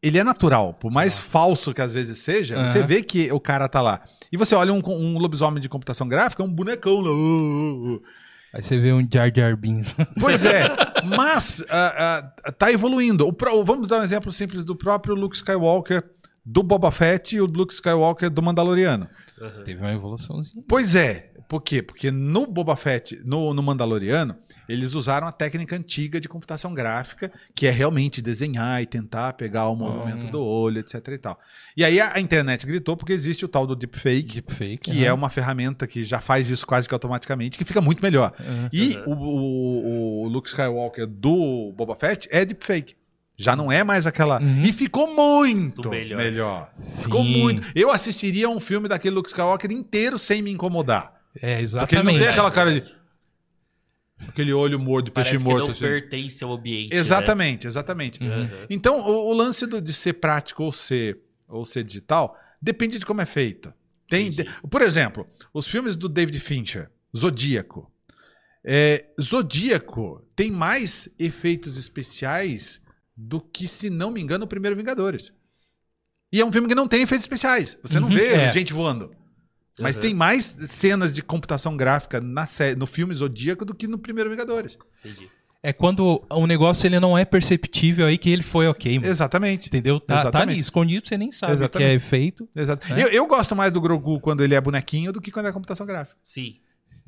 [0.03, 0.75] Ele é natural.
[0.75, 2.67] Por mais falso que às vezes seja, Aham.
[2.67, 4.03] você vê que o cara tá lá.
[4.33, 7.11] E você olha um, um lobisomem de computação gráfica, é um bonecão lá.
[7.11, 8.03] uh, uh, uh.
[8.53, 9.95] Aí você vê um Jar Jar Binks.
[10.21, 10.65] Pois é,
[11.17, 13.27] mas ah, ah, tá evoluindo.
[13.27, 16.03] O pró- vamos dar um exemplo simples do próprio Luke Skywalker,
[16.45, 19.09] do Boba Fett e o Luke Skywalker do Mandaloriano.
[19.65, 20.63] Teve uma evoluçãozinha.
[20.69, 21.30] Pois é.
[21.51, 21.83] Por quê?
[21.83, 24.37] Porque no Boba Fett, no, no Mandaloriano,
[24.69, 29.69] eles usaram a técnica antiga de computação gráfica, que é realmente desenhar e tentar pegar
[29.69, 30.31] o movimento Hum.
[30.31, 31.41] do olho, etc e tal.
[31.77, 34.79] E aí a, a internet gritou porque existe o tal do deepfake, Deepfake.
[34.79, 38.33] que é uma ferramenta que já faz isso quase que automaticamente, que fica muito melhor.
[38.39, 38.69] Aham.
[38.73, 42.95] E o, o- o Luke Skywalker do Boba Fett é deepfake.
[43.37, 44.41] Já não é mais aquela.
[44.41, 44.63] Uhum.
[44.63, 46.17] E ficou muito melhor.
[46.19, 46.73] melhor.
[47.01, 47.67] Ficou muito.
[47.75, 51.19] Eu assistiria um filme daquele Luke Skywalker inteiro sem me incomodar.
[51.37, 52.19] É, Porque ele não exatamente.
[52.19, 53.01] tem aquela cara de.
[54.29, 55.65] Aquele olho morto, de peixe Parece que morto.
[55.67, 55.81] não assim.
[55.81, 56.95] pertence ao ambiente.
[56.95, 58.23] Exatamente, exatamente.
[58.23, 58.29] Uhum.
[58.29, 58.37] Né?
[58.53, 58.67] Aham.
[58.69, 61.19] Então, o, o lance do- de ser prático ou ser,
[61.49, 63.73] ou ser digital depende de como é feito.
[64.09, 67.91] Tem, de- por exemplo, os filmes do David Fincher, Zodíaco.
[68.63, 72.79] É, Zodíaco tem mais efeitos especiais
[73.17, 75.33] do que, se não me engano, o primeiro Vingadores.
[76.31, 77.79] E é um filme que não tem efeitos especiais.
[77.83, 78.53] Você não Uhum, vê é.
[78.53, 79.15] gente voando.
[79.79, 80.03] Mas Aham.
[80.03, 84.29] tem mais cenas de computação gráfica na sé- no filme Zodíaco do que no primeiro
[84.31, 84.77] Vingadores.
[85.05, 85.29] Entendi.
[85.63, 89.11] É quando o negócio ele não é perceptível aí que ele foi ok, mano.
[89.11, 89.69] Exatamente.
[89.69, 90.01] Entendeu?
[90.01, 90.51] Tá, tá Exatamente.
[90.53, 91.87] ali, escondido, você nem sabe Exatamente.
[91.89, 92.49] que é efeito.
[92.57, 92.93] Exato.
[92.95, 93.03] É?
[93.05, 95.87] Eu, eu gosto mais do Grogu quando ele é bonequinho do que quando é computação
[95.87, 96.17] gráfica.
[96.25, 96.57] Sim.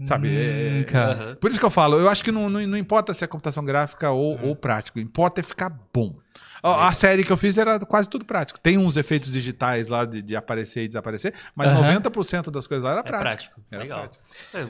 [0.05, 0.29] Sabe?
[0.29, 0.87] Hum, É-.
[0.97, 1.37] Aham.
[1.41, 3.65] Por isso que eu falo, eu acho que não, não, não importa se é computação
[3.65, 4.49] gráfica ou, Hum.
[4.49, 6.15] ou prático, importa é ficar bom.
[6.63, 8.61] A, a série que eu fiz era quase tudo prático.
[8.61, 11.99] Tem uns efeitos digitais lá de, de aparecer e desaparecer, mas Aham.
[12.01, 13.55] 90% das coisas lá era É prático.
[13.55, 13.61] prático.
[13.71, 13.99] Era Legal.
[14.09, 14.25] prático.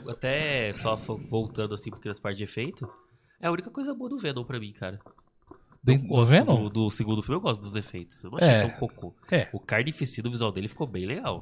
[0.09, 2.89] É, até só voltando assim, porque nas partes de efeito,
[3.39, 4.99] é a única coisa boa do Venom pra mim, cara.
[5.83, 6.63] Do, do Venom?
[6.63, 8.23] Do, do segundo filme, eu gosto dos efeitos.
[8.23, 8.61] Eu não achei É.
[8.61, 9.13] tão cocô.
[9.29, 9.49] É.
[9.53, 11.41] O carnificina, o visual dele ficou bem legal.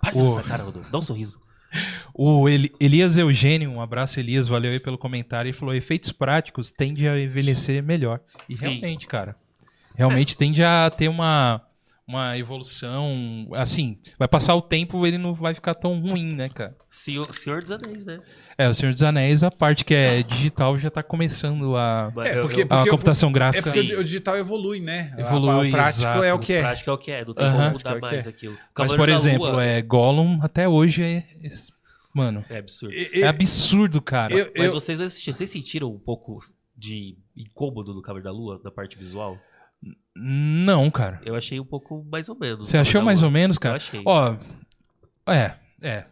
[0.00, 0.90] Para de O- cara, Rodolfo.
[0.90, 1.40] Dá um sorriso.
[2.14, 5.48] O Eli- Elias Eugênio, um abraço, Elias, valeu aí pelo comentário.
[5.50, 8.20] Ele falou: efeitos práticos tendem a envelhecer melhor.
[8.48, 8.68] E Sim.
[8.78, 9.36] realmente, cara.
[9.96, 11.60] Realmente tende a ter uma,
[12.06, 13.48] uma evolução.
[13.54, 16.76] Assim, vai passar o tempo, ele não vai ficar tão ruim, né, cara?
[16.90, 18.20] Senhor, Senhor dos Anéis, né?
[18.58, 22.10] É, o Senhor dos Anéis, a parte que é digital já tá começando a.
[22.24, 23.64] É, eu- porque- eu- A computação É gráfica.
[23.70, 23.94] porque Sim.
[23.94, 25.14] o, o digital evolui, né?
[25.18, 26.22] Evolui, o prático exato.
[26.24, 26.60] é o que o é.
[26.60, 27.24] prático é o que é.
[27.24, 27.52] Não tem Aham.
[27.70, 28.30] como Prático é mudar o que mais é.
[28.30, 28.58] aquilo.
[28.78, 31.16] Mas, por exemplo, Lua é, Gollum até hoje é.
[31.42, 31.48] é-
[32.14, 32.94] Mano, é absurdo.
[32.94, 34.32] É e- absurdo, cara.
[34.32, 36.38] eu- Mas eu- vocês assistiram, vocês sentiram um pouco
[36.74, 39.38] de incômodo no Cavaleiro da Lua, da parte visual?
[40.14, 41.20] Não, cara.
[41.24, 42.68] Eu achei um pouco mais ou menos.
[42.68, 43.76] Você achou mais ou menos, Eu cara?
[43.76, 44.02] achei.
[44.04, 44.34] Ó,
[45.28, 46.04] é, é.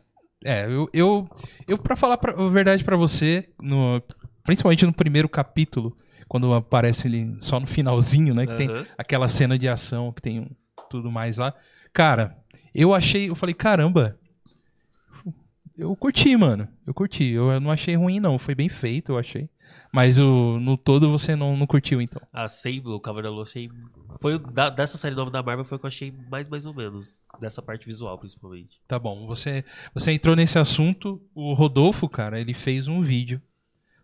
[0.46, 1.28] É, eu, eu,
[1.66, 4.02] eu pra falar pra- a verdade pra você, no,
[4.44, 5.96] principalmente no primeiro capítulo,
[6.28, 8.46] quando aparece ele só no finalzinho, né?
[8.46, 8.86] Que tem Aham.
[8.98, 10.50] aquela cena de ação que tem
[10.90, 11.54] tudo mais lá.
[11.94, 12.36] Cara,
[12.74, 14.18] eu achei, eu falei, caramba,
[15.76, 16.68] eu curti, mano.
[16.86, 17.24] Eu curti.
[17.24, 18.38] Eu, eu não achei ruim, não.
[18.38, 19.48] Foi bem feito, eu achei.
[19.94, 22.20] Mas o, no todo você não, não curtiu, então.
[22.32, 23.70] Ah, sei, o Cavaleiro da Lua achei.
[24.20, 26.66] Foi o da- dessa série nova da Marvel foi o que eu achei mais mais
[26.66, 27.20] ou menos.
[27.40, 28.80] Dessa parte visual, principalmente.
[28.88, 29.24] Tá bom.
[29.28, 29.64] Você,
[29.94, 31.22] você entrou nesse assunto.
[31.32, 33.40] O Rodolfo, cara, ele fez um vídeo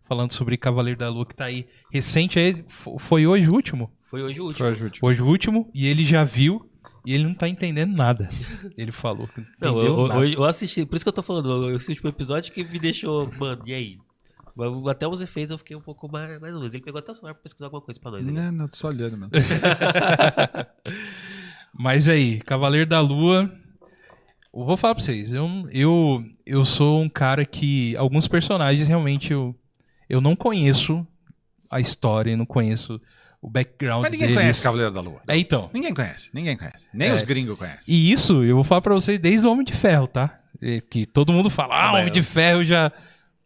[0.05, 2.39] falando sobre Cavaleiro da Lua que tá aí recente.
[2.39, 3.91] Aí, fo- foi hoje o último?
[4.03, 4.59] Foi hoje o último.
[4.69, 5.09] Foi a última.
[5.09, 5.71] Hoje o último.
[5.75, 6.71] E ele já viu
[7.05, 8.29] e ele não tá entendendo nada.
[8.79, 10.21] Ele falou que não Não, entendeu eu, nada.
[10.21, 13.31] hoje eu assisti, por isso que eu tô falando, esse último episódio que me deixou,
[13.39, 13.99] mano, e aí?
[14.61, 16.75] Mas Até os efeitos eu fiquei um pouco mais, mais ou menos.
[16.75, 18.27] Ele pegou até o celular pra pesquisar alguma coisa pra nós.
[18.29, 18.37] ali.
[18.37, 19.33] Não, não, tô só olhando, mano.
[21.73, 23.51] Mas aí, Cavaleiro da Lua.
[24.53, 25.33] Eu vou falar pra vocês.
[25.33, 27.97] Eu, eu, eu sou um cara que.
[27.97, 29.55] Alguns personagens realmente eu,
[30.09, 31.07] eu não conheço
[31.71, 33.01] a história, não conheço
[33.41, 34.43] o background Mas ninguém deles.
[34.43, 35.21] conhece Cavaleiro da Lua.
[35.29, 35.71] É, então.
[35.73, 36.89] Ninguém conhece, ninguém conhece.
[36.93, 37.15] Nem É.
[37.15, 37.95] os gringos conhecem.
[37.95, 40.41] E isso eu vou falar pra vocês desde o Homem de Ferro, tá?
[40.91, 42.93] Que todo mundo fala, ah, Ah, Homem de Ferro já.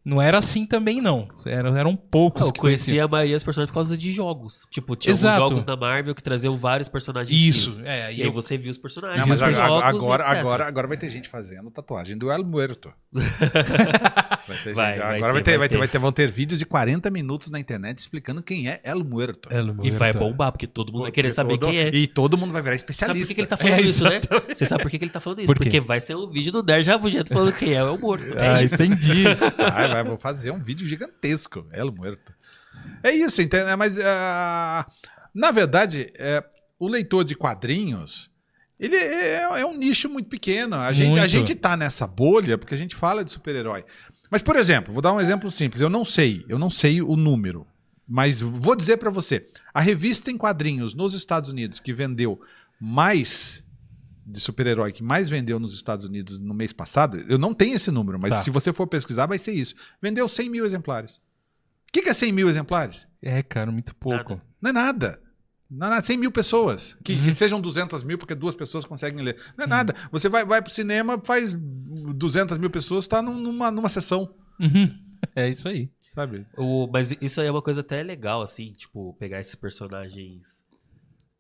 [0.05, 1.27] Não era assim também, não.
[1.47, 2.87] Eram, eram poucos Eu que conheciam.
[2.87, 4.67] conhecia a maioria dos personagens por causa de jogos.
[4.71, 5.35] Tipo, tinha Exato.
[5.37, 8.13] alguns jogos da Marvel que traziam vários personagens Isso, é.
[8.13, 9.21] E E aí eu, você viu os personagens.
[9.21, 12.93] Não, mas agora, jogos, agora, agora, agora vai ter gente fazendo tatuagem do El Muerto.
[14.55, 16.59] Vai ter Vai, gente- vai agora vai ter, vai ter, vai ter, vão ter vídeos
[16.59, 19.49] de 40 minutos na internet explicando quem é El Muerto.
[19.83, 21.89] E vai bombar, porque todo mundo vai querer Porque saber todo- quem é.
[21.95, 23.29] E todo mundo vai virar Sabe por especialista.
[23.29, 24.21] que, que ele tá falando É, isso, né?
[24.55, 25.47] Você sabe por que, que ele tá falando isso?
[25.47, 25.57] Por?
[25.59, 28.25] Porque vai ser um vídeo do Nerd Rabugento falando quem é o morto.
[28.37, 28.75] É Ah, isso.
[28.75, 29.25] entendi.
[29.57, 31.67] Vai, vai, vou fazer um vídeo gigantesco.
[31.73, 32.33] El Muerto.
[33.03, 33.75] É isso, entende?
[33.77, 34.87] Mas, ah,
[35.35, 36.43] na verdade, é,
[36.79, 38.31] o leitor de quadrinhos,
[38.79, 40.77] ele é, é um nicho muito pequeno.
[40.77, 43.85] A gente, a gente tá nessa bolha porque a gente fala de super-herói.
[44.31, 45.81] Mas, por exemplo, vou dar um exemplo simples.
[45.81, 47.67] Eu não sei, eu não sei o número.
[48.07, 49.47] Mas vou dizer pra você.
[49.73, 52.41] A revista em quadrinhos nos Estados Unidos que vendeu
[52.81, 53.65] mais
[54.27, 57.91] de super-herói que mais vendeu nos Estados Unidos no mês passado, eu não tenho esse
[57.91, 58.43] número, mas Tá.
[58.43, 59.75] se você for pesquisar, vai ser isso.
[60.01, 61.17] Vendeu 100 mil exemplares.
[61.17, 63.07] O que, que é 100 mil exemplares?
[63.23, 64.31] É, cara, muito pouco.
[64.35, 64.43] Nada.
[64.61, 65.21] Não é nada.
[65.77, 66.07] Não é nada.
[66.07, 66.97] 100 mil pessoas.
[67.05, 67.25] Que, Uhum.
[67.25, 69.37] que sejam 200 mil, porque duas pessoas conseguem ler.
[69.57, 69.95] Não é nada.
[70.13, 74.35] Você vai, vai pro cinema, faz 200 mil pessoas, tá num- numa, numa sessão.
[74.61, 74.91] Uhum.
[75.35, 75.89] É isso aí.
[76.15, 76.47] Sabe?
[76.57, 80.63] O- mas isso aí é uma coisa até legal, assim, tipo, pegar esses personagens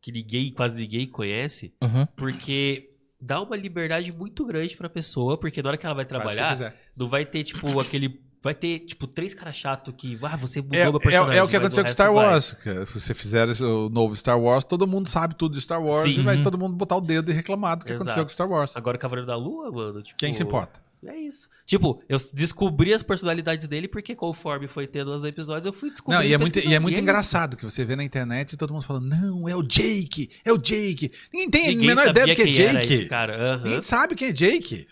[0.01, 2.07] que ninguém, quase ninguém conhece, Uhum.
[2.17, 2.91] porque
[3.21, 6.91] dá uma liberdade muito grande pra pessoa, porque na hora que ela vai trabalhar, quiser.
[6.97, 8.21] não vai ter, tipo, aquele.
[8.45, 10.19] Vai ter, tipo, três caras chatos que.
[10.23, 11.39] Ah, você mudou É, meu é- personagem.
[11.39, 12.13] é o que aconteceu com Star.
[12.13, 12.55] Wars.
[12.63, 16.21] Se você fizer o novo Star Wars, todo mundo sabe tudo de Star Wars Sim.
[16.21, 16.43] e vai Uhum.
[16.43, 18.03] todo mundo botar o dedo e reclamar do que Exato.
[18.03, 18.77] aconteceu com Star Wars.
[18.77, 20.03] Agora, o Cavaleiro da Lua, mano.
[20.03, 20.79] Tipo, Quem se importa?
[21.07, 21.49] É isso.
[21.67, 25.95] Tipo, eu descobri as personalidades dele porque conforme foi tendo os episódios, eu fui Não,
[25.95, 26.25] descobrindo.
[26.27, 28.85] e é muito, e é muito engraçado que você vê na internet e todo mundo
[28.85, 31.11] falando, não, é o Jake, é o Jake.
[31.33, 32.93] Ninguém tem a menor ideia do que é Jake.
[32.95, 33.37] esse cara.
[33.55, 33.65] Aham.
[33.65, 34.87] Ninguém sabe quem é Jake.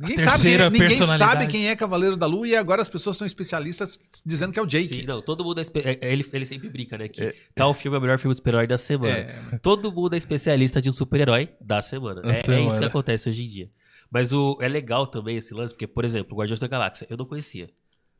[0.00, 3.16] Ninguém, sabe quem, é- ninguém sabe quem é Cavaleiro da Lua e agora as pessoas
[3.16, 4.86] são especialistas dizendo que é o Jake.
[4.88, 7.08] Sim, não, todo mundo é, espe- é- ele, ele sempre brinca, né?
[7.08, 9.16] Que tal filme é o melhor filme de super-herói da semana.
[9.16, 9.58] É.
[9.62, 12.20] Todo mundo é especialista de um super-herói da semana.
[12.24, 12.68] É, é semana.
[12.68, 13.70] isso que acontece hoje em dia.
[14.10, 17.24] Mas o, é legal também esse lance, porque, por exemplo, Guardiões da Galáxia, eu não
[17.26, 17.68] conhecia.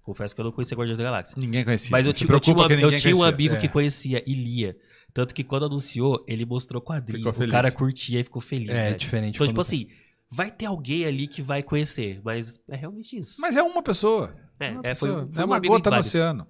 [0.02, 1.36] Confesso que eu não conhecia Guardiões da Galáxia.
[1.40, 1.88] Ninguém conhecia.
[1.90, 3.58] Mas eu, Se ti- eu tinha, um, eu tinha um amigo É.
[3.58, 4.76] que conhecia e lia.
[5.14, 7.28] Tanto que quando anunciou, ele mostrou quadrinho.
[7.30, 8.70] O cara curtia e ficou feliz.
[8.70, 8.98] É, velho.
[8.98, 9.34] diferente.
[9.36, 9.88] Então, tipo assim,
[10.30, 13.40] vai ter alguém ali que vai conhecer, mas é realmente isso.
[13.40, 14.34] Mas é uma pessoa.
[14.60, 15.28] é, Uma é, foi, pessoa.
[15.32, 16.46] foi é um uma gota no oceano.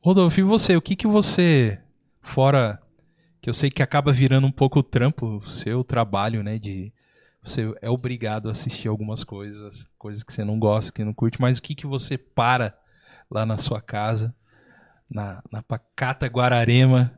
[0.00, 0.76] Rodolfo, e você?
[0.76, 1.80] O que que você,
[2.22, 2.80] fora
[3.40, 6.92] que eu sei que acaba virando um pouco o trampo, o seu trabalho, né, de
[7.42, 11.40] você é obrigado a assistir algumas coisas, coisas que você não gosta, que não curte,
[11.40, 12.76] mas o que que você para
[13.30, 14.34] lá na sua casa,
[15.08, 17.16] na, na Pacata Guararema?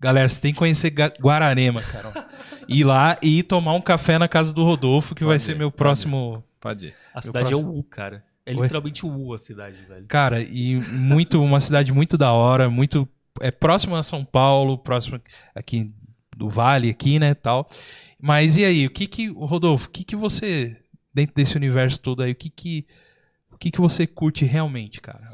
[0.00, 0.90] Galera, você tem que conhecer
[1.20, 2.28] Guararema, cara.
[2.68, 5.52] Ir lá e ir tomar um café na casa do Rodolfo, que vai Pode ser
[5.52, 6.94] ir, meu pode próximo Pode ir.
[7.14, 8.24] A cidade é próximo- o U, cara.
[8.44, 8.62] É Oi?
[8.62, 10.06] literalmente o U a cidade, velho.
[10.06, 13.08] Cara, e muito uma cidade muito da hora, muito
[13.40, 15.20] é próximo a São Paulo, próximo
[15.54, 15.86] aqui
[16.36, 17.68] do Vale aqui, né, tal.
[18.20, 20.76] Mas e aí, o que que o Rodolfo, o que que você
[21.12, 22.86] dentro desse universo todo aí, o que que
[23.50, 25.30] o que que você curte realmente, cara?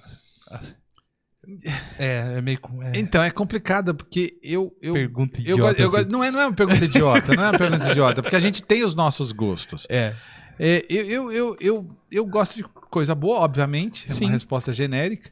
[1.98, 4.76] É, é meio é, Então, é complicado, porque eu.
[4.80, 5.80] eu pergunta eu, idiota.
[5.80, 5.96] eu assim.
[5.96, 8.40] gosto- não, é, não é uma pergunta idiota, não é uma pergunta idiota, porque a
[8.40, 9.86] gente tem os nossos gostos.
[9.90, 10.14] É,
[10.58, 14.26] É, eu, eu, eu, eu, eu gosto de coisa boa, obviamente, é Sim.
[14.26, 15.30] uma resposta genérica,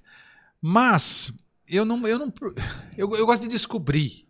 [0.61, 1.33] mas
[1.69, 2.05] eu não.
[2.07, 2.33] Eu, não
[2.97, 4.27] eu, eu gosto de descobrir.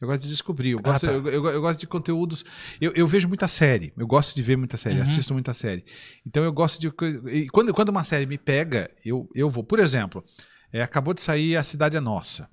[0.00, 0.70] Eu gosto de descobrir.
[0.70, 1.12] Eu Ah, gosto, tá.
[1.12, 2.42] eu, eu- eu gosto de conteúdos.
[2.80, 3.92] Eu, eu vejo muita série.
[3.98, 4.96] Eu gosto de ver muita série.
[4.96, 5.02] Uhum.
[5.02, 5.84] Assisto muita série.
[6.26, 6.90] Então eu gosto de.
[7.30, 9.62] E quando, quando uma série me pega, eu, eu vou.
[9.62, 10.24] Por exemplo,
[10.72, 12.48] é, acabou de sair A Cidade é Nossa.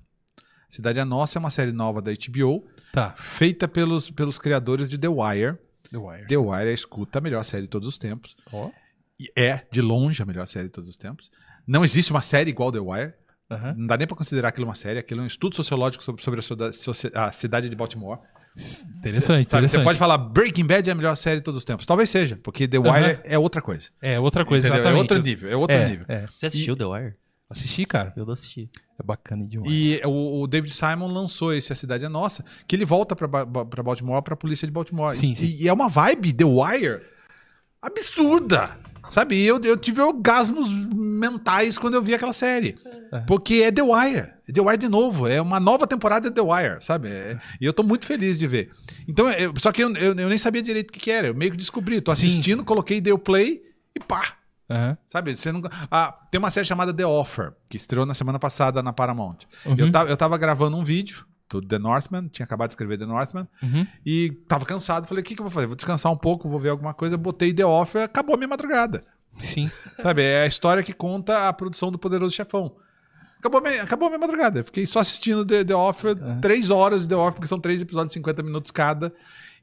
[0.70, 3.14] Cidade é Nossa é uma série nova da HBO, tá.
[3.18, 5.56] feita pelos, pelos criadores de The Wire.
[5.90, 6.26] The Wire.
[6.26, 8.36] The Wire é escuta a melhor série de todos os tempos.
[8.52, 8.70] Ó.
[9.18, 11.30] E é, de longe, a melhor série de todos os tempos.
[11.66, 13.14] Não existe uma série igual The Wire.
[13.50, 13.74] Aham.
[13.78, 14.98] Não dá nem pra considerar aquilo uma série.
[14.98, 16.40] Aquilo é um estudo sociológico sobre, sobre
[17.14, 18.18] a, a cidade de Baltimore.
[18.54, 19.70] Interessante, Sabe, interessante.
[19.70, 21.86] Você pode falar Breaking Bad é a melhor série de todos os tempos.
[21.86, 23.20] Talvez seja, porque The Wire Aham.
[23.24, 23.88] é outra coisa.
[24.02, 24.82] É, outra coisa, Entendeu?
[24.84, 24.98] exatamente.
[24.98, 26.04] É outro nível, é outro É, nível.
[26.08, 26.26] é.
[26.26, 27.14] Você assistiu The Wire?
[27.50, 28.12] Assisti, cara.
[28.16, 28.68] Eu não assisti.
[28.98, 29.70] É bacana demais.
[29.72, 33.26] E o, o David Simon lançou esse A Cidade é Nossa, que ele volta pra,
[33.26, 35.14] pra Baltimore, pra polícia de Baltimore.
[35.14, 35.56] Sim, e, sim.
[35.60, 37.00] e é uma vibe The Wire
[37.80, 38.78] absurda.
[39.10, 42.76] Sabe, E eu, eu tive orgasmos mentais quando eu vi aquela série.
[43.10, 43.20] É.
[43.20, 44.28] Porque é The Wire.
[44.46, 45.26] É The Wire de novo.
[45.26, 47.08] É uma nova temporada de The Wire, sabe?
[47.08, 48.70] É- e eu tô muito feliz de ver.
[49.08, 51.28] Então, eu- só que eu, eu- eu nem sabia direito o que, que era.
[51.28, 52.02] Eu meio que descobri.
[52.02, 52.26] Tô Sim.
[52.26, 53.62] assistindo, coloquei, dei o play
[53.96, 54.34] e pá.
[54.70, 54.98] Aham.
[55.08, 55.36] Sabe?
[55.36, 55.62] Você não...
[55.90, 59.38] ah, tem uma série chamada The Offer, que estreou na semana passada na Paramount.
[59.64, 59.74] Uhum.
[59.78, 63.06] Eu, tava, eu tava gravando um vídeo do The Northman, tinha acabado de escrever The
[63.06, 63.86] Northman, Uhum.
[64.04, 65.06] e tava cansado.
[65.06, 65.66] Falei, o que, que eu vou fazer?
[65.66, 67.16] Vou descansar um pouco, vou ver alguma coisa.
[67.16, 69.04] Botei The Offer, acabou a minha madrugada.
[69.40, 69.70] Sim.
[70.02, 70.22] Sabe?
[70.22, 72.74] É a história que conta a produção do Poderoso Chefão.
[73.38, 74.64] Acabou a minha, acabou a minha madrugada.
[74.64, 78.08] Fiquei só assistindo The, The Offer, três horas de The Offer, porque são três episódios
[78.08, 79.14] de 50 minutos cada.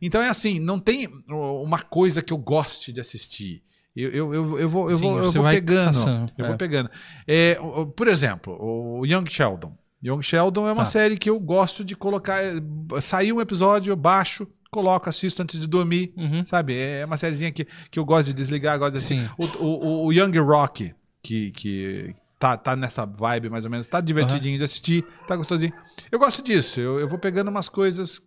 [0.01, 3.61] Então é assim, não tem uma coisa que eu goste de assistir.
[3.95, 5.85] Eu, eu, eu, eu vou, eu Sim, vou, eu vou pegando.
[5.87, 6.47] caçando, Eu é.
[6.49, 6.89] vou pegando.
[7.27, 7.57] É,
[7.95, 9.73] por exemplo, o Young Sheldon.
[10.03, 10.89] Young Sheldon é uma Tá.
[10.91, 12.41] série que eu gosto de colocar.
[12.43, 12.53] é,
[13.01, 16.13] Saiu um episódio, eu baixo, coloco, assisto antes de dormir.
[16.17, 16.45] Uhum.
[16.45, 16.77] Sabe?
[16.77, 19.21] É uma sériezinha que, que eu gosto de desligar, gosto de assistir.
[19.21, 19.29] Sim.
[19.37, 20.93] O, o, o Young Rock,
[21.23, 25.71] que, que tá, tá nessa vibe mais ou menos, tá divertidinho de assistir, tá gostosinho.
[26.11, 26.79] Eu gosto disso.
[26.81, 28.21] Eu, eu vou pegando umas coisas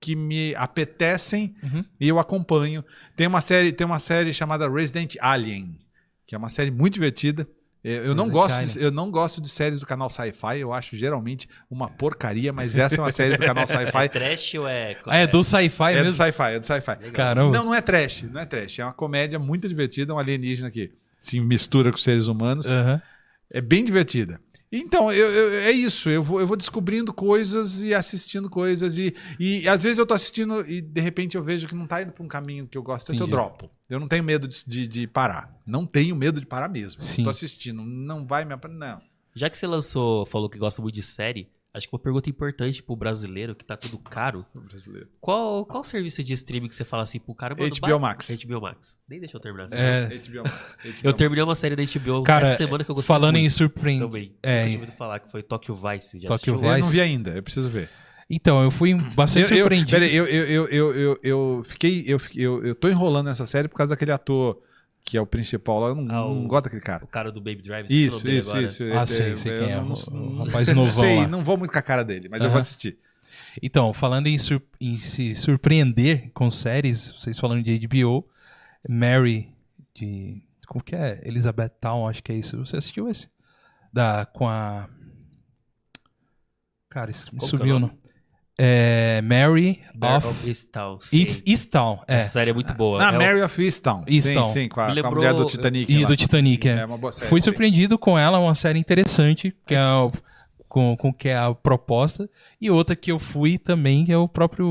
[0.00, 1.84] que me apetecem Uhum.
[2.00, 2.84] e eu acompanho.
[3.16, 5.78] Tem uma série, tem uma série chamada Resident Alien,
[6.26, 7.46] que é uma série muito divertida.
[7.82, 10.94] Eu eu não, gosto de, eu não gosto de séries do canal Sci-Fi, eu acho
[10.98, 14.08] geralmente uma porcaria, mas essa é uma série do canal É Sci-Fi.
[14.10, 14.98] trash ou é...
[15.06, 16.12] Ah, é do sci-fi É do mesmo?
[16.22, 17.10] sci-fi, é do sci-fi.
[17.12, 17.56] Caramba.
[17.56, 18.78] Não, não é trash, não é trash.
[18.80, 22.66] É uma comédia muito divertida, um alienígena que se mistura com os seres humanos.
[22.66, 23.00] Aham.
[23.50, 24.38] É bem divertida.
[24.72, 26.08] Então, eu, eu- é isso.
[26.08, 28.96] Eu vou, eu vou descobrindo coisas e assistindo coisas.
[28.96, 32.02] E, e às vezes eu tô assistindo e de repente eu vejo que não tá
[32.02, 33.70] indo pra um caminho que eu gosto, então eu dropo.
[33.88, 35.52] Eu não tenho medo de, de, de parar.
[35.66, 37.02] Não tenho medo de parar mesmo.
[37.02, 37.24] Sim.
[37.24, 37.82] Tô assistindo.
[37.82, 38.54] Não vai me.
[38.70, 39.00] Não.
[39.34, 42.82] Já que você lançou, falou que gosta muito de série, acho que uma pergunta importante
[42.82, 44.44] pro brasileiro, que tá tudo caro.
[44.68, 45.08] Brasileiro.
[45.20, 47.54] Qual, qual serviço de streaming que você fala assim pro cara?
[47.54, 48.30] mano, HBO ba- Max.
[48.44, 48.98] HBO Max.
[49.08, 49.64] Nem deixa eu terminar.
[49.66, 50.76] essa É, HBO Max.
[50.82, 51.18] HBO Eu Max.
[51.18, 54.06] terminei uma série da HBO Cara, essa semana que eu gostei falando em muito surpreender.
[54.08, 54.34] também.
[54.42, 56.18] É, eu tinha ouvido falar que foi Tokyo Vice.
[56.20, 56.58] Já Tokyo assistiu?
[56.58, 56.72] Vice.
[56.72, 57.88] Eu não vi ainda, eu preciso ver.
[58.28, 59.90] Então, eu fui bastante eu, eu, surpreendido.
[59.90, 62.04] peraí, eu, eu, eu, eu, eu, eu fiquei.
[62.06, 64.60] Eu, eu, eu tô enrolando nessa série por causa daquele ator
[65.04, 65.88] que é o principal lá.
[65.88, 67.04] Eu não, Ah, o- não gosto daquele cara.
[67.04, 67.86] O cara do Baby Drive.
[67.90, 68.66] Isso, isso, agora.
[68.66, 68.84] isso.
[68.84, 71.26] Ah, Eu- sei, eu- sei eu quem é, não- o- rapaz novão sei, lá.
[71.28, 72.52] não vou muito com a cara dele, mas eu Aham.
[72.52, 72.98] vou assistir.
[73.62, 78.24] Então, falando em, sur- em se surpreender com séries, vocês falando de HBO,
[78.88, 79.48] Mary,
[79.94, 80.40] de.
[80.68, 81.20] Como que é?
[81.24, 82.56] Elizabeth Town, acho que é isso.
[82.58, 83.28] Você assistiu esse?
[83.92, 84.88] Da, com a.
[86.88, 87.90] Cara, isso me Qual é subiu, não.
[88.62, 89.22] É.
[89.22, 90.28] Mary Bear of.
[90.28, 90.98] of Easttown.
[91.00, 91.20] sei.
[91.22, 92.16] East, Easttown, é.
[92.16, 93.02] Essa série é muito boa.
[93.02, 94.04] Ah, É o- Mary of Easttown.
[94.06, 94.44] Easttown.
[94.46, 95.90] Sim, sim, com a, Me com a lembrou- mulher do Titanic.
[95.92, 96.08] E lá.
[96.08, 96.72] do Titanic, é.
[96.80, 97.28] É uma boa série.
[97.28, 97.44] Fui sim.
[97.44, 100.12] surpreendido com ela, uma série interessante, que é o-
[100.68, 102.28] com, com que é a proposta.
[102.60, 104.68] E outra que eu fui também, que é o próprio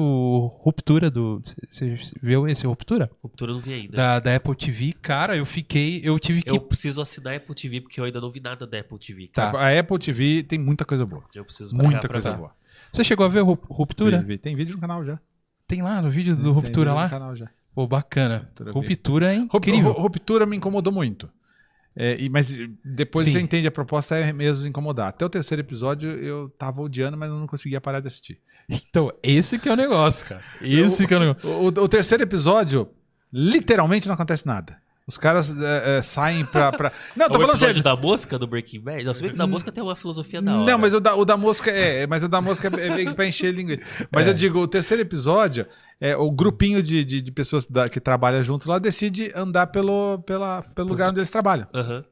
[0.61, 1.41] Ruptura do.
[1.70, 3.10] Você viu esse Ruptura?
[3.22, 3.98] Ruptura eu não vi ainda.
[3.98, 4.94] Da, da Apple TV.
[5.02, 5.99] Cara, eu fiquei.
[6.03, 6.52] Eu tive que.
[6.52, 9.28] Eu preciso assinar a Apple TV, porque eu ainda não vi nada da Apple TV.
[9.34, 9.52] Tá.
[9.52, 9.57] cara.
[9.76, 11.24] A Apple TV tem muita coisa boa.
[11.36, 12.52] Eu preciso Muita coisa boa.
[12.94, 14.20] Você chegou a ver Ru- Ruptura?
[14.20, 15.20] Vi- vi- Tem vídeo no canal já.
[15.68, 17.03] Tem lá no vídeo do Tem Ruptura vídeo lá?
[17.06, 17.49] No canal já.
[17.76, 18.40] Pô, bacana.
[18.40, 18.72] Ruptura.
[18.72, 19.91] Ruptura é incrível.
[19.91, 21.30] ru- Ruptura me incomodou muito.
[21.95, 22.49] É, e- mas
[22.84, 23.32] depois Sim.
[23.34, 25.10] você entende a proposta é mesmo incomodar.
[25.10, 28.40] Até o terceiro episódio eu tava odiando, mas eu não conseguia parar de assistir.
[28.70, 30.41] Então, esse que é o negócio, cara.
[30.61, 31.49] Esse que é o negócio.
[31.49, 32.90] O, o- o terceiro episódio,
[33.34, 34.78] literalmente não acontece nada.
[35.10, 36.72] Os caras é, é, saem pra.
[36.72, 36.91] pra...
[37.18, 37.81] Não, É tô o falando sério.
[37.84, 39.03] da mosca do Breaking Bad?
[39.03, 40.72] Não, se bem que da mosca tem uma filosofia da hora.
[40.72, 43.10] Não, mas o da, o da mosca é, mas o da mosca é, é meio
[43.10, 43.81] que pra encher linguiça.
[44.11, 45.65] Mas eu digo, o terceiro episódio,
[45.99, 50.19] é, o grupinho de, de, de pessoas da- que trabalham junto lá decide andar pelo,
[50.19, 51.68] pela, pelo lugar onde eles trabalham.
[51.73, 52.06] Aham.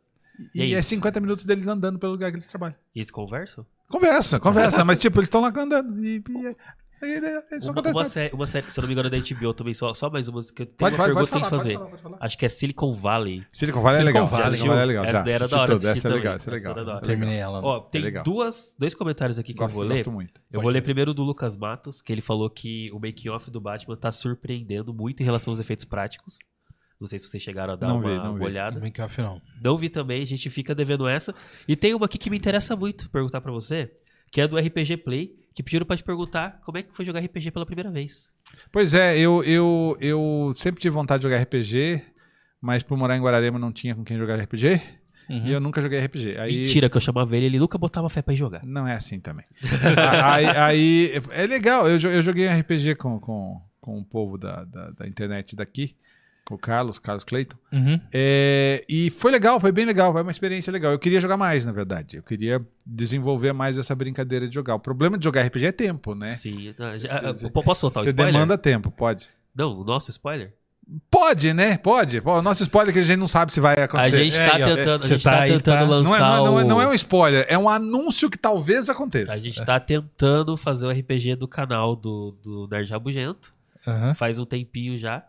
[0.56, 0.90] E, E é é isso.
[0.90, 2.76] 50 minutos deles andando pelo lugar que eles trabalham.
[2.96, 3.66] E eles conversam?
[3.90, 6.04] Conversa, conversa, mas tipo, eles estão lá andando.
[6.04, 9.18] E, e, só Uma, uma, série, uma série se eu não me engano, é da
[9.18, 11.32] HBO também, só, só mais uma que eu tenho Pode, uma pode, pergunta pode que
[11.32, 11.74] tem falar, que pode fazer.
[11.76, 12.18] falar, pode falar.
[12.22, 13.44] Acho que é Silicon Valley.
[13.52, 14.40] Silicon Valley é Silicon legal.
[14.40, 14.50] Valley.
[14.58, 15.06] Silicon Valley é legal.
[15.06, 16.72] Essa daí era da hora Essa é legal, essa é Essa legal.
[16.74, 17.06] era da hora.
[17.06, 17.62] Terminei ela.
[17.64, 18.24] Ó, tem legal.
[18.24, 19.96] duas, dois comentários aqui que Gosto, eu vou ler.
[19.98, 20.42] gosto muito.
[20.52, 23.96] Eu vou ler primeiro do Lucas Matos, que ele falou que o make-off do Batman
[23.96, 26.40] tá surpreendendo muito em relação aos efeitos práticos.
[27.00, 28.46] Não sei se vocês chegaram a dar Não uma, vi, não uma vi.
[28.46, 28.90] olhada.
[28.92, 29.40] Que ao final.
[29.62, 31.34] Não vi também, a gente fica devendo essa.
[31.68, 33.92] E tem uma aqui que me interessa muito perguntar pra você,
[34.32, 37.20] que é do RPG Play, que pediram pra te perguntar como é que foi jogar
[37.20, 38.30] RPG pela primeira vez.
[38.72, 42.04] Pois é, eu, eu, eu sempre tive vontade de jogar RPG,
[42.62, 44.80] mas por morar em Guararema não tinha com quem jogar RPG.
[45.28, 45.48] Uhum.
[45.48, 46.38] E eu nunca joguei RPG.
[46.40, 48.64] Aí, Mentira que eu chamava ele, ele nunca botava fé pra ir jogar.
[48.64, 49.46] Não é assim também.
[50.24, 54.92] aí, aí- é legal, eu, eu joguei RPG com, com, com o povo da, da,
[54.92, 55.96] da internet daqui,
[56.56, 57.58] o Carlos, Carlos Clayton.
[57.72, 58.00] Uhum.
[58.14, 60.92] É, e foi legal, foi bem legal, foi uma experiência legal.
[60.92, 62.18] Eu queria jogar mais, na verdade.
[62.18, 64.76] Eu queria desenvolver mais essa brincadeira de jogar.
[64.76, 66.32] O problema de jogar RPG é tempo, né?
[66.34, 66.74] Sim.
[66.98, 68.34] Já- Você- posso soltar o Você spoiler?
[68.34, 69.28] demanda tempo, pode.
[69.56, 70.54] Não, o nosso spoiler?
[71.12, 71.78] Pode, né?
[71.78, 72.22] Pode.
[72.22, 74.24] Pô, o nosso spoiler é que a gente não sabe se vai A acontecer.
[74.30, 75.98] gente É, tá ó, tentando, a você gente tá tá aí, tentando tá- Não é,
[75.98, 76.68] lançar não, é, não, é, o...
[76.68, 79.34] não é um spoiler, é um anúncio que talvez aconteça.
[79.34, 83.54] A gente tá tentando fazer o RPG do canal do, do Nerd Rabugento.
[83.86, 84.14] Aham.
[84.16, 85.26] Faz um tempinho já.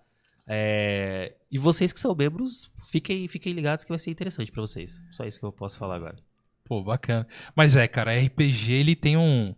[0.48, 5.02] É, E vocês que são membros, fiquem, fiquem ligados que vai ser interessante pra vocês.
[5.10, 6.16] Só isso que eu posso falar agora.
[6.64, 7.26] Pô, bacana.
[7.54, 9.54] Mas é, cara, RPG ele tem um.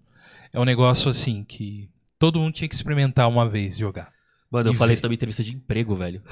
[0.52, 1.88] É um negócio assim que
[2.18, 4.12] todo mundo tinha que experimentar uma vez jogar.
[4.50, 6.22] Mano, eu E falei isso na minha entrevista de emprego, velho.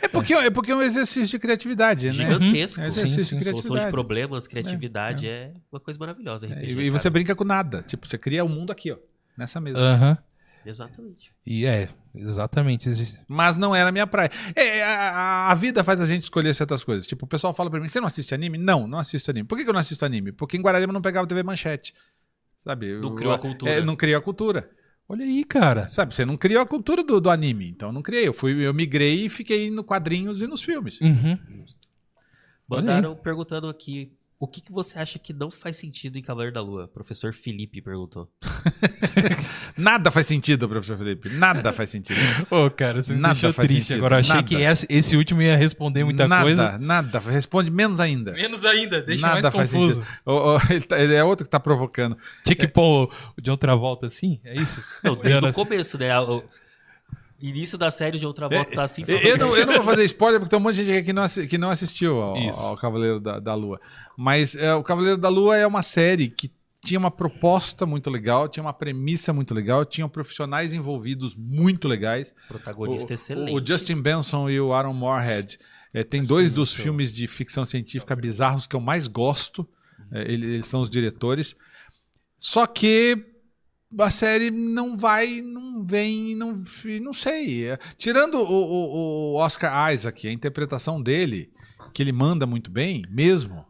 [0.00, 2.12] É porque é, porque é um exercício de criatividade, né?
[2.12, 2.80] Gigantesco.
[2.80, 3.50] É um exercício Sim, de sim.
[3.50, 3.90] Solução de criatividade.
[3.90, 6.46] problemas, criatividade é, uma coisa maravilhosa.
[6.46, 7.82] É, RPG, e, e você brinca com nada.
[7.82, 8.98] Tipo, você cria o mundo aqui, ó.
[9.36, 9.78] Nessa mesa.
[9.78, 10.18] Aham.
[10.68, 11.32] Exatamente.
[11.46, 12.90] E é, exatamente.
[13.26, 14.30] Mas não era a minha praia.
[14.54, 17.06] É, a, a- a vida faz a gente escolher certas coisas.
[17.06, 18.58] Tipo, o pessoal fala pra mim: você não assiste anime?
[18.58, 19.46] Não, não assisto anime.
[19.48, 20.30] Por que, que eu não assisto anime?
[20.30, 21.94] Porque em Guararema não pegava TV manchete.
[22.64, 22.98] Sabe?
[23.00, 23.72] Não criou a cultura.
[23.72, 24.70] É, não criou a cultura.
[25.08, 25.88] Olha aí, cara.
[25.88, 26.14] Sabe?
[26.14, 27.66] Você não criou a cultura do, do anime.
[27.70, 28.28] Então eu não criei.
[28.28, 31.00] Eu, fui, eu migrei e fiquei no quadrinhos e nos filmes.
[31.00, 31.38] Uhum.
[32.68, 34.12] Mandaram perguntando aqui.
[34.40, 36.86] O que, que você acha que não faz sentido em Cavaleiro da Lua?
[36.86, 38.30] Professor Felipe perguntou.
[39.76, 41.28] Nada faz sentido, professor Felipe.
[41.30, 42.18] Nada faz sentido.
[42.50, 44.18] Ô, cara, você me Nada deixou faz triste sentido, agora.
[44.18, 44.46] Achei nada.
[44.46, 46.78] que esse, esse último ia responder muita nada, coisa.
[46.78, 47.18] nada.
[47.18, 48.32] Responde menos ainda.
[48.32, 49.94] Menos ainda, deixa Nada mais faz confuso.
[50.04, 50.08] sentido.
[50.70, 52.16] Ele, tá- ele é outro que tá provocando.
[52.44, 54.40] Tinha que pôr o John Travolta assim?
[54.44, 54.82] É isso?
[55.02, 56.16] Não, desde o começo, né?
[56.20, 56.42] O
[57.40, 59.04] início da série de outra volta tá assim.
[59.06, 61.06] Eu, eu não, eu não vou fazer spoiler porque tem um monte de gente aqui
[61.06, 63.80] que não, assi- que não assistiu ao, ao Cavaleiro da, da Lua.
[64.16, 66.50] Mas é, o Cavaleiro da Lua é uma série que
[66.84, 72.34] tinha uma proposta muito legal, tinha uma premissa muito legal, tinham profissionais envolvidos muito legais.
[72.46, 73.52] Protagonista o, excelente.
[73.62, 75.58] o Justin Benson e o Aaron Moorhead.
[75.92, 79.66] É, tem dois dos filmes de ficção científica bizarros que eu mais gosto.
[80.12, 81.56] É, ele- eles são os diretores.
[82.38, 83.24] Só que
[83.98, 86.60] a série não vai, não vem, não,
[87.02, 87.66] não sei.
[87.96, 91.50] Tirando o, o- o Oscar Isaac, a interpretação dele,
[91.94, 93.64] que ele manda muito bem, mesmo.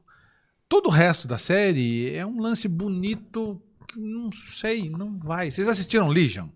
[0.69, 5.51] Todo o resto da série é um lance bonito que não sei, não vai.
[5.51, 6.49] Vocês assistiram Legion?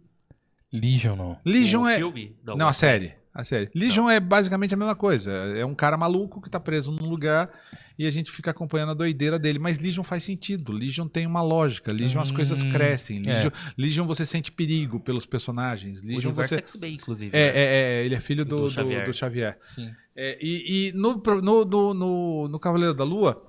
[0.72, 1.39] Legion não.
[1.44, 1.97] Legion o é.
[1.97, 2.36] filme?
[2.44, 3.14] Não, a série.
[3.34, 3.70] A série.
[3.74, 5.30] Legion é basicamente a mesma coisa.
[5.32, 7.48] É um cara maluco que tá preso num lugar
[7.98, 9.59] e a gente fica acompanhando a doideira dele.
[9.59, 10.70] Mas Legion faz sentido.
[10.70, 11.90] Legion tem uma lógica.
[11.92, 13.22] Legion as Hum, coisas crescem.
[13.26, 13.32] é.
[13.34, 16.02] Legion, Legion você sente perigo pelos personagens.
[16.02, 16.60] O Legion universo você.
[16.60, 17.34] X-Men, inclusive.
[17.34, 17.59] É, né?
[17.59, 17.62] é,
[18.00, 19.06] é, ele é filho do, Do do- Xavier.
[19.06, 19.56] do Xavier.
[19.62, 19.90] Sim.
[20.14, 23.42] É, e e no, no, no, no, no Cavaleiro da Lua,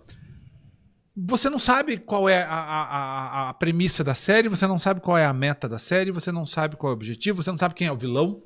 [1.16, 5.18] você não sabe qual é a, a, a premissa da série, você não sabe qual
[5.18, 7.76] é a meta da série, você não sabe qual é o objetivo, você não sabe
[7.76, 8.42] quem é o vilão.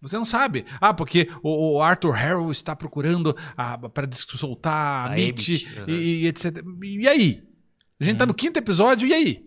[0.00, 0.64] Você não sabe.
[0.80, 3.34] Ah, porque o, Arthur Harrow está procurando
[3.92, 5.90] para soltar a, A Mitch aham.
[5.90, 6.64] e, etc.
[6.82, 7.48] E aí?
[8.00, 9.44] A gente tá no quinto episódio, e aí?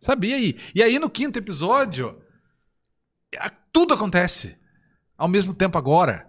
[0.00, 0.56] Sabe, e aí?
[0.74, 2.20] E aí no quinto episódio,
[3.72, 4.56] tudo acontece
[5.16, 6.28] ao mesmo tempo agora.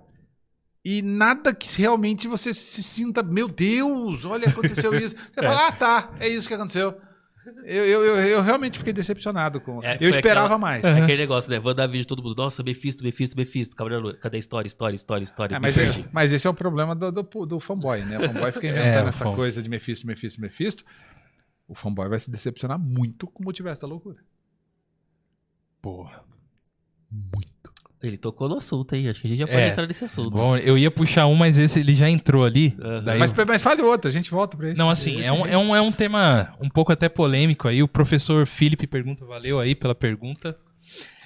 [0.85, 5.15] E nada que realmente você se sinta, meu Deus, olha, aconteceu isso.
[5.15, 6.99] Você fala, ah, tá, é isso que aconteceu.
[7.65, 9.83] Eu, eu, eu, eu realmente fiquei decepcionado com.
[9.83, 10.83] É, eu esperava aquela- mais.
[10.83, 11.01] É.
[11.01, 11.59] Aquele negócio, né?
[11.59, 13.75] WandaVision, todo mundo, nossa, Mephisto, Mephisto, Mephisto.
[14.19, 15.55] Cadê a história, história, história, história?
[15.55, 16.09] É, mas, perdi.
[16.11, 18.17] mas esse é o problema do, do, do fanboy, né?
[18.19, 20.85] O fanboy fica inventando É, essa fan- coisa de Mephisto, Mephisto, Mephisto.
[21.67, 24.17] O fanboy vai se decepcionar muito com o multiverso da loucura.
[25.81, 26.23] Porra.
[28.03, 29.07] Ele tocou no assunto, hein?
[29.07, 29.69] Acho que a gente já pode É.
[29.69, 30.29] entrar nesse assunto.
[30.31, 32.75] Bom, eu ia puxar um, mas esse ele já entrou ali.
[33.05, 34.77] Daí Mas, eu- mas fale outra, a gente volta pra isso.
[34.77, 37.81] Não, assim, é um, é, um, é um tema um pouco até polêmico aí.
[37.81, 40.57] O professor Felipe pergunta, valeu aí pela pergunta.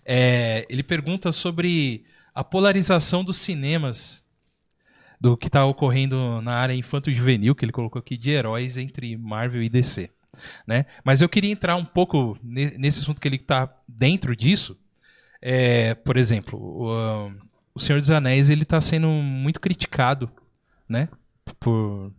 [0.05, 4.23] É, ele pergunta sobre a polarização dos cinemas,
[5.19, 9.63] do que está ocorrendo na área infanto-juvenil, que ele colocou aqui, de heróis entre Marvel
[9.63, 10.11] e DC.
[10.67, 10.85] Né?
[11.03, 14.77] Mas eu queria entrar um pouco ne- nesse assunto que ele está dentro disso.
[15.49, 17.31] É, por exemplo, o,
[17.73, 20.29] o Senhor dos Anéis ele está sendo muito criticado,
[20.89, 21.07] né?
[21.57, 22.11] Por,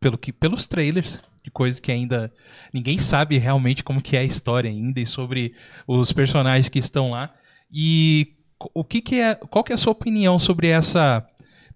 [0.00, 2.32] pelo que, pelos trailers de coisas que ainda
[2.74, 5.54] ninguém sabe realmente como que é a história ainda e sobre
[5.86, 7.32] os personagens que estão lá.
[7.72, 8.34] E
[8.74, 11.24] o que, que é, qual que é a sua opinião sobre essa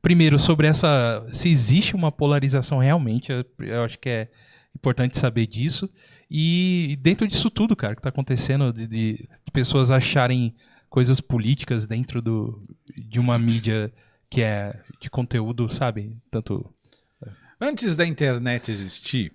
[0.03, 3.31] primeiro sobre essa se existe uma polarização realmente?
[3.31, 4.29] Eu, eu acho que é
[4.77, 5.89] importante saber disso.
[6.31, 10.55] E dentro disso tudo, cara, que tá acontecendo de, de- pessoas acharem
[10.89, 12.65] coisas políticas dentro do,
[12.97, 13.93] de uma mídia
[14.29, 16.17] que é de conteúdo, sabe?
[16.31, 16.73] Tanto.
[17.61, 19.33] Antes da internet existir,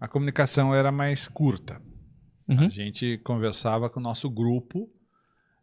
[0.00, 1.80] a comunicação era mais curta.
[2.48, 2.66] Uhum.
[2.66, 4.90] A gente conversava com o nosso grupo,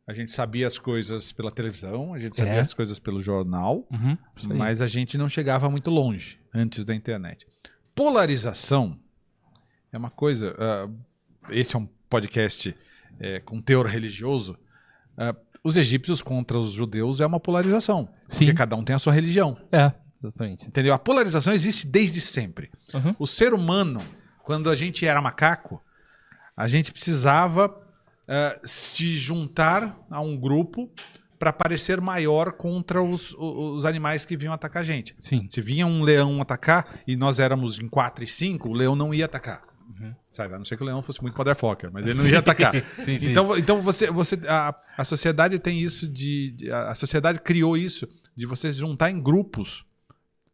[0.08, 2.60] a gente sabia as coisas pela televisão, a gente sabia É.
[2.60, 4.18] as coisas pelo jornal, Uhum.
[4.56, 7.46] Mas a gente não chegava muito longe antes da internet.
[7.96, 9.00] Polarização
[9.92, 10.56] é uma coisa.
[10.60, 10.90] ah,
[11.50, 12.76] esse é um podcast
[13.20, 14.58] eh, com teor religioso.
[15.18, 18.10] Ah, os egípcios contra os judeus é uma polarização.
[18.30, 18.46] Sim.
[18.46, 19.58] Porque cada um tem a sua religião.
[19.72, 19.92] É,
[20.22, 20.68] exatamente.
[20.68, 20.94] Entendeu?
[20.94, 22.70] A polarização existe desde sempre.
[22.94, 23.16] Uhum.
[23.18, 24.04] O ser humano,
[24.44, 25.82] quando a gente era macaco,
[26.56, 27.82] a gente precisava
[28.28, 30.90] eh, se juntar a um grupo
[31.38, 35.16] para parecer maior contra os, os animais que vinham atacar a gente.
[35.20, 35.48] Sim.
[35.50, 39.14] Se vinha um leão atacar e nós éramos em 4 e 5, o leão não
[39.14, 39.64] ia atacar.
[40.32, 40.54] Sabe?
[40.54, 42.74] A não ser que o leão fosse muito motherfucker, mas ele não ia atacar.
[43.00, 43.32] Sim, sim.
[43.32, 48.46] Então, então você, você a, a sociedade tem isso de, a sociedade criou isso de
[48.46, 49.86] você se juntar em grupos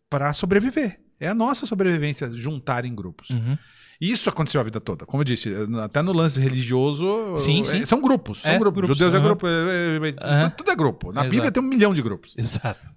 [0.10, 1.00] para sobreviver.
[1.20, 3.30] É a nossa sobrevivência juntar em grupos.
[3.30, 3.58] Uhum.
[4.02, 5.06] E Isso aconteceu a vida toda.
[5.06, 5.54] Como eu disse,
[5.84, 7.86] até no lance religioso, Sim, é, sim.
[7.86, 8.42] são grupos.
[8.42, 8.78] São É, grupos.
[8.82, 9.26] grupos, Judeus é aham.
[9.28, 10.50] grupo, é, é, é, Aham.
[10.50, 11.12] tudo é grupo.
[11.12, 11.30] Na Exato.
[11.30, 12.34] Bíblia tem um milhão de grupos.
[12.36, 12.90] Exato.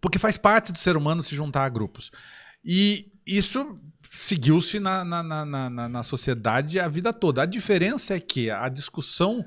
[0.00, 2.10] Porque faz parte do ser humano se juntar a grupos.
[2.64, 3.78] E isso
[4.10, 7.42] seguiu-se na, na, na, na, na- na sociedade a vida toda.
[7.42, 9.44] A diferença é que a discussão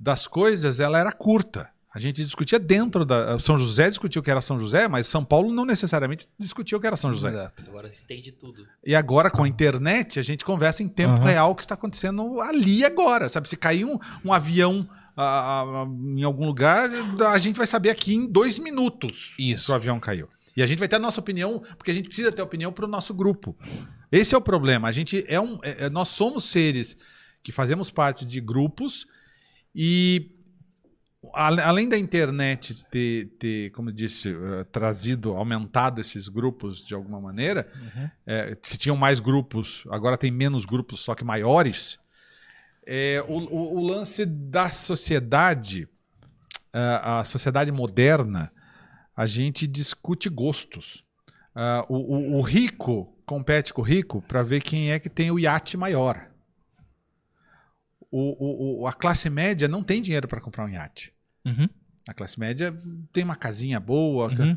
[0.00, 1.68] das coisas ela era curta.
[1.94, 3.38] A gente discutia dentro da.
[3.38, 6.80] São José discutiu o que era São José, mas São Paulo não necessariamente discutia o
[6.80, 7.28] que era São José.
[7.28, 7.64] Exato.
[7.68, 8.66] Agora estende tudo.
[8.84, 11.24] E agora, com a internet, a gente conversa em tempo Aham.
[11.24, 13.28] real o que está acontecendo ali agora.
[13.28, 13.48] Sabe?
[13.48, 15.86] Se cair um, um avião ah, ah,
[16.16, 16.88] em algum lugar,
[17.30, 19.66] a gente vai saber aqui em dois minutos Isso.
[19.66, 20.28] se o avião caiu.
[20.56, 22.84] E a gente vai ter a nossa opinião, porque a gente precisa ter opinião para
[22.84, 23.56] o nosso grupo.
[24.10, 24.88] Esse é o problema.
[24.88, 25.58] A gente é um.
[25.62, 26.96] é- nós somos seres
[27.42, 29.06] que fazemos parte de grupos
[29.74, 30.30] e.
[31.32, 37.20] Além da internet ter, ter como eu disse, eh, trazido, aumentado esses grupos de alguma
[37.20, 38.10] maneira, Uhum.
[38.26, 41.98] é, se tinham mais grupos, agora tem menos grupos, só que maiores.
[42.84, 45.88] É, o, o- o lance da sociedade,
[46.72, 48.52] ah, a sociedade moderna,
[49.16, 51.04] a gente discute gostos.
[51.88, 55.38] O, o- o rico compete com o rico para ver quem é que tem o
[55.38, 56.31] iate maior.
[58.14, 61.12] O- o- a classe média não tem dinheiro para comprar um iate.
[61.46, 61.68] Uhum.
[62.06, 62.76] A classe média
[63.12, 64.56] tem uma casinha boa, Uhum.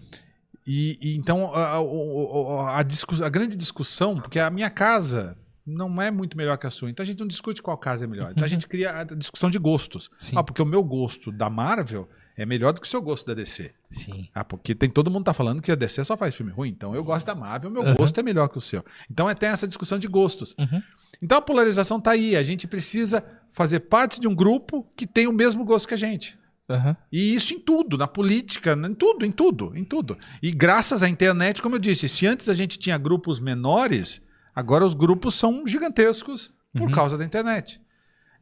[0.68, 6.02] e, e então a, o- a discu- a grande discussão, porque a minha casa não
[6.02, 8.32] é muito melhor que a sua, então a gente não discute qual casa é melhor.
[8.32, 10.12] Então a gente cria a discussão de gostos.
[10.18, 10.36] Sim.
[10.38, 12.08] Ah, porque o meu gosto da Marvel
[12.38, 13.72] é melhor do que o seu gosto da DC.
[13.90, 14.28] Sim.
[14.36, 16.94] Ah, porque tem todo mundo tá falando que a DC só faz filme ruim, então
[16.94, 17.96] eu gosto da Marvel, meu Uhum.
[17.96, 18.84] gosto é melhor que o seu.
[19.10, 20.54] Então é tem essa discussão de gostos.
[20.60, 20.82] Uhum.
[21.22, 23.24] Então a polarização tá aí, a gente precisa
[23.56, 26.38] fazer parte de um grupo que tem o mesmo gosto que a gente.
[26.68, 26.96] Uhum.
[27.12, 30.18] E isso em tudo, na política, em tudo, em tudo, em tudo.
[30.44, 34.20] E graças à internet, como eu disse, se antes a gente tinha grupos menores,
[34.54, 36.92] agora os grupos são gigantescos por Uhum.
[36.92, 37.80] causa da internet.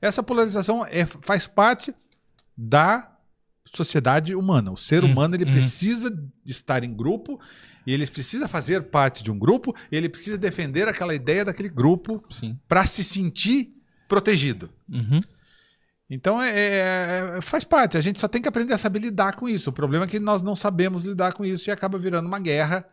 [0.01, 1.93] Essa polarização é- faz parte
[2.57, 3.11] da
[3.65, 4.71] sociedade humana.
[4.71, 5.51] O ser Uhum, humano ele uhum.
[5.51, 6.11] precisa
[6.45, 7.39] estar em grupo
[7.85, 11.67] e ele precisa fazer parte de um grupo, e ele precisa defender aquela ideia daquele
[11.67, 12.23] grupo
[12.67, 13.73] para se sentir
[14.07, 14.69] protegido.
[14.89, 15.21] Uhum.
[16.09, 19.35] Então é, é- é- faz parte, a gente só tem que aprender a saber lidar
[19.35, 19.69] com isso.
[19.69, 22.85] O problema é que nós não sabemos lidar com isso e acaba virando uma guerra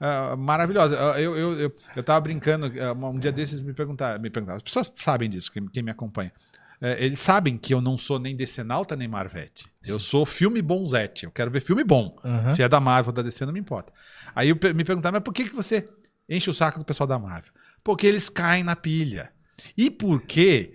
[0.00, 0.96] ah, maravilhosa.
[1.12, 4.56] Ah, Eu, eu, eu, eu tava brincando, ah, um dia desses me perguntaram, me perguntaram,
[4.58, 6.32] as pessoas sabem disso, quem, quem me acompanha.
[6.80, 9.66] Eh, eles sabem que eu não sou nem Decenalta nem Marvete.
[9.84, 11.24] Eu sou filme bonzete.
[11.24, 12.16] Eu quero ver filme bom.
[12.22, 12.50] Uhum.
[12.52, 13.92] Se é da Marvel ou da DC, não me importa.
[14.34, 15.88] Aí me perguntaram, mas por que, que você
[16.28, 17.50] enche o saco do pessoal da Marvel?
[17.82, 19.32] Porque eles caem na pilha.
[19.76, 20.72] E porque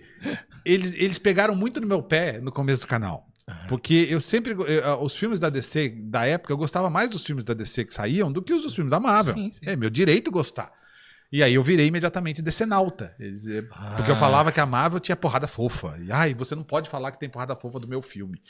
[0.64, 3.28] eles, eles pegaram muito no meu pé no começo do canal.
[3.68, 4.54] Porque eu sempre.
[4.54, 7.92] eu, os filmes da DC da época, eu gostava mais dos filmes da DC que
[7.92, 9.34] saíam do que os dos filmes da Marvel.
[9.34, 9.60] Sim, sim.
[9.66, 10.72] É meu direito gostar.
[11.30, 13.14] E aí eu virei imediatamente decenalta.
[13.18, 13.60] Eles, é,
[13.96, 14.18] Porque eu Ah.
[14.18, 15.96] falava que a Marvel tinha porrada fofa.
[16.00, 18.40] E ai, você não pode falar que tem porrada fofa do meu filme.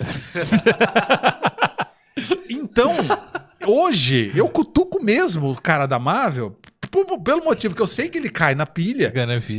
[2.48, 2.92] então,
[3.66, 6.56] hoje, eu cutuco mesmo o cara da Marvel
[6.94, 9.10] p- pelo motivo que eu sei que ele cai na pilha.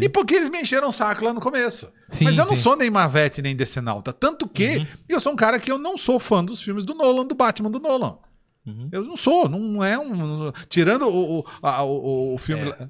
[0.06, 1.92] E porque eles me encheram o saco lá no começo.
[2.08, 2.62] Sim, Mas eu não sim.
[2.62, 4.14] sou nem Marvete nem Decenalta.
[4.14, 4.86] Tanto que Uhum.
[5.10, 7.72] eu sou um cara que eu não sou fã dos filmes do Nolan, do Batman
[7.72, 8.18] do Nolan.
[8.66, 8.90] Uhum.
[8.92, 10.52] Eu não sou, não é um.
[10.70, 12.70] Tirando o, o, a- o, o filme.
[12.70, 12.88] É.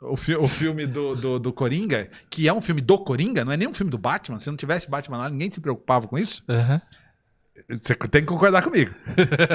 [0.00, 3.50] O, fi- o filme do, do, do Coringa, que é um filme do Coringa, não
[3.52, 4.38] é nem um filme do Batman.
[4.38, 6.44] Se não tivesse Batman lá, ninguém se preocupava com isso.
[6.48, 6.80] Uhum.
[7.70, 8.94] Você tem que concordar comigo.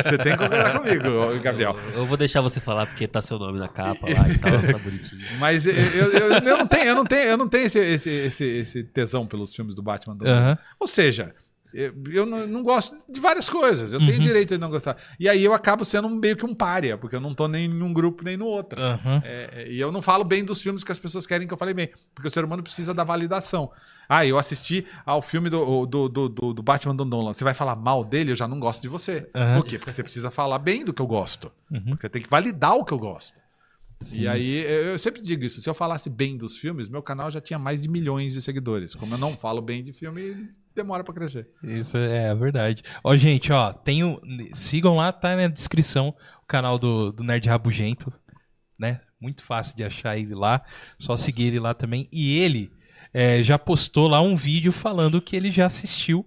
[0.06, 1.76] Você tem que concordar comigo, Gabriel.
[1.94, 4.52] Eu, eu vou deixar você falar porque tá seu nome na capa lá e tal,
[4.61, 5.22] tá bonitinho.
[5.40, 6.11] Mas eu, eu,
[6.44, 9.56] eu- não tenho, eu não tenho, eu não tenho esse, esse, esse, esse tesão pelos
[9.56, 10.15] filmes do Batman.
[10.15, 10.26] Do.
[10.80, 11.34] Ou seja,
[11.73, 13.94] Eu, não, não gosto de várias coisas.
[13.94, 14.19] Eu tenho Uhum.
[14.19, 14.95] direito de não gostar.
[15.19, 17.81] E aí eu acabo sendo meio que um pária, porque eu não tô nem em
[17.81, 18.80] um grupo nem no outro.
[18.80, 21.57] É, é, e eu não falo bem dos filmes que as pessoas querem que eu
[21.57, 23.72] fale bem, porque o ser humano precisa da validação.
[24.09, 27.34] Ah, eu assisti ao filme do, do, do, do- do Batman do Nolan.
[27.34, 29.30] Você vai falar mal dele, eu já não gosto de você.
[29.34, 29.61] Aham.
[29.61, 29.77] Por quê?
[29.80, 31.51] Porque você precisa falar bem do que eu gosto.
[31.71, 31.95] Uhum.
[31.97, 33.41] Você tem que validar o que eu gosto.
[34.05, 34.21] Sim.
[34.21, 35.61] E aí, eu sempre digo isso.
[35.61, 38.93] Se eu falasse bem dos filmes, meu canal já tinha mais de milhões de seguidores.
[38.93, 41.47] Como eu não falo bem de filme, demora pra crescer.
[41.63, 42.84] Isso é a verdade.
[43.01, 44.19] Ó, gente, ó, tem o-
[44.53, 46.09] sigam lá, tá na descrição
[46.41, 48.11] o canal do, do Nerd Rabugento,
[48.77, 48.99] né?
[49.21, 50.61] Muito fácil de achar ele lá.
[50.99, 52.09] Só seguir ele lá também.
[52.11, 52.69] E ele
[53.14, 56.26] é, já postou lá um vídeo falando que ele já assistiu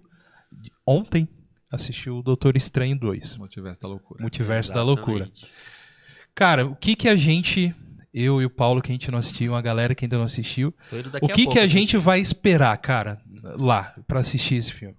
[0.85, 1.27] ontem.
[1.69, 4.21] Assistiu o Doutor Estranho 2, Multiverso da loucura.
[4.21, 5.25] Multiverso da Loucura.
[5.25, 5.51] Exatamente.
[6.33, 7.75] Cara, o que que a gente,
[8.13, 10.69] eu e o Paulo, que a gente não assistiu, uma galera que ainda não assistiu,
[11.21, 11.97] o que pouco que a gente assistir.
[11.97, 13.21] vai esperar, cara,
[13.59, 14.95] lá, pra assistir esse filme?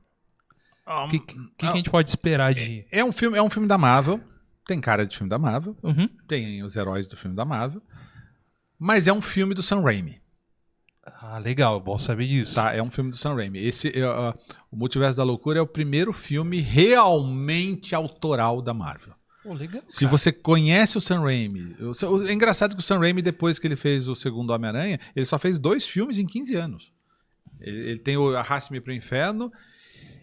[0.84, 2.84] O que, que, que a gente pode esperar de...
[2.90, 4.20] É um filme, é um filme da Marvel.
[4.66, 5.74] Tem cara de filme da Marvel.
[5.82, 6.08] Uhum.
[6.26, 7.80] Tem os heróis do filme da Marvel.
[8.78, 10.20] Mas é um filme do Sam Raimi.
[11.20, 12.54] Ah, legal, bom saber disso.
[12.54, 13.58] Tá, é um filme do Sam Raimi.
[13.64, 14.34] Esse, ó,
[14.70, 19.14] o Multiverso da Loucura é o primeiro filme realmente autoral da Marvel.
[19.42, 19.82] Pô, legal.
[19.86, 21.76] Se você conhece o Sam Raimi,
[22.28, 25.38] é engraçado que o Sam Raimi depois que ele fez o segundo Homem-Aranha, ele só
[25.38, 26.92] fez dois filmes em 15 anos.
[27.60, 29.50] Ele, ele tem o Arraste-me pro Inferno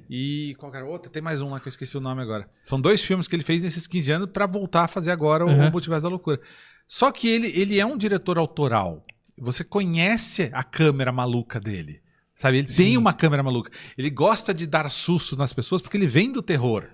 [0.10, 1.10] e qual era o outro?
[1.12, 2.48] Tem mais um lá que eu esqueci o nome agora.
[2.64, 5.50] São dois filmes que ele fez nesses 15 anos pra voltar a fazer agora o,
[5.50, 5.68] Uhum.
[5.68, 6.40] o Multiverso da Loucura.
[6.88, 9.04] Só que ele, ele é um diretor autoral.
[9.38, 12.02] Você conhece a câmera maluca dele.
[12.36, 12.58] Sabe?
[12.60, 12.98] Ele tem Sim.
[12.98, 13.72] uma câmera maluca.
[13.98, 16.86] Ele gosta de dar susto nas pessoas porque ele vem do terror.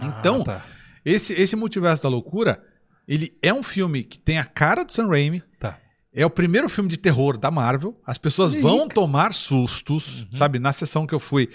[0.00, 0.64] Então, Ah, tá.
[1.04, 2.62] esse, esse Multiverso da Loucura,
[3.08, 5.42] ele é um filme que tem a cara do Sam Raimi.
[5.58, 5.78] Tá.
[6.12, 7.98] É o primeiro filme de terror da Marvel.
[8.06, 10.38] As pessoas vão tomar sustos, Uhum.
[10.38, 10.58] sabe?
[10.58, 11.48] Na sessão que eu fui,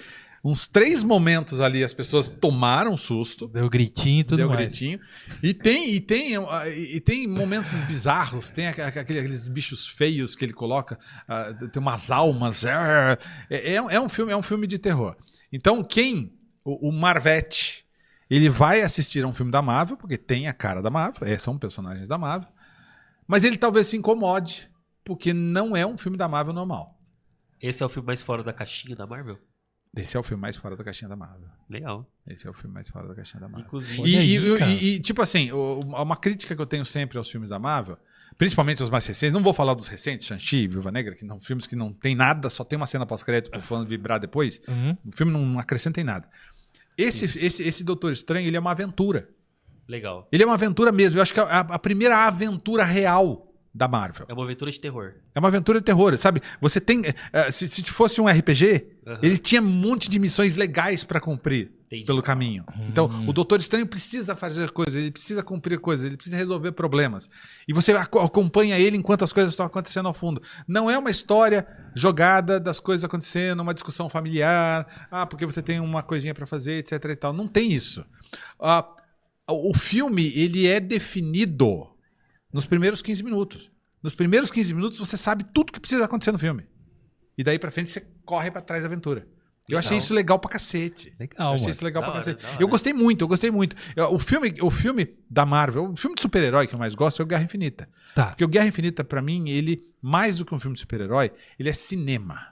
[0.43, 3.47] uns três momentos ali as pessoas tomaram susto.
[3.47, 4.59] Deu gritinho e tudo Deu mais.
[4.59, 4.99] gritinho.
[5.43, 6.33] E tem, e, tem,
[6.95, 10.97] e tem momentos bizarros, tem aqu- aqu- aqueles bichos feios que ele coloca,
[11.27, 12.63] ah, tem umas almas.
[12.63, 13.17] É,
[13.75, 15.15] é um- é um filme, é um filme de terror.
[15.53, 17.85] Então, quem, o, o Marvete,
[18.29, 21.37] ele vai assistir a um filme da Marvel, porque tem a cara da Marvel, é,
[21.37, 22.49] são personagens da Marvel,
[23.27, 24.69] mas ele talvez se incomode,
[25.03, 26.97] porque não é um filme da Marvel normal.
[27.61, 29.37] Esse é o filme mais fora da caixinha da Marvel?
[29.95, 31.49] Esse é o filme mais fora da caixinha da Marvel.
[31.69, 32.09] Legal.
[32.25, 33.65] Esse é o filme mais fora da caixinha da Marvel.
[33.67, 37.49] Inclusive, E, aí, e- e- tipo assim, uma crítica que eu tenho sempre aos filmes
[37.49, 37.97] da Marvel,
[38.37, 41.67] principalmente os mais recentes, não vou falar dos recentes, Shang-Chi, Viúva Negra, que são filmes
[41.67, 44.61] que não tem nada, só tem uma cena pós-crédito pro fã vibrar depois.
[44.67, 44.95] Uhum.
[45.05, 46.27] O filme não acrescenta em nada.
[46.97, 49.27] Esse, esse, esse Doutor Estranho, ele é uma aventura.
[49.87, 50.25] legal.
[50.31, 51.17] Ele é uma aventura mesmo.
[51.17, 54.25] Eu acho que é a, a primeira aventura real da Marvel.
[54.27, 55.13] É uma aventura de terror.
[55.33, 56.41] É uma aventura de terror, sabe?
[56.59, 57.03] Você tem.
[57.31, 59.19] eh, se, se fosse um RPG, Aham.
[59.23, 62.03] ele tinha um monte de missões legais pra cumprir Entendi.
[62.05, 62.65] pelo caminho.
[62.89, 67.29] Então, o Doutor Estranho precisa fazer coisas, ele precisa cumprir coisas, ele precisa resolver problemas.
[67.65, 70.41] E você aco- acompanha ele enquanto as coisas estão acontecendo ao fundo.
[70.67, 71.65] Não é uma história
[71.95, 76.73] jogada das coisas acontecendo, uma discussão familiar, ah, porque você tem uma coisinha pra fazer,
[76.79, 77.31] etc e tal.
[77.31, 78.05] Não tem isso.
[78.59, 78.85] Ah,
[79.49, 81.87] o filme, ele é definido
[82.53, 83.71] nos primeiros 15 minutos.
[84.03, 86.65] Nos primeiros 15 minutos você sabe tudo que precisa acontecer no filme.
[87.37, 89.27] E daí pra frente você corre pra trás da aventura.
[89.69, 90.03] Eu achei Legal.
[90.03, 91.13] isso legal pra cacete.
[91.17, 91.71] Legal, Eu achei mano.
[91.71, 92.61] isso legal Da pra hora, cacete.
[92.61, 93.75] Eu gostei muito, eu gostei muito.
[93.95, 97.21] Eu- O filme, o filme da Marvel, o filme de super-herói que eu mais gosto
[97.21, 97.87] é o Guerra Infinita.
[98.13, 98.27] Tá.
[98.27, 101.69] Porque o Guerra Infinita, pra mim, ele, mais do que um filme de super-herói, ele
[101.69, 102.50] é cinema.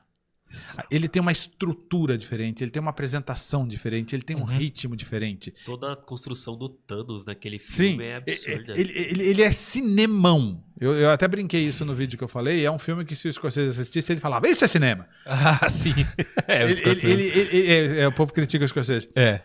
[0.89, 4.45] Ele tem uma estrutura diferente, ele tem uma apresentação diferente, ele tem um Uhum.
[4.45, 5.53] ritmo diferente.
[5.65, 8.73] Toda a construção do Thanos naquele Sim, filme é absurda.
[8.79, 10.63] ele, ele, ele é cinemão.
[10.79, 12.65] Eu, eu até brinquei isso no vídeo que eu falei.
[12.65, 15.07] É um filme que, se o Scorsese assistisse, ele falava: Isso é cinema.
[15.25, 15.93] Ah, sim.
[16.47, 17.23] É, os Ele- ele-
[17.57, 19.09] ele- é, é, o povo critica o Scorsese.
[19.15, 19.41] É.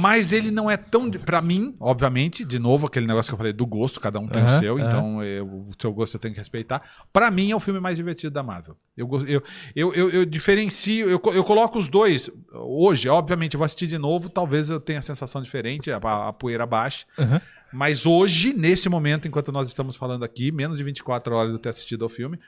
[0.00, 1.10] Mas ele não é tão.
[1.10, 4.42] Pra mim, obviamente, de novo, aquele negócio que eu falei do gosto, cada um tem
[4.42, 4.86] Aham, o seu, aham.
[4.86, 6.82] então eu- o seu gosto eu tenho que respeitar.
[7.12, 8.76] Pra mim, é o filme mais divertido da Marvel.
[8.96, 9.42] Eu, eu,
[9.74, 12.30] eu, eu, eu diferencio, eu, eu coloco os dois.
[12.52, 15.96] Hoje, obviamente, eu vou assistir de novo, talvez eu tenha a sensação diferente, a,
[16.28, 17.06] a poeira baixa.
[17.18, 17.40] Uhum.
[17.72, 21.58] Mas hoje, nesse momento, enquanto nós estamos falando aqui, menos de 24 horas de eu
[21.58, 22.38] ter assistido ao filme,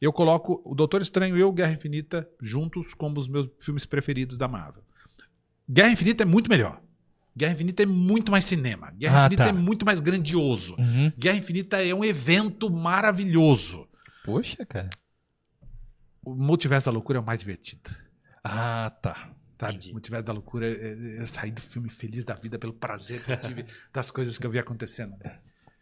[0.00, 4.38] eu coloco o Doutor Estranho e o Guerra Infinita juntos como os meus filmes preferidos
[4.38, 4.82] da Marvel.
[5.68, 6.80] Guerra Infinita é muito melhor.
[7.36, 8.90] Guerra Infinita é muito mais cinema.
[8.92, 9.48] Guerra Ah, Infinita tá.
[9.50, 10.74] é muito mais grandioso.
[10.78, 11.12] Uhum.
[11.16, 13.86] Guerra Infinita é um evento maravilhoso.
[14.24, 14.90] Poxa, cara.
[16.24, 17.90] O Multiverso da Loucura é o mais divertido.
[18.42, 19.30] Ah, tá.
[19.60, 19.74] Sabe?
[19.76, 19.92] Entendi.
[19.92, 20.72] Multiverso da Loucura, é-
[21.18, 24.36] é- eu saí do filme feliz da vida pelo prazer que eu tive das coisas
[24.38, 25.16] que eu vi acontecendo.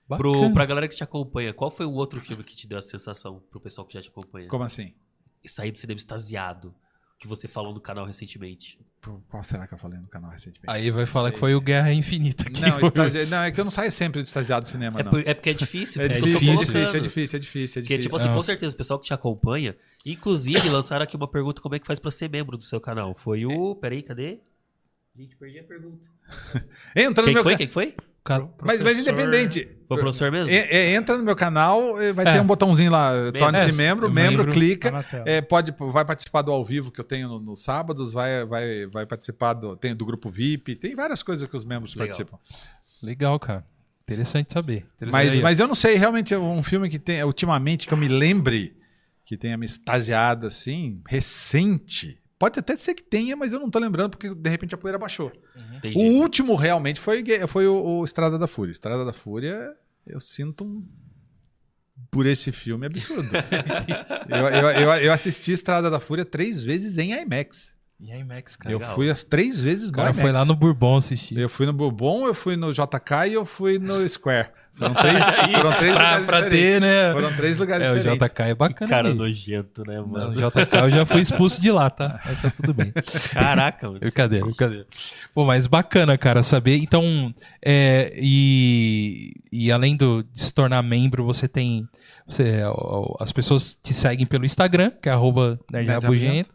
[0.09, 0.55] Pro, Bacana.
[0.55, 3.43] pra galera que te acompanha, qual foi o outro filme que te deu essa sensação
[3.51, 4.49] pro pessoal que já te acompanha?
[4.49, 4.95] Como assim?
[5.43, 6.75] E sair do cinema extasiado.
[7.19, 8.79] que você falou no canal recentemente?
[9.29, 10.65] Qual será que eu falei no canal recentemente?
[10.69, 12.61] Aí vai falar que foi o Guerra Infinita aqui.
[12.61, 15.11] Não, extasi- não, é que eu não saio sempre de estagiado do cinema, É, não.
[15.13, 16.03] por- é porque é difícil.
[16.03, 18.17] É por isso que eu tô difícil, é difícil, é difícil, é difícil, é tipo
[18.17, 18.35] assim, Não.
[18.35, 21.87] com certeza, o pessoal que te acompanha, inclusive, lançaram aqui uma pergunta como é que
[21.87, 23.15] faz pra ser membro do seu canal.
[23.17, 23.77] Foi o...
[23.77, 24.41] Peraí, cadê?
[25.17, 26.05] Gente, perdi a pergunta.
[26.97, 27.53] Entra no Quem meu foi?
[27.53, 27.95] ca- Quem foi?
[28.27, 29.69] Cara, Mas, mas independente.
[29.87, 30.53] Foi professor mesmo?
[30.53, 32.33] É- é, entra no meu canal, é, vai É.
[32.35, 34.53] ter um botãozinho lá, torne-se É, membro, membro, membro.
[34.53, 34.91] clica.
[34.91, 35.23] Tá.
[35.25, 38.87] É, pode, vai participar do ao vivo que eu tenho no- nos sábados, vai, vai,
[38.87, 42.09] vai participar do, tem, do grupo VIP, tem várias coisas que os membros Legal.
[42.09, 42.39] participam.
[43.03, 43.65] legal, cara.
[44.03, 44.87] Interessante saber.
[44.97, 45.13] Interessante.
[45.13, 47.99] Mas, Aí, mas eu não sei, realmente é um filme que tem, ultimamente, que eu
[47.99, 48.77] me lembre,
[49.25, 52.19] que tenha me extasiado assim, recente.
[52.39, 54.99] Pode até ser que tenha, mas eu não tô lembrando, porque de repente a poeira
[54.99, 55.33] baixou.
[55.75, 55.97] Entendi.
[55.97, 58.73] O último realmente foi, foi o, o Estrada da Fúria.
[58.73, 59.75] Estrada da Fúria,
[60.07, 60.87] eu sinto um.
[62.11, 63.31] Por esse filme absurdo.
[64.29, 67.75] eu, eu, eu, eu assisti Estrada da Fúria três vezes em IMAX.
[67.99, 68.75] E aí, Max, cara?
[68.75, 68.95] Eu Legal.
[68.95, 70.21] fui as três vezes no cara IMAX.
[70.21, 71.39] foi lá no Bourbon assistir.
[71.39, 74.51] Eu fui no Bourbon, eu fui no JK e eu fui no Square.
[74.77, 75.17] Foram três,
[75.57, 77.13] foram três pra, lugares pra ter, né?
[77.13, 78.29] Foram três lugares É, o diferentes.
[78.31, 78.91] JK é bacana.
[78.91, 79.15] Cara aí.
[79.15, 80.31] nojento, né, Não, mano?
[80.31, 82.21] o JK eu já fui expulso de lá, tá?
[82.25, 82.93] Aí tá tudo bem.
[83.33, 84.01] Caraca, mano.
[84.01, 84.87] Brincadeira, brincadeira.
[85.35, 86.77] Pô, mas bacana, cara, saber.
[86.77, 87.35] Então,
[87.65, 91.89] é, e, e além do, de se tornar membro, você tem.
[92.29, 92.61] Você,
[93.21, 96.47] as pessoas te seguem pelo Instagram, que é arroba Nerd Nerd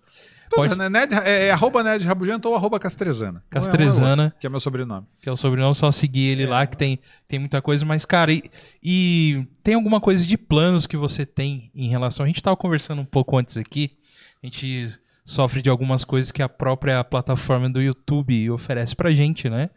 [0.56, 0.90] Pode- né?
[0.90, 3.44] Nerd- é, é arroba Nerd Rabugento ou arroba Castrezana.
[3.49, 4.34] Castrezana.
[4.38, 5.06] É que é meu sobrenome.
[5.22, 7.86] que é o sobrenome, só seguir ele lá, que tem, tem muita coisa.
[7.86, 8.44] Mas, cara, e,
[8.84, 12.23] e tem alguma coisa de planos que você tem em relação.
[12.23, 13.91] A gente tava conversando um pouco antes aqui.
[14.44, 14.91] A gente
[15.26, 19.69] sofre de algumas coisas que a própria plataforma do YouTube oferece pra gente, né?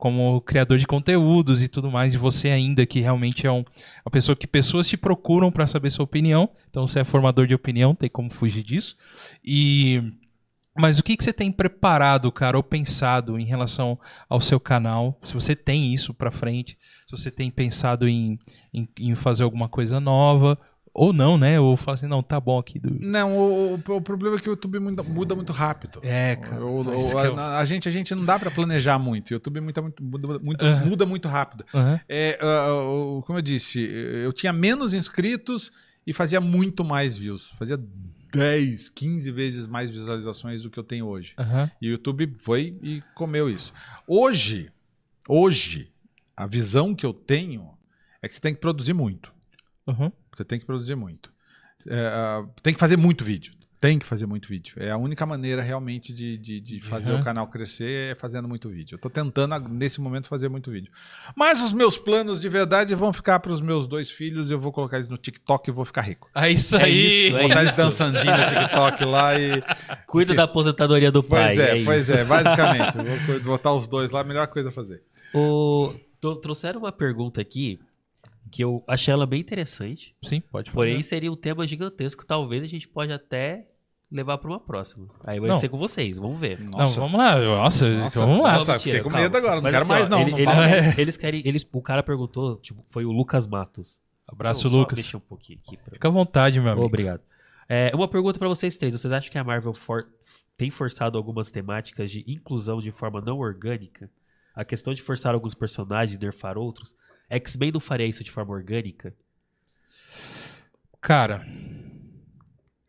[0.00, 3.62] Como criador de conteúdos e tudo mais, e você ainda que realmente é um,
[4.02, 6.48] uma pessoa que pessoas te procuram pra saber sua opinião.
[6.70, 8.96] Então você é formador de opinião, tem como fugir disso.
[9.44, 10.02] E
[10.74, 15.20] mas o que, que você tem preparado, cara, ou pensado em relação ao seu canal?
[15.22, 18.38] Se você tem isso pra frente, se você tem pensado em,
[18.72, 20.58] em, em fazer alguma coisa nova,
[20.92, 21.58] ou não, né?
[21.60, 22.78] Ou falar assim, não, tá bom aqui.
[22.78, 22.90] Do...
[23.00, 26.00] Não, o, o- o problema é que o YouTube muda, muda muito rápido.
[26.02, 26.64] É, cara.
[26.64, 29.30] O- o- a, eu- a gente, a gente não dá pra planejar muito.
[29.30, 30.84] O YouTube muda muito, muda, muito, Aham.
[30.86, 31.64] muda muito rápido.
[31.74, 32.00] Aham.
[32.08, 35.70] É, o- como eu disse, eu tinha menos inscritos
[36.06, 37.50] e fazia muito mais views.
[37.58, 37.78] Fazia
[38.32, 41.34] 10, 15 vezes mais visualizações do que eu tenho hoje.
[41.38, 41.70] Aham.
[41.80, 43.72] E o YouTube foi e comeu isso.
[44.06, 44.70] Hoje,
[45.28, 45.90] hoje,
[46.36, 47.68] a visão que eu tenho
[48.22, 49.32] é que você tem que produzir muito.
[49.86, 50.12] Aham.
[50.40, 51.30] Você tem que produzir muito.
[51.86, 53.52] É, tem que fazer muito vídeo.
[53.78, 54.74] Tem que fazer muito vídeo.
[54.78, 57.20] É a única maneira realmente de, de, de fazer Uhum.
[57.20, 58.94] o canal crescer é fazendo muito vídeo.
[58.96, 60.90] Eu tô tentando, nesse momento, fazer muito vídeo.
[61.34, 64.50] Mas os meus planos de verdade vão ficar para os meus dois filhos.
[64.50, 66.28] Eu vou colocar eles no TikTok e vou ficar rico.
[66.34, 67.26] É isso É aí.
[67.28, 67.82] isso, é botar eles isso.
[67.82, 69.62] dançandinho no TikTok lá e.
[70.06, 71.54] Cuida da aposentadoria do pai.
[71.54, 72.14] Pois é, é pois isso.
[72.14, 72.96] é, basicamente.
[73.26, 75.02] Vou botar os dois lá, a melhor coisa a fazer.
[75.34, 75.94] O...
[76.20, 77.80] tro- Trouxeram uma pergunta aqui
[78.50, 80.14] que eu achei ela bem interessante.
[80.24, 81.02] Sim, pode Porém, falar.
[81.04, 82.24] seria um tema gigantesco.
[82.26, 83.66] Talvez a gente pode até
[84.10, 85.06] levar para uma próxima.
[85.24, 85.58] Aí vai Não.
[85.58, 86.58] ser com vocês, vamos ver.
[86.60, 87.38] Não, vamos lá.
[87.38, 88.54] Nossa, Nossa, vamos lá.
[88.58, 89.22] nossa, fiquei com calma.
[89.22, 90.20] medo agora, não Mas quero assim, mais não.
[90.22, 91.42] ele- não eles, eles querem.
[91.44, 94.00] Eles, o cara perguntou, tipo, foi o Lucas Matos.
[94.26, 94.98] Abraço, Vou só Lucas.
[94.98, 95.76] mexer um pouquinho aqui.
[95.76, 95.92] Pra...
[95.92, 96.86] Fica à vontade, meu amigo.
[96.86, 97.20] Obrigado.
[97.68, 98.92] É, uma pergunta pra vocês três.
[98.92, 100.08] Vocês acham que a Marvel for-
[100.56, 104.10] tem forçado algumas temáticas de inclusão de forma não orgânica?
[104.54, 106.96] A questão de forçar alguns personagens e nerfar outros?
[107.30, 109.14] X-Men não faria isso de forma orgânica?
[111.00, 111.46] Cara,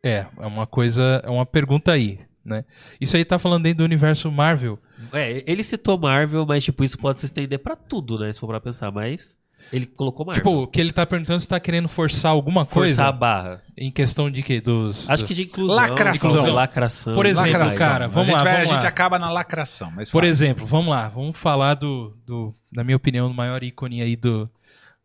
[0.02, 2.64] é, é uma coisa, é uma pergunta aí, né?
[3.00, 4.78] Isso aí tá falando dentro do universo Marvel.
[5.12, 8.32] É, ele citou Marvel, mas tipo, isso pode se estender pra tudo, né?
[8.32, 9.38] Se for pra pensar, mas
[9.70, 10.42] ele colocou Marvel.
[10.42, 13.62] Tipo, o que ele tá perguntando se tá querendo forçar alguma coisa forçar a barra.
[13.76, 14.60] em questão de quê?
[14.60, 15.76] Dos, Acho do- que de inclusão.
[15.76, 16.30] Lacração.
[16.30, 17.14] inclusão, lacração.
[17.14, 17.78] Por exemplo, Lacração.
[17.78, 20.30] cara, vamos a gente lá, vai- vamos A gente acaba na lacração, mas Por fala.
[20.30, 24.48] exemplo, vamos lá, vamos falar do, do, na minha opinião, do maior ícone aí do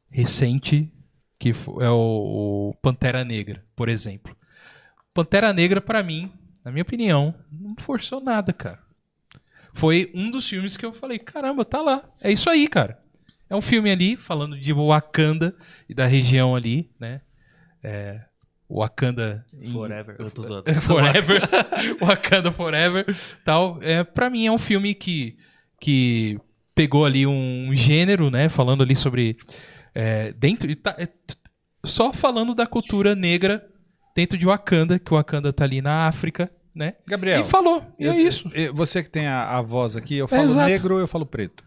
[0.09, 0.91] recente,
[1.39, 4.35] que fo- é o, o Pantera Negra, por exemplo.
[5.13, 6.31] Pantera Negra, pra mim,
[6.63, 8.79] na minha opinião, não forçou nada, cara.
[9.73, 12.01] Foi um dos filmes que eu falei, caramba, tá lá.
[12.21, 12.99] É isso aí, cara.
[13.49, 15.55] É um filme ali, falando de Wakanda
[15.87, 17.21] e da região ali, né?
[17.83, 18.21] É,
[18.69, 19.45] Wakanda...
[19.61, 20.15] em- Forever.
[20.19, 20.73] Eu tô zoando.
[20.81, 21.41] Forever,
[22.01, 23.05] Wakanda Forever,
[23.45, 23.79] tal.
[23.81, 25.37] É, para mim é um filme que,
[25.79, 26.37] que
[26.75, 29.37] pegou ali um gênero, né, falando ali sobre
[29.95, 31.07] é, dentro tá- é,
[31.85, 33.65] só falando da cultura negra
[34.15, 36.95] dentro de Wakanda, que o Wakanda tá ali na África, né?
[37.07, 37.83] Gabriel, E falou.
[37.97, 38.49] E eu- é isso.
[38.53, 40.69] eu- você que tem a, a voz aqui, eu falo exato.
[40.69, 41.63] negro ou eu falo preto?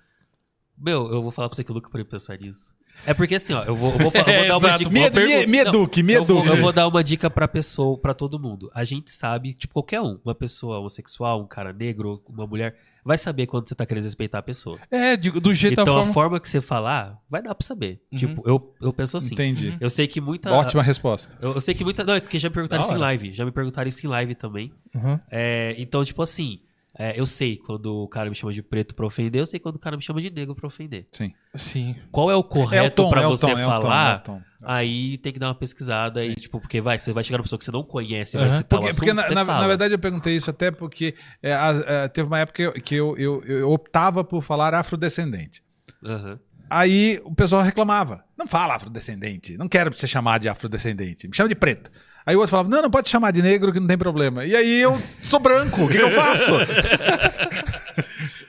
[0.81, 2.75] Meu, eu vou falar pra você que nunca parei pra pensar nisso.
[3.07, 4.91] É porque assim, ó, eu vou, eu vou, fa- eu vou dar uma dica.
[4.91, 6.57] Me, me, me eduque, me eu vou, eduque.
[6.57, 8.71] eu vou dar uma dica pra pessoa, pra todo mundo.
[8.75, 13.17] A gente sabe, tipo, qualquer um, uma pessoa homossexual, um cara negro, uma mulher, vai
[13.17, 14.79] saber quando você tá querendo respeitar a pessoa.
[14.91, 16.13] É, de- do jeito da Então a forma.
[16.13, 18.03] forma que você falar, vai dar pra saber.
[18.13, 18.19] Uhum.
[18.19, 19.35] Tipo, eu, eu penso assim.
[19.35, 19.77] Entendi.
[19.81, 20.51] Eu sei que muita.
[20.51, 21.33] Ótima resposta.
[21.41, 22.05] Eu, eu sei que muita.
[22.05, 23.33] Não, é porque já me perguntaram isso em live.
[23.33, 24.73] Já me perguntaram isso em live também.
[24.95, 25.19] Uhum.
[25.31, 26.61] É, então, tipo assim,
[26.99, 29.77] é, eu sei quando o cara me chama de preto pra ofender, eu sei quando
[29.77, 31.07] o cara me chama de negro pra ofender.
[31.13, 31.33] Sim.
[31.57, 31.95] Sim.
[32.11, 33.63] Qual é o É o correto tom, pra é o você tom, é o tom,
[33.63, 34.23] é o falar?
[34.23, 34.41] tom.
[34.63, 37.59] Aí tem que dar uma pesquisada aí, tipo, porque vai, você vai chegar numa pessoa
[37.59, 38.59] que você não conhece, vai Aham.
[38.59, 39.61] citar o Porque, assunto, porque na, você na- fala.
[39.61, 42.73] na verdade eu perguntei isso até porque é, a- é, teve uma época que eu,
[42.83, 45.63] que eu, eu- eu optava por falar afrodescendente.
[46.05, 46.39] Aham.
[46.69, 48.25] Aí o pessoal reclamava.
[48.39, 49.57] Não fala afrodescendente.
[49.59, 51.27] Não quero ser chamado de afrodescendente.
[51.27, 51.91] Me chama de preto.
[52.27, 54.45] Aí o outro falava, não, não pode chamar de negro que não tem problema.
[54.45, 56.53] E aí eu sou branco, o que, que eu faço?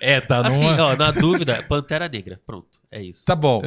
[0.03, 0.83] É, tá Assim, numa...
[0.83, 2.41] ó, na dúvida, Pantera Negra.
[2.43, 3.23] Pronto, é isso.
[3.23, 3.61] Tá bom.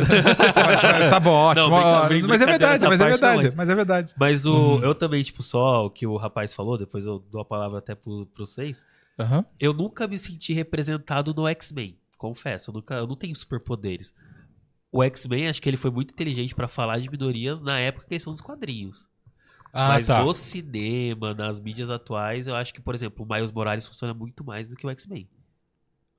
[1.08, 1.68] tá bom, ótimo.
[1.70, 4.14] Não, brinca- mas é brincadeira verdade, mas é parte, não, verdade, mas- mas é verdade.
[4.18, 7.44] Mas o, eu também, tipo, só o que o rapaz falou, depois eu dou a
[7.44, 8.84] palavra até pro, pro vocês.
[9.16, 9.44] Aham.
[9.60, 12.70] Eu nunca me senti representado no X-Men, confesso.
[12.70, 14.12] Eu, nunca, eu não tenho superpoderes.
[14.90, 18.14] O X-Men, acho que ele foi muito inteligente pra falar de minorias na época que
[18.14, 19.06] eles são dos quadrinhos.
[19.76, 20.22] Ah, Mas tá.
[20.22, 24.44] no cinema, nas mídias atuais, eu acho que, por exemplo, o Miles Morales funciona muito
[24.44, 25.28] mais do que o X-Men.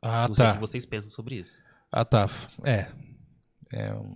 [0.02, 0.54] Ah, não sei o tá.
[0.56, 1.62] que vocês pensam sobre isso.
[1.90, 2.28] Ah, tá.
[2.66, 2.88] É.
[3.72, 4.16] É um...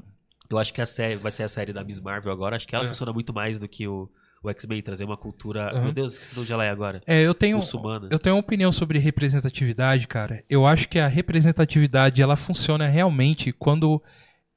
[0.50, 2.58] Eu acho que a série vai ser a série da Miss Marvel agora.
[2.58, 2.88] Acho que ela É.
[2.88, 4.12] funciona muito mais do que o,
[4.44, 5.74] o X-Men, trazer uma cultura.
[5.74, 5.84] Uhum.
[5.86, 7.02] Meu Deus, esqueci de onde ela é agora.
[7.08, 8.10] É, eu tenho, Muçulmana.
[8.12, 10.44] eu tenho uma opinião sobre representatividade, cara.
[10.50, 14.04] Eu acho que a representatividade ela funciona realmente quando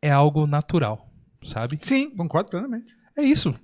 [0.01, 1.09] é algo natural,
[1.45, 1.79] sabe?
[1.83, 2.93] Sim, concordo plenamente.
[3.17, 3.55] É isso.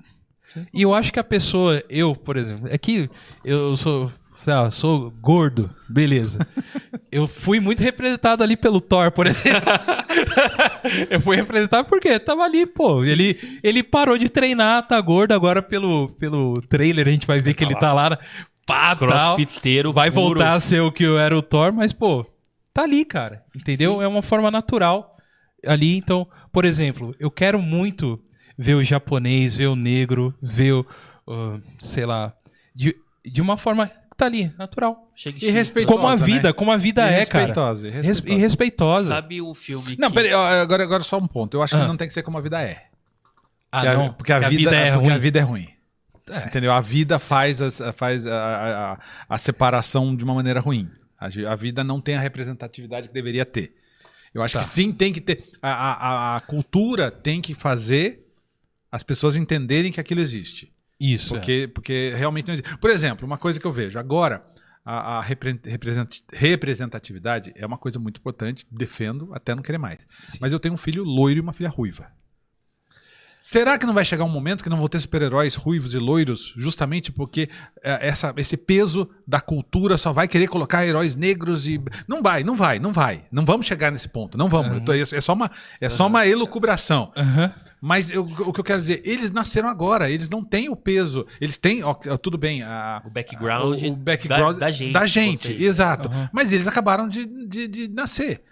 [0.73, 3.11] E eu acho que a pessoa, eu, por exemplo, é que
[3.45, 4.13] eu sou,
[4.47, 6.47] lá, sou gordo, beleza.
[7.11, 9.63] Eu fui muito representado ali pelo Thor, por exemplo.
[11.09, 13.03] eu fui representado porque tava ali, pô.
[13.03, 17.55] ele, ele parou de treinar, tá gordo, agora pelo, pelo trailer a gente vai ver
[17.55, 18.19] que ele tá lá,
[18.67, 19.09] pá, tal.
[19.09, 19.91] Crossfiteiro.
[19.91, 20.27] Vai puro.
[20.27, 22.31] voltar a ser o que eu era o Thor, mas, pô,
[22.75, 23.43] tá ali, cara.
[23.57, 23.95] Entendeu?
[23.95, 24.03] Sim.
[24.03, 25.17] É uma forma natural
[25.67, 25.97] ali.
[25.97, 28.23] Então, por exemplo, eu quero muito
[28.59, 30.81] ver o japonês, ver o negro, ver o,
[31.27, 32.35] uh, sei lá,
[32.75, 35.11] de, de uma forma que tá ali, natural.
[35.15, 36.25] Chega E respeitosa, Como a né?
[36.25, 37.45] vida, como a vida é, cara.
[37.47, 38.39] respeitosa, e Res- respeitosa.
[38.39, 39.09] E respeitosa.
[39.09, 40.15] Sabe um filme Não, que...
[40.17, 41.57] peraí, agora, agora só um ponto.
[41.57, 41.87] Eu acho que Ah.
[41.87, 42.87] não tem que ser como a vida é.
[43.71, 44.13] Ah, Porque a- não.
[44.15, 45.15] Porque a, que vida, é porque ruim.
[45.15, 45.69] a vida é ruim.
[46.31, 46.47] É.
[46.47, 46.73] Entendeu?
[46.73, 48.99] A vida faz, as- faz a, a- a-
[49.29, 50.91] a separação de uma maneira ruim.
[51.19, 53.75] A, a vida não tem a representatividade que deveria ter.
[54.35, 54.61] Eu acho Tá.
[54.61, 55.43] que sim, tem que ter.
[55.63, 58.27] A, a- a- a cultura tem que fazer
[58.91, 60.73] as pessoas entenderem que aquilo existe.
[61.01, 61.35] Isso.
[61.35, 61.39] é.
[61.39, 62.77] Porque, porque realmente não existe.
[62.79, 64.45] Por exemplo, uma coisa que eu vejo agora,
[64.85, 69.99] a, a repre- represent- representatividade é uma coisa muito importante, defendo até não querer mais.
[70.27, 70.39] Sim.
[70.41, 72.11] Mas eu tenho um filho loiro e uma filha ruiva.
[73.41, 76.53] Será que não vai chegar um momento que não vou ter super-heróis ruivos e loiros,
[76.57, 77.49] justamente porque
[77.83, 81.81] é, essa, esse peso da cultura só vai querer colocar heróis negros e.
[82.07, 83.25] Não vai, não vai, não vai.
[83.31, 84.37] Não vamos chegar nesse ponto.
[84.37, 84.73] Não vamos.
[84.75, 85.51] Eu tô- é só uma,
[85.81, 87.13] é só uma elucubração.
[87.17, 87.53] Aham.
[87.81, 91.25] Mas eu- o que eu quero dizer, eles nasceram agora, eles não têm o peso.
[91.41, 94.93] Eles têm, ó, tudo bem, a, O background, o, o background da, da gente.
[94.93, 95.63] Da gente, vocês.
[95.63, 96.11] exato.
[96.33, 98.43] Mas eles acabaram de, de, de nascer.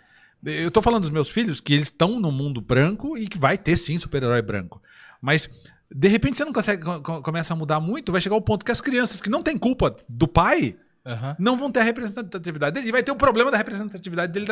[0.46, 3.58] Eu tô falando dos meus filhos que eles estão no mundo branco e que vai
[3.58, 4.80] ter sim super-herói branco.
[5.20, 5.48] Mas
[5.92, 8.64] de repente você não consegue co- co- começa a mudar muito, vai chegar o ponto
[8.64, 10.76] que as crianças que não têm culpa do pai
[11.06, 11.36] Aham.
[11.38, 12.88] não vão ter a representatividade dele.
[12.88, 14.46] E vai ter o problema da representatividade dele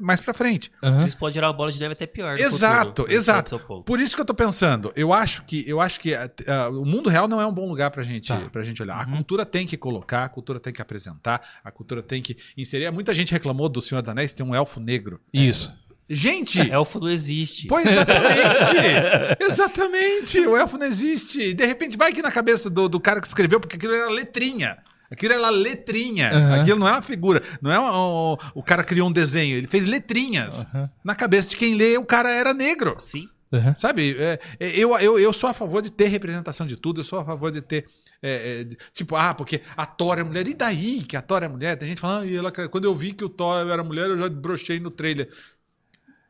[0.00, 0.72] mais pra frente.
[0.82, 1.04] Aham.
[1.04, 2.38] Isso pode gerar uma bola de neve até pior.
[2.38, 3.12] Exato, futuro.
[3.12, 3.60] Exato.
[3.84, 6.30] Por isso que eu tô pensando, eu acho que eu acho que ah,
[6.70, 8.40] o mundo real não é um bom lugar pra gente, Tá.
[8.50, 8.96] pra gente olhar.
[8.96, 9.16] A Uhum.
[9.16, 12.90] cultura tem que colocar, a cultura tem que apresentar, a cultura tem que inserir.
[12.90, 15.20] Muita gente reclamou do Senhor dos Anéis tem um elfo negro.
[15.32, 15.72] Isso.
[16.10, 17.66] Gente, Elfo não existe.
[17.66, 19.36] Pois exatamente!
[19.44, 20.38] exatamente!
[20.40, 21.52] O elfo não existe.
[21.52, 24.78] De repente vai aqui na cabeça do, do cara que escreveu, porque aquilo era letrinha.
[25.10, 26.30] Aquilo era letrinha.
[26.30, 26.60] Aham.
[26.60, 27.42] Aquilo não é uma figura.
[27.62, 29.56] Não é um- um- o cara criou um desenho.
[29.56, 30.64] Ele fez letrinhas.
[30.74, 30.90] Aham.
[31.04, 32.96] Na cabeça de quem lê, o cara era negro.
[33.00, 33.28] Sim.
[33.50, 33.74] Aham.
[33.74, 34.14] Sabe?
[34.18, 37.00] É, é, eu, eu, eu sou a favor de ter representação de tudo.
[37.00, 37.86] Eu sou a favor de ter.
[38.22, 40.46] é, é, de- tipo, ah, porque a Thor é mulher.
[40.46, 41.76] E daí que a Thor é mulher?
[41.76, 44.18] Tem gente falando, ah, e ela, quando eu vi que o Thor era mulher, eu
[44.18, 45.30] já brochei no trailer.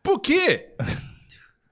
[0.03, 0.69] Por quê?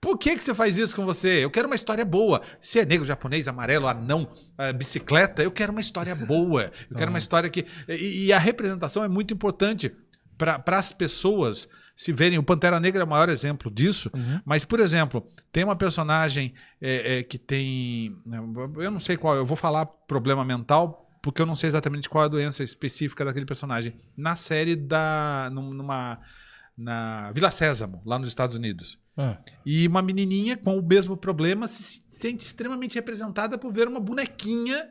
[0.07, 1.45] Por que, que você faz isso com você?
[1.45, 2.41] Eu quero uma história boa.
[2.61, 6.71] Se é negro, japonês, amarelo, anão, eh, bicicleta, eu quero uma história boa.
[6.89, 7.67] Eu quero uma história que.
[7.89, 9.93] E, e a representação é muito importante
[10.39, 12.39] para as pessoas se verem.
[12.39, 14.09] O Pantera Negra é o maior exemplo disso.
[14.15, 14.41] Uhum.
[14.45, 18.17] Mas, por exemplo, tem uma personagem eh, eh, que tem.
[18.77, 22.23] Eu não sei qual, eu vou falar problema mental, porque eu não sei exatamente qual
[22.23, 23.93] é a doença específica daquele personagem.
[24.17, 25.51] Na série da.
[25.53, 26.21] num- numa.
[26.79, 29.05] Na Vila Sésamo, lá nos Estados Unidos.
[29.17, 33.89] Ah, E uma menininha com o mesmo problema se se sente extremamente representada por ver
[33.89, 34.89] uma bonequinha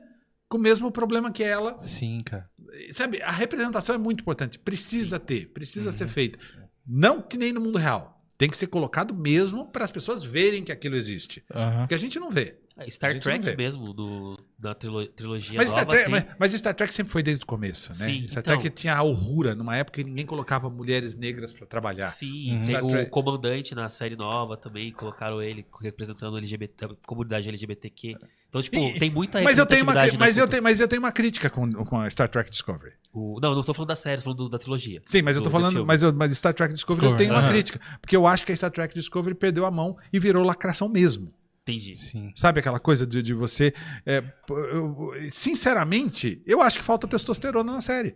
[0.50, 1.78] com o mesmo problema que ela.
[1.80, 2.50] sim, cara.
[2.94, 4.58] Sabe, a representação é muito importante.
[4.60, 5.98] Precisa ter, precisa Uhum.
[5.98, 6.40] ser feita.
[6.86, 8.24] Não que nem no mundo real.
[8.38, 11.44] Tem que ser colocado mesmo para as pessoas verem que aquilo existe.
[11.54, 11.80] Aham.
[11.82, 12.60] Porque a gente não vê.
[12.90, 16.12] Star Trek mesmo, do, da trilo- trilogia Mas nova, Star, Trek, tem...
[16.12, 17.96] mas, mas Star Trek sempre foi desde o começo, né?
[18.06, 18.58] Sim, Star então.
[18.60, 22.08] Trek tinha a horrura numa época que ninguém colocava mulheres negras para trabalhar.
[22.08, 22.58] Sim, Uhum.
[22.66, 23.10] tem Star o Trek.
[23.12, 28.18] comandante na série nova também, colocaram ele representando LGBT, a comunidade LGBTQ.
[28.50, 31.02] Então, tipo, E- tem muita Mas eu tenho uma, mas eu tenho, mas eu tenho
[31.02, 32.94] uma crítica com, com a Star Trek Discovery.
[33.14, 35.02] O- Não, não tô falando da série, tô falando do- da trilogia.
[35.06, 37.30] Sim, mas eu Do- tô do falando, mas, eu, mas Star Trek Discovery, eu Discovery,
[37.34, 40.20] tenho uma crítica, porque eu acho que a Star Trek Discovery perdeu a mão e
[40.20, 41.34] virou lacração mesmo.
[41.68, 41.96] Entendi.
[41.96, 42.32] Sim.
[42.36, 43.74] Sabe aquela coisa de, de você.
[44.06, 48.16] é, eu- sinceramente, eu acho que falta testosterona na série.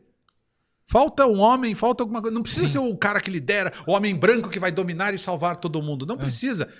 [0.88, 2.34] Falta um homem, falta alguma coisa.
[2.36, 2.74] Não precisa Sim.
[2.74, 6.06] ser o cara que lidera, o homem branco que vai dominar e salvar todo mundo.
[6.06, 6.72] Não precisa.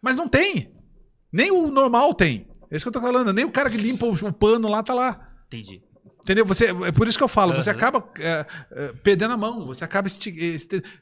[0.00, 0.74] Mas não tem.
[1.32, 2.46] Nem o normal tem.
[2.70, 3.32] É isso que eu tô falando.
[3.32, 5.26] Nem o cara que limpa o, o pano lá tá lá.
[5.46, 5.82] Entendi.
[6.22, 6.44] Entendeu?
[6.44, 7.78] Você, é por isso que eu falo, você Aham.
[7.78, 10.06] acaba é, é, perdendo a mão, você acaba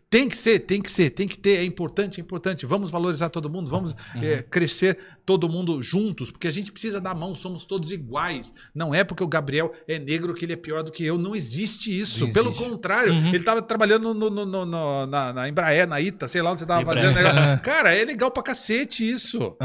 [0.08, 2.64] tem que ser, tem que ser, tem que ter, é importante, é importante.
[2.64, 7.14] Vamos valorizar todo mundo, vamos é, crescer todo mundo juntos, porque a gente precisa dar
[7.14, 8.52] mão, somos todos iguais.
[8.74, 11.34] Não é porque o Gabriel é negro que ele é pior do que eu, não
[11.36, 12.24] existe isso.
[12.26, 12.64] Não Pelo existe.
[12.68, 13.28] contrário, Uhum.
[13.28, 16.64] ele estava trabalhando no- no- no- na, na Embraer, na ITA, sei lá onde você
[16.64, 17.14] estava fazendo.
[17.14, 17.60] negócio.
[17.62, 19.56] Cara, é legal pra cacete isso.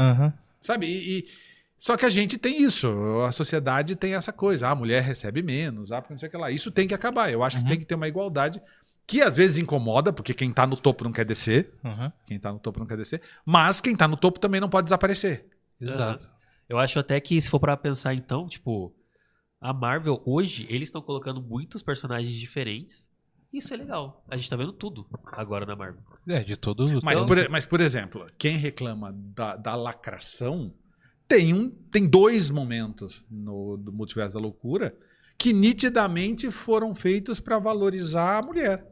[0.62, 0.86] Sabe?
[0.86, 1.24] E, e-
[1.78, 2.88] só que a gente tem isso.
[3.26, 4.68] A sociedade tem essa coisa.
[4.68, 6.50] Ah, a mulher recebe menos, ah, porque não sei o que lá.
[6.50, 7.30] Isso tem que acabar.
[7.30, 7.68] Eu acho que Uhum.
[7.68, 8.60] tem que ter uma igualdade
[9.06, 11.74] que às vezes incomoda, porque quem tá no topo não quer descer.
[11.84, 12.10] Aham.
[12.26, 13.20] Quem tá no topo não quer descer.
[13.44, 15.46] Mas quem tá no topo também não pode desaparecer.
[15.80, 16.30] Exato.
[16.68, 18.94] Eu acho até que, se for pra pensar então, tipo,
[19.60, 23.06] a Marvel, hoje, eles estão colocando muitos personagens diferentes.
[23.52, 24.24] Isso é legal.
[24.30, 26.00] A gente tá vendo tudo agora na Marvel.
[26.26, 26.88] É, de todo.
[27.02, 30.72] Mas, todo- por, mas, por exemplo, quem reclama da, da lacração
[31.36, 34.94] tem, um, tem dois momentos no do Multiverso da Loucura
[35.38, 38.86] que nitidamente foram feitos para valorizar a mulher.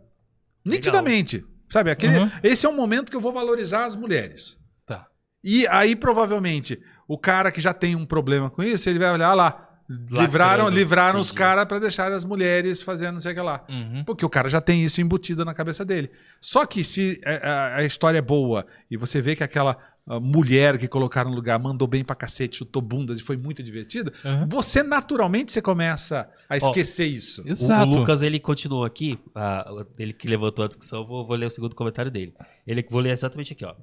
[0.64, 1.44] Nitidamente.
[1.70, 1.90] Sabe?
[1.90, 2.31] Aquele, Uhum.
[2.43, 4.59] Esse é um momento que eu vou valorizar as mulheres.
[4.86, 5.06] Tá.
[5.43, 9.31] E aí, provavelmente, o cara que já tem um problema com isso, ele vai olhar
[9.31, 9.69] "Ah lá.
[9.89, 11.39] Livraram, Lacrando, livraram os entendi.
[11.39, 13.64] caras para deixar as mulheres fazendo não sei o que lá.
[13.69, 14.05] Uhum.
[14.05, 16.10] Porque o cara já tem isso embutido na cabeça dele.
[16.40, 19.77] Só que se a, a- a história é boa e você vê que aquela
[20.07, 24.47] mulher que colocaram no lugar mandou bem pra cacete, chutou bunda, foi muito divertida, Aham.
[24.51, 27.43] você naturalmente você começa a esquecer isso.
[27.43, 27.91] O- Exato.
[27.91, 29.65] O, Lucas, ele continuou aqui, ah,
[29.99, 32.35] ele que levantou a discussão, eu vou, vou ler o segundo comentário dele.
[32.66, 33.74] Ele vou ler exatamente aqui, ó.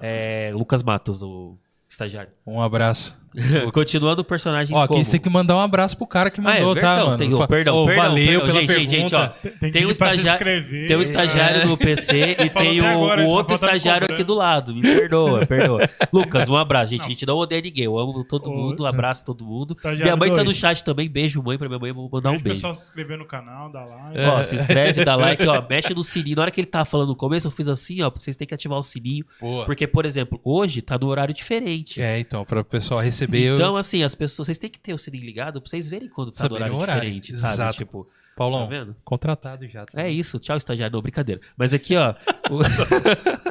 [0.00, 1.56] É, Lucas Matos, o
[1.88, 2.32] estagiário.
[2.46, 3.14] Um abraço.
[3.72, 6.60] Continuando personagens Ó, aqui você tem que mandar um abraço pro cara que Ah, é
[6.60, 7.16] mandou, tá, mano?
[7.16, 8.46] Tem- Fa- perdão, Ô, perdão, valeu perdão.
[8.46, 9.34] pela Gente, gente, gente, pergunta.
[9.44, 9.48] ó.
[9.60, 10.86] Tem, tem um pra estagiário-.
[10.88, 14.34] Tem o estagiário no PC e Falou tem o, agora, o outro estagiário aqui do
[14.34, 14.74] lado.
[14.74, 15.88] Me perdoa, perdoa.
[16.12, 17.00] Lucas, um abraço, gente.
[17.00, 17.06] Não.
[17.06, 17.84] A gente não odeia ninguém.
[17.84, 19.72] Eu amo todo mundo, um abraço todo mundo.
[19.72, 21.08] Estagiário Minha mãe tá no chat também.
[21.08, 21.92] Beijo, mãe, pra minha mãe.
[21.92, 22.56] Vou mandar um Deixa o beijo.
[22.58, 24.18] pessoal se inscrever no canal, dá like.
[24.18, 24.28] É.
[24.28, 26.36] Ó, se inscreve, dá like, ó, mexe no sininho.
[26.36, 28.46] Na hora que ele tava falando no começo, eu fiz assim, ó, porque vocês têm
[28.46, 29.24] que ativar o sininho.
[29.40, 29.64] Boa.
[29.66, 32.00] Porque, por exemplo, hoje tá no horário diferente.
[32.00, 33.25] É, então, para o pessoal receber.
[33.34, 36.08] Eu- Então, assim, as pessoas, vocês têm que ter o sininho ligado pra vocês verem
[36.08, 37.02] quando tá no Saberem horário, horário.
[37.02, 37.54] diferente, sabe?
[37.54, 37.78] Exato.
[37.78, 38.96] Tipo, Paulão, tá vendo?
[39.04, 39.86] contratado já.
[39.86, 40.00] tá?
[40.02, 40.92] É isso, tchau, estagiário.
[40.94, 41.40] Não, brincadeira.
[41.56, 42.14] Mas aqui, ó.
[42.50, 42.60] o-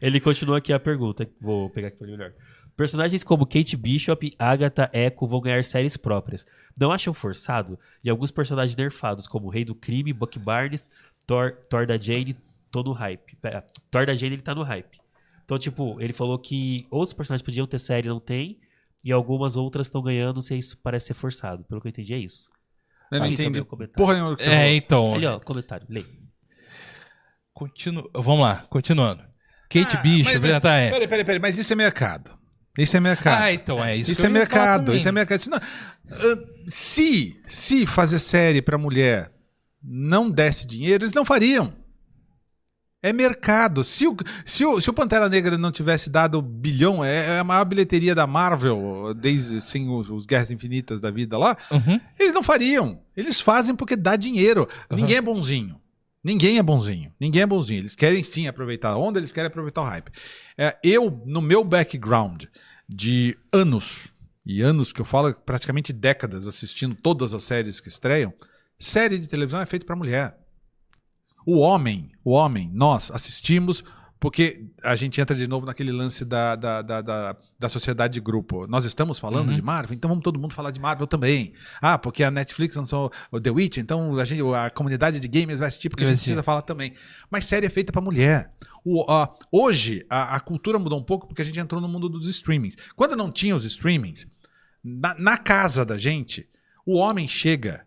[0.00, 1.28] Ele continua aqui a pergunta.
[1.40, 2.32] Vou pegar aqui pra ele melhor.
[2.76, 6.46] Personagens como Kate Bishop, Agatha, Echo vão ganhar séries próprias.
[6.78, 7.78] Não acham forçado?
[8.04, 10.88] E alguns personagens nerfados, como o Rei do Crime, Buck Barnes,
[11.26, 12.36] Thor, Thor da Jane,
[12.70, 13.36] tô no hype.
[13.42, 14.98] Pera, Thor da Jane, ele tá no hype.
[15.44, 18.58] Então, tipo, ele falou que outros personagens podiam ter série, não tem.
[19.04, 21.64] E algumas outras estão ganhando, se isso parece ser forçado.
[21.64, 22.50] Pelo que eu entendi, é isso.
[23.12, 23.96] Eu não Ali entendi também o comentário.
[23.96, 24.70] porra nenhuma que você É, falou.
[24.74, 25.14] então.
[25.14, 25.86] Ali, ó, comentário.
[25.88, 26.04] Lê.
[27.54, 28.08] Continu...
[28.14, 29.22] Vamos lá, continuando.
[29.70, 30.90] Kate Ah, Bishop, mas- já tá, é.
[30.90, 32.38] Peraí, peraí, peraí, mas isso é mercado.
[32.78, 33.42] Isso é mercado.
[33.42, 35.44] Ah, então, é isso Isso, que é mercado, isso é mercado.
[35.50, 36.38] Não- Ah,
[36.68, 39.32] se, se fazer série pra mulher
[39.82, 41.72] não desse dinheiro, eles não fariam.
[43.00, 43.84] É mercado.
[43.84, 47.44] Se o, se o, se o Pantera Negra não tivesse dado bilhão, é, é a
[47.44, 52.00] maior bilheteria da Marvel, desde assim, os, os Guerras Infinitas da vida lá, Uhum.
[52.18, 53.00] eles não fariam.
[53.16, 54.68] Eles fazem porque dá dinheiro.
[54.90, 54.96] Uhum.
[54.96, 55.80] Ninguém é bonzinho.
[56.24, 57.12] Ninguém é bonzinho.
[57.20, 57.78] Ninguém é bonzinho.
[57.78, 60.10] Eles querem sim aproveitar a onda, eles querem aproveitar o hype.
[60.56, 62.44] É, eu, no meu background
[62.88, 64.08] de anos,
[64.44, 68.34] e anos que eu falo praticamente décadas assistindo todas as séries que estreiam,
[68.76, 70.36] série de televisão é feita para mulher.
[71.50, 73.82] O homem, o homem, nós assistimos
[74.20, 78.20] Porque a gente entra de novo naquele lance da, da, da, da, da sociedade de
[78.20, 78.66] grupo.
[78.66, 79.54] Nós estamos falando Uhum.
[79.54, 81.52] de Marvel, então vamos todo mundo falar de Marvel também.
[81.80, 85.60] Ah, porque a Netflix lançou o The Witch, então a, gente, a comunidade de gamers
[85.60, 86.30] vai assistir porque a Vai gente assistir.
[86.32, 86.94] precisa falar também.
[87.30, 88.52] Mas série é feita pra mulher.
[88.84, 92.08] O, a- hoje, a, a cultura mudou um pouco porque a gente entrou no mundo
[92.08, 92.74] dos streamings.
[92.96, 94.26] Quando não tinha os streamings,
[94.82, 96.48] na, na casa da gente,
[96.84, 97.86] o homem chega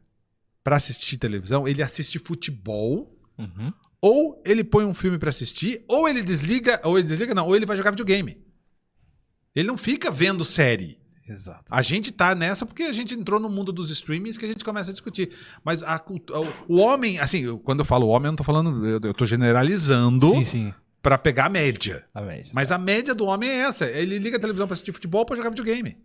[0.64, 3.74] pra assistir televisão, ele assiste futebol Uhum.
[4.02, 7.56] ou ele põe um filme pra assistir, ou ele desliga, ou ele desliga não, ou
[7.56, 8.38] ele vai jogar videogame.
[9.56, 11.00] Ele não fica vendo série.
[11.28, 11.64] Exato.
[11.70, 14.66] A gente tá nessa porque a gente entrou no mundo dos streamings que a gente
[14.66, 15.32] começa a discutir.
[15.64, 16.02] Mas a
[16.68, 19.14] o, o homem, assim, eu- quando eu falo homem, eu não tô falando, eu, eu
[19.14, 20.74] tô generalizando Sim, sim.
[21.02, 22.06] pra pegar a média.
[22.14, 22.52] A média.
[22.54, 23.86] Mas a média do homem é essa.
[23.86, 25.98] Ele liga a televisão pra assistir futebol pra jogar videogame.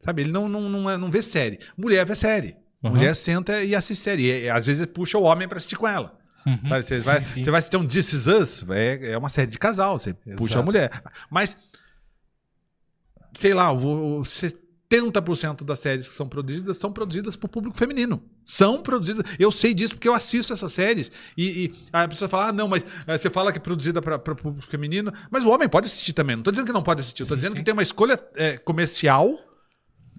[0.00, 0.22] Sabe?
[0.22, 1.60] Ele não, não, não, é- não vê série.
[1.76, 2.56] Mulher vê série.
[2.82, 2.90] Uhum.
[2.90, 4.44] Mulher senta e assiste série.
[4.44, 6.18] E, às vezes puxa o homem pra assistir com ela.
[6.46, 6.58] Uhum.
[6.68, 6.82] Sabe?
[6.84, 7.44] Você, Sim, vai, sim.
[7.44, 10.34] você vai assistir um This Is Us, é, é uma série de casal, você puxa
[10.34, 10.64] a Exato.
[10.64, 11.02] mulher.
[11.28, 11.56] Mas,
[13.34, 18.22] sei lá, o, o 70% das séries que são produzidas são produzidas por público feminino.
[18.46, 19.22] São produzidas.
[19.38, 21.12] Eu sei disso porque eu assisto essas séries.
[21.36, 24.18] E, e a pessoa fala, ah, não, mas eh, você fala que é produzida para
[24.18, 25.12] público feminino.
[25.30, 26.36] Mas o homem pode assistir também.
[26.36, 27.22] Não tô dizendo que não pode assistir.
[27.22, 27.56] Eu tô Sim, dizendo sim.
[27.58, 29.38] que tem uma escolha eh, comercial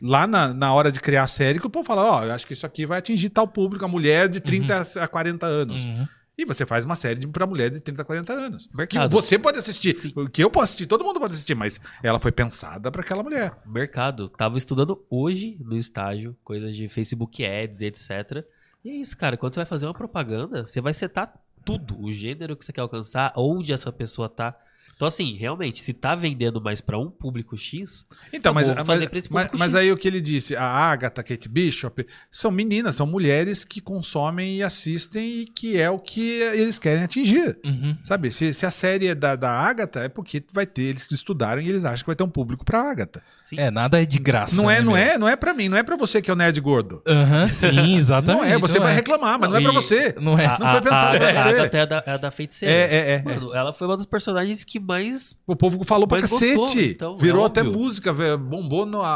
[0.02, 2.48] lá na, na hora de criar a série que o povo fala, ó, eu acho
[2.48, 5.86] que isso aqui vai atingir tal público, a mulher de 30 a 40 anos.
[5.86, 6.08] Uhum.
[6.38, 8.70] E você faz uma série para mulher de 30 a 40 anos.
[8.74, 9.10] Mercado.
[9.10, 9.94] Que você pode assistir.
[9.96, 10.12] Sim.
[10.32, 13.54] Que eu posso assistir, todo mundo pode assistir, mas ela foi pensada para aquela mulher.
[13.66, 14.28] Mercado.
[14.30, 18.44] Tava estudando hoje no estágio, coisas de Facebook Ads, etc.
[18.84, 19.38] E é isso, cara.
[19.38, 21.32] Quando você vai fazer uma propaganda, você vai setar
[21.64, 22.02] tudo.
[22.02, 24.58] O gênero que você quer alcançar, onde essa pessoa tá.
[25.02, 28.76] Então, assim, realmente, se tá vendendo mais pra um público X, Então, Eu mas, vou
[28.76, 29.76] mas, fazer pra esse mas, público mas X.
[29.82, 33.82] aí o que ele disse, a Agatha, a Kate Bishop, são meninas, são mulheres que
[33.82, 36.22] consomem e assistem e que é o que
[36.54, 37.58] eles querem atingir.
[37.66, 37.98] Uhum.
[38.04, 41.60] Sabe, se, se a série é da, da Agatha, é porque vai ter, eles estudaram
[41.64, 43.24] e eles acham que vai ter um público pra Agatha.
[43.40, 43.56] sim.
[43.60, 44.56] É, nada é de graça.
[44.56, 45.02] não é, né, não meu?
[45.02, 47.02] é, não é para mim, não é pra você que é o nerd gordo.
[47.08, 48.44] Aham, sim, exatamente.
[48.44, 48.96] Não é, você não vai é.
[48.98, 50.14] reclamar, mas não é pra você.
[50.22, 50.46] Não é.
[50.46, 51.40] A- Não foi a- pensado a, pra a você.
[51.50, 52.72] Agatha é a da, é a da feiticeira.
[52.76, 53.24] É, é, é.
[53.24, 55.36] Mano, ela foi uma dos personagens que mais.
[55.48, 56.56] O povo falou pra cacete.
[56.56, 59.10] gostou, então, Virou é até música, velho, bombou no a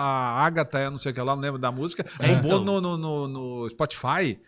[0.46, 2.06] Agatha, é, não sei o que lá, não lembro da música.
[2.20, 2.64] É, bombou então.
[2.64, 3.28] no, no, no-
[3.64, 4.40] no Spotify.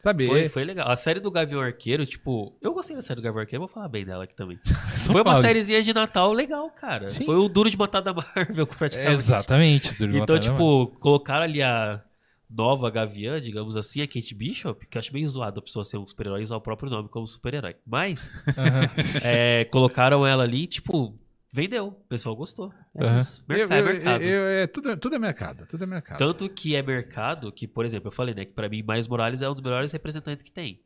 [0.00, 0.26] Sabe?
[0.28, 0.88] Foi, É- foi legal.
[0.88, 3.88] A série do Gavião Arqueiro, tipo, eu gostei da série do Gavião Arqueiro, vou falar
[3.88, 4.58] bem dela aqui também.
[5.10, 7.10] Foi uma sériezinha de Natal legal, cara.
[7.10, 7.24] Sim.
[7.24, 9.14] Foi o duro de matar da Marvel, praticamente.
[9.14, 9.96] Exatamente.
[9.98, 12.00] Durma Então, Matar, tipo, colocaram ali a
[12.48, 15.98] nova Gaviã, digamos assim, a Kate Bishop, que eu acho meio zoado a pessoa ser
[15.98, 17.74] um super-herói e usar o próprio nome como super-herói.
[17.86, 18.90] Mas, Aham.
[19.24, 21.18] é, colocaram ela ali, tipo,
[21.52, 21.88] vendeu.
[21.88, 22.72] O pessoal gostou.
[22.94, 23.16] É Aham.
[23.16, 23.44] isso.
[23.48, 24.22] Eu- Mercado, eu- é mercado.
[24.22, 26.18] eu- é, tudo, é- tudo é mercado, tudo é mercado.
[26.18, 29.42] Tanto que é mercado que, por exemplo, eu falei, né, que pra mim Miles Morales
[29.42, 30.80] é um dos melhores representantes que tem.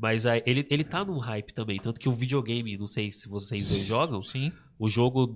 [0.00, 1.78] Mas aí, ele, ele tá num hype também.
[1.80, 4.52] Tanto que o videogame, não sei se vocês dois jogam, Sim.
[4.78, 5.34] o jogo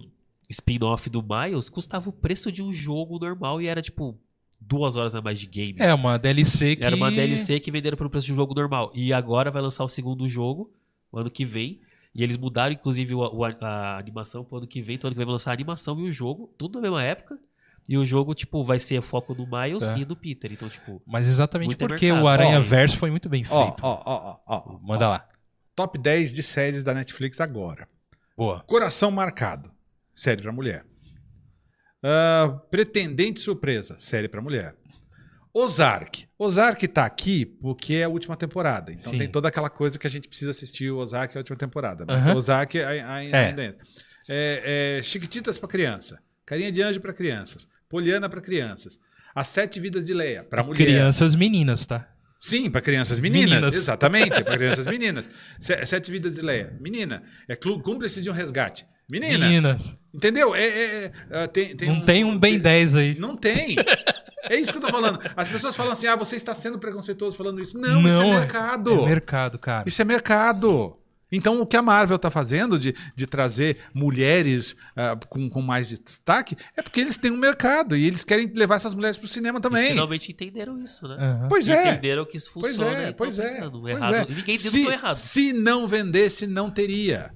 [0.48, 4.20] spin-off do Miles custava o preço de um jogo normal e era tipo
[4.66, 5.74] duas horas a mais de game.
[5.78, 6.84] É uma DLC que.
[6.84, 8.90] Era uma DLC que venderam pelo preço de um jogo normal.
[8.94, 10.70] E agora vai lançar o segundo jogo,
[11.10, 11.80] o ano que vem.
[12.14, 14.96] E eles mudaram, inclusive, o- o- a, a animação pro ano que vem.
[14.96, 17.38] Então, ano que vem vai lançar a animação e o jogo, tudo na mesma época.
[17.88, 19.98] E o jogo, tipo, vai ser foco no Miles Tá.
[19.98, 20.52] e no Peter.
[20.52, 22.24] Então, tipo, Mas exatamente é porque mercado.
[22.24, 22.60] o Aranha.
[22.60, 23.80] Verso foi muito bem Ó, feito.
[23.82, 24.78] ó, ó, ó, ó.
[24.82, 25.10] Manda ó.
[25.12, 25.28] lá.
[25.74, 27.88] Top 10 de séries da Netflix agora.
[28.36, 28.60] Boa.
[28.66, 29.70] Coração Marcado,
[30.14, 30.84] série pra mulher.
[32.02, 34.74] Ah, Pretendente Surpresa, série pra mulher.
[35.54, 36.26] Ozark.
[36.38, 38.90] Ozark tá aqui porque é a última temporada.
[38.90, 39.18] Então Sim.
[39.18, 42.04] tem toda aquela coisa que a gente precisa assistir o Ozark é a última temporada.
[42.06, 42.98] Mas o Ozark ai-
[43.30, 43.48] É.
[43.48, 43.78] ainda entra.
[44.28, 46.18] É, é, Chiquititas pra criança.
[46.46, 47.68] Carinha de Anjo pra crianças.
[47.88, 48.98] Poliana pra crianças.
[49.34, 50.76] As Sete Vidas de Leia pra mulher.
[50.84, 52.08] Crianças meninas, tá?
[52.40, 53.50] Sim, para crianças meninas.
[53.50, 53.74] Meninas.
[53.74, 55.24] Exatamente, para crianças meninas.
[55.60, 56.76] Se- Sete Vidas de Leia.
[56.80, 57.22] Menina.
[57.46, 58.86] É cúmplices de um resgate.
[59.20, 59.46] Menina.
[59.46, 59.96] Meninas.
[60.14, 60.54] Entendeu?
[60.54, 63.18] É, é- é, tem, tem não tem um Ben 10 aí.
[63.18, 63.76] Não tem.
[64.50, 65.18] É isso que eu tô falando.
[65.36, 67.78] As pessoas falam assim: ah, você está sendo preconceituoso falando isso.
[67.78, 68.90] Não, isso Não, é é- mercado.
[68.92, 69.84] É mercado, cara.
[69.88, 70.96] Isso é mercado.
[71.34, 75.88] Então, o que a Marvel tá fazendo de, de trazer mulheres ah, com, com mais
[75.88, 79.58] destaque é porque eles têm um mercado e eles querem levar essas mulheres pro cinema
[79.58, 79.86] e também.
[79.92, 81.16] finalmente entenderam isso, né?
[81.18, 81.46] Aham.
[81.48, 81.88] Pois E é.
[81.92, 83.04] Entenderam que isso Pois funciona.
[83.04, 83.60] é, e pois é.
[83.70, 84.14] pois errado.
[84.14, 84.26] é.
[84.28, 85.16] E ninguém se, errado.
[85.16, 87.30] Se não vendesse, não teria.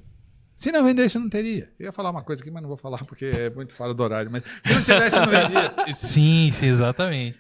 [0.57, 1.69] Se não vendesse, não teria.
[1.79, 4.03] Eu ia falar uma coisa aqui, mas não vou falar porque é muito fora do
[4.03, 4.31] horário.
[4.31, 5.75] Mas se não tivesse, não vendia.
[5.95, 7.39] Sim, sim, exatamente.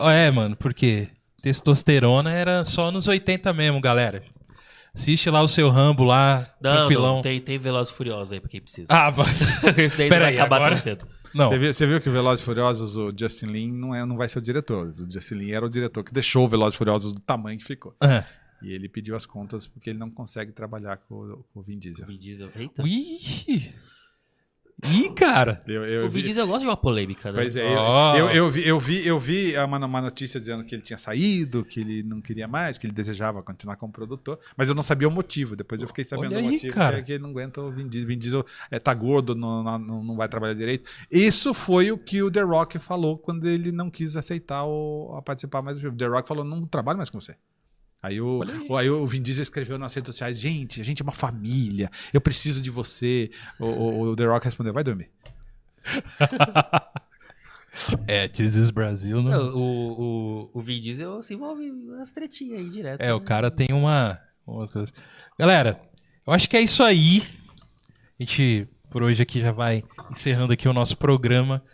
[0.00, 1.08] É, mano, porque
[1.42, 4.22] testosterona era só nos 80 mesmo, galera.
[4.94, 7.14] Assiste lá o seu Rambo lá, Não, tranquilão.
[7.16, 8.88] não, tem, tem Velozes e Furiosos aí pra quem precisa.
[8.90, 9.40] Ah, mas...
[9.78, 11.06] Esse daí não Pera vai aí, acabar agora- tão cedo.
[11.34, 11.48] não.
[11.48, 14.18] Você viu, você viu que o Velozes e Furiosos, o Justin Lin, não, é, não
[14.18, 14.94] vai ser o diretor.
[14.98, 17.64] O Justin Lin era o diretor que deixou o Velozes e Furiosos do tamanho que
[17.64, 17.96] ficou.
[18.02, 18.22] Ah,
[18.62, 22.06] E ele pediu as contas porque ele não consegue trabalhar com, com o Vin Diesel.
[22.06, 22.48] Vin Diesel.
[22.54, 22.82] Eita.
[22.86, 23.74] Ixi.
[24.84, 25.62] Ih, cara.
[25.68, 27.38] Eu, eu O Vin vi- Diesel gosta de uma polêmica, né?
[27.40, 28.16] Pois é, eu, Ó.
[28.16, 31.64] eu, eu vi, eu vi, eu vi uma, uma notícia dizendo que ele tinha saído,
[31.64, 35.06] que ele não queria mais, que ele desejava continuar como produtor, mas eu não sabia
[35.06, 35.54] o motivo.
[35.54, 36.96] Depois eu fiquei sabendo Olha o aí, motivo, cara.
[36.96, 38.08] que é que ele não aguenta o Vin Diesel.
[38.08, 40.90] Vin Diesel é, tá gordo, não, não, não vai trabalhar direito.
[41.08, 45.22] Isso foi o que o The Rock falou quando ele não quis aceitar o, a
[45.22, 45.96] participar mais do filme.
[45.96, 47.36] The Rock falou, não trabalho mais com você.
[48.02, 48.66] Aí o, aí.
[48.68, 51.88] o- aí o Vin Diesel escreveu nas redes sociais, gente, a gente é uma família,
[52.12, 53.30] eu preciso de você.
[53.60, 55.08] O, o- o The Rock respondeu, vai dormir.
[58.06, 59.38] É, is Brasil, Não, né?
[59.38, 63.00] o, o, o Vin Diesel se envolve nas tretinhas aí direto.
[63.00, 63.24] É, o né?
[63.24, 64.20] cara tem uma.
[65.38, 65.80] Galera,
[66.26, 67.22] eu acho que é isso aí.
[68.20, 71.64] A gente, por hoje aqui, já vai encerrando aqui o nosso programa.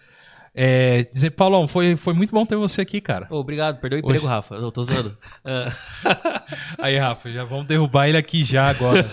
[0.60, 3.28] É, dizer, Paulão, foi, foi muito bom ter você aqui, cara.
[3.30, 4.58] Obrigado, perdeu o emprego, Hoje- Rafa.
[4.60, 5.16] Não, tô zoando.
[5.44, 6.42] Ah,
[6.80, 9.06] Aí, Rafa, já vamos derrubar ele aqui já agora.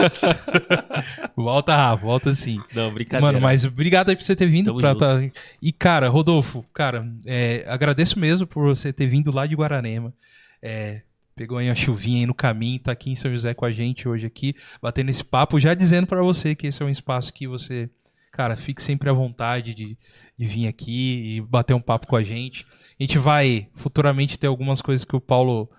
[1.38, 2.57] volta, Rafa, volta sim.
[2.73, 3.22] não, brincadeira.
[3.34, 4.67] Mano, mas obrigado aí por você ter vindo.
[4.67, 5.22] Tamo Pra tá...
[5.61, 10.13] E, cara, Rodolfo, cara, é, agradeço mesmo por você ter vindo lá de Guararema.
[10.61, 11.01] É,
[11.35, 14.07] pegou aí uma chuvinha aí no caminho, tá aqui em São José com a gente
[14.07, 17.47] hoje aqui, batendo esse papo, já dizendo pra você que esse é um espaço que
[17.47, 17.88] você,
[18.31, 19.97] cara, fique sempre à vontade de,
[20.38, 22.66] de vir aqui e bater um papo com a gente.
[22.99, 25.70] A gente vai futuramente ter algumas coisas que o Paulo.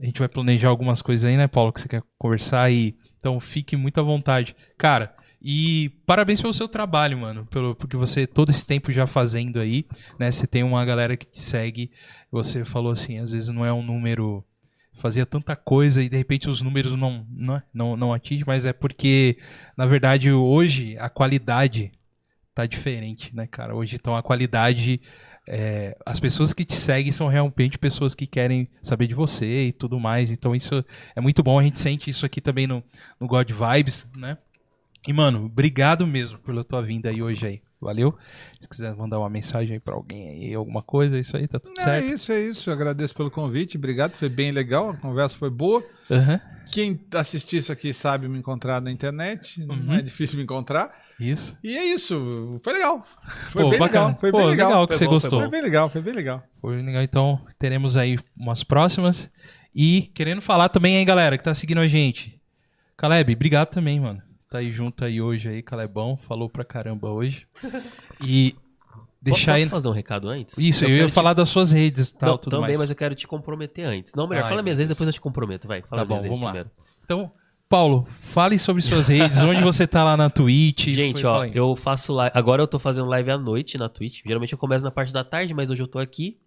[0.00, 3.40] A gente vai planejar algumas coisas aí, né, Paulo, que você quer conversar e então
[3.40, 4.54] fique muito à vontade.
[4.76, 5.12] Cara,
[5.42, 9.86] e parabéns pelo seu trabalho, mano, pelo porque você todo esse tempo já fazendo aí,
[10.18, 10.30] né?
[10.30, 11.90] Você tem uma galera que te segue.
[12.30, 14.44] Você falou assim, às vezes não é um número
[14.98, 18.72] fazia tanta coisa e de repente os números não não não, não atinge, mas é
[18.72, 19.38] porque
[19.76, 21.92] na verdade hoje a qualidade
[22.58, 23.72] tá diferente, né, cara?
[23.74, 25.00] Hoje então a qualidade
[25.46, 29.72] é, as pessoas que te seguem são realmente pessoas que querem saber de você e
[29.72, 30.30] tudo mais.
[30.32, 31.58] Então isso é muito bom.
[31.58, 32.82] A gente sente isso aqui também no,
[33.20, 34.36] no God Vibes, né?
[35.06, 37.62] E, mano, obrigado mesmo pela tua vinda aí hoje aí.
[37.80, 38.18] Valeu?
[38.60, 41.60] Se quiser mandar uma mensagem aí pra alguém aí, alguma coisa, é isso aí, tá
[41.60, 42.06] tudo É certo.
[42.08, 42.68] isso, é isso.
[42.68, 43.76] Eu agradeço pelo convite.
[43.78, 44.90] Obrigado, foi bem legal.
[44.90, 45.80] A conversa foi boa.
[46.10, 46.40] Aham,
[46.72, 49.64] Quem assistir isso aqui sabe me encontrar na internet.
[49.64, 49.92] Não Uhum.
[49.94, 50.92] é difícil me encontrar.
[51.20, 51.58] Isso.
[51.64, 52.60] E é isso.
[52.62, 53.04] Foi legal.
[53.50, 54.06] Foi Pô, bem bacana.
[54.06, 54.20] legal.
[54.20, 54.68] Foi Pô, bem legal.
[54.68, 55.40] legal que Foi você bom, gostou.
[55.40, 56.42] Foi bem legal, foi bem legal.
[56.60, 57.02] Foi legal.
[57.02, 59.30] Então, teremos aí umas próximas.
[59.74, 62.40] E querendo falar também, hein, galera, que tá seguindo a gente.
[62.96, 64.22] Caleb, obrigado também, mano.
[64.50, 66.16] Tá aí junto aí hoje aí, Calebão.
[66.16, 67.46] Falou pra caramba hoje.
[68.24, 68.54] E
[69.20, 69.68] deixar Posso aí.
[69.68, 70.56] fazer um recado antes?
[70.56, 72.78] Isso, eu, ia quero te- falar das suas redes e tal, Não, tudo também, mais.
[72.80, 74.12] mas eu quero te comprometer antes.
[74.14, 74.96] Não, melhor, Ai, fala minhas redes, Deus.
[74.96, 75.68] depois eu te comprometo.
[75.68, 76.52] Vai, fala Tá bom, minhas redes vamos lá.
[76.64, 76.70] primeiro.
[77.04, 77.32] Então,
[77.68, 80.88] Paulo, fale sobre suas redes, onde você tá lá na Twitch.
[80.94, 82.32] Gente, Foi- ó, eu faço live.
[82.34, 84.22] Agora eu tô fazendo live à noite na Twitch.
[84.24, 86.38] Geralmente eu começo na parte da tarde, mas hoje eu tô aqui.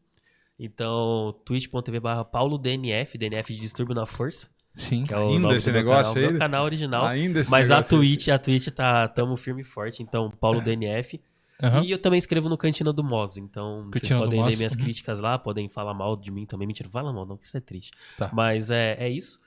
[0.57, 4.47] Então, twitch.tv barra paulodnf, DNF de Distúrbio na Força.
[4.73, 5.03] Sim.
[5.03, 6.31] Que é o Ainda esse negócio canal, aí?
[6.31, 7.05] Meu canal original.
[7.05, 8.07] Ainda esse mas a negócio aí.
[8.07, 11.21] Twitch, a Twitch tá tamo firme e forte, então Paulo DNF.
[11.61, 11.83] Aham.
[11.83, 14.73] E eu também escrevo no Cantina do Moz, então vocês Cantina do podem ler minhas
[14.73, 14.79] uhum.
[14.79, 16.67] críticas lá, podem falar mal de mim também.
[16.67, 17.91] Mentira, fala mal não, que isso é triste.
[18.17, 18.31] Tá.
[18.33, 19.39] Mas é, é isso.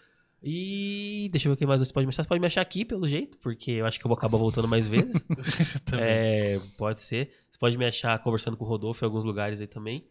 [0.46, 2.22] E deixa eu ver o que mais você pode me achar.
[2.22, 4.68] Você pode me achar aqui, pelo jeito, porque eu acho que eu vou acabar voltando
[4.68, 5.24] mais vezes.
[5.98, 7.30] É, pode ser.
[7.50, 10.04] Você pode me achar conversando com o Rodolfo em alguns lugares aí também.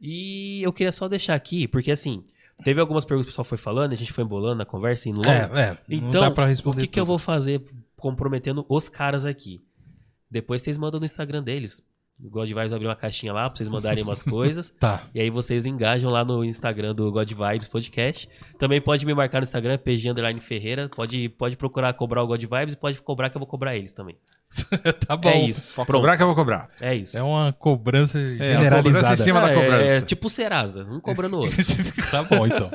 [0.00, 2.24] E eu queria só deixar aqui, porque assim,
[2.62, 5.18] teve algumas perguntas que o pessoal foi falando, a gente foi embolando na conversa, indo
[5.18, 5.30] longe.
[5.30, 6.32] É, é, Então,
[6.64, 7.62] o que, que eu vou fazer
[7.96, 9.62] comprometendo os caras aqui?
[10.30, 11.82] Depois vocês mandam no Instagram deles.
[12.22, 14.70] O God Vibes vai abrir uma caixinha lá pra vocês mandarem umas coisas.
[14.78, 15.02] Tá.
[15.12, 18.28] E aí vocês engajam lá no Instagram do God Vibes Podcast.
[18.56, 20.88] Também pode me marcar no Instagram, PG Underline Ferreira.
[20.88, 23.92] Pode, pode procurar cobrar o God Vibes e pode cobrar que eu vou cobrar eles
[23.92, 24.16] também.
[25.06, 25.28] tá bom.
[25.28, 25.74] É isso.
[25.74, 26.02] Pode Pronto.
[26.02, 26.70] cobrar que eu vou cobrar.
[26.80, 27.18] É isso.
[27.18, 28.82] É uma cobrança É, generalizada.
[28.82, 29.84] cobrança em cima da É, cobrança.
[29.84, 31.56] é tipo Serasa, um cobrando o outro.
[32.12, 32.70] tá bom, então.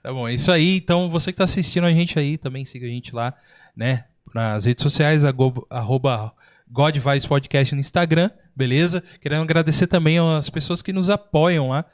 [0.00, 0.76] Tá bom, é isso aí.
[0.76, 3.34] Então, você que tá assistindo a gente aí, também siga a gente lá,
[3.76, 4.04] né?
[4.32, 5.24] Nas redes sociais,
[5.68, 6.32] arroba
[6.68, 9.02] God Vibes Podcast no Instagram, beleza?
[9.20, 11.84] Querendo agradecer também às pessoas que nos apoiam lá.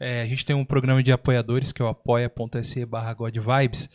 [0.00, 3.88] É, a gente tem um programa de apoiadores que é o apoia.se barra God Vibes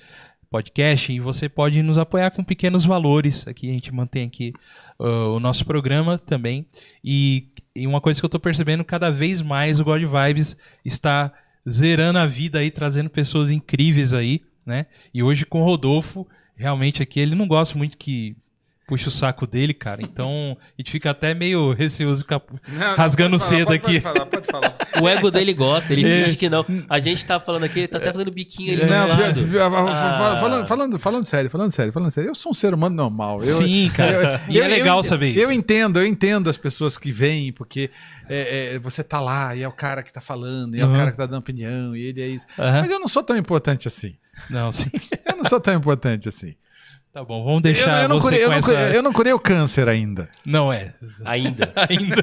[0.50, 3.48] podcast e você pode nos apoiar com pequenos valores.
[3.48, 4.54] Aqui a gente mantém aqui
[5.00, 6.66] uh, o nosso programa também.
[7.04, 10.56] E, e uma coisa que eu tô percebendo, cada vez mais o God Vibes
[10.86, 11.34] está
[11.70, 14.86] zerando a vida aí, trazendo pessoas incríveis aí, né?
[15.14, 18.36] E hoje com o Rodolfo, realmente aqui ele não gosta muito que
[18.88, 20.02] puxa o saco dele, cara.
[20.02, 24.00] Então, a gente fica até meio receoso de ficar Não, rasgando cedo aqui.
[24.00, 24.78] Pode falar, pode falar.
[25.02, 26.24] O ego dele gosta, ele É.
[26.26, 26.66] finge que não.
[26.90, 29.42] A gente tá falando aqui, ele tá até fazendo biquinho ali do Não, lado.
[29.62, 30.38] Ah.
[30.40, 32.30] falando, falando, falando sério, falando sério, falando sério.
[32.30, 33.40] Eu sou um ser humano normal.
[33.44, 34.42] Eu, Sim, cara.
[34.50, 35.40] E é legal saber isso.
[35.40, 37.92] Eu entendo, eu entendo as pessoas que vêm, porque
[38.30, 40.94] é, é, você tá lá e é o cara que tá falando, e é Uhum.
[40.94, 42.46] o cara que tá dando opinião, e ele é isso.
[42.58, 42.82] Aham.
[42.82, 44.16] Mas eu não sou tão importante assim.
[44.50, 44.90] Não, sim.
[45.26, 46.56] Eu não sou tão importante assim.
[47.18, 48.72] Tá bom, vamos Eu, deixar eu não você curei, eu, com não essa...
[48.72, 50.30] curei, eu não curei o câncer ainda.
[50.46, 50.94] Não é.
[51.26, 51.74] Ainda.
[51.90, 52.16] Ainda.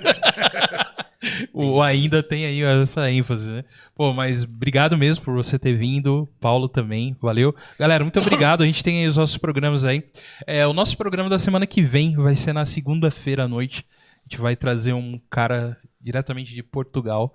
[1.52, 3.64] o ainda tem aí essa ênfase, né?
[3.92, 6.28] Pô, mas obrigado mesmo por você ter vindo.
[6.40, 7.52] Paulo também, valeu.
[7.76, 8.62] Galera, muito obrigado.
[8.62, 10.04] A gente tem aí os nossos programas aí.
[10.46, 13.84] É, o nosso programa da semana que vem vai ser na segunda-feira à noite.
[14.20, 17.34] A gente vai trazer um cara diretamente de Portugal.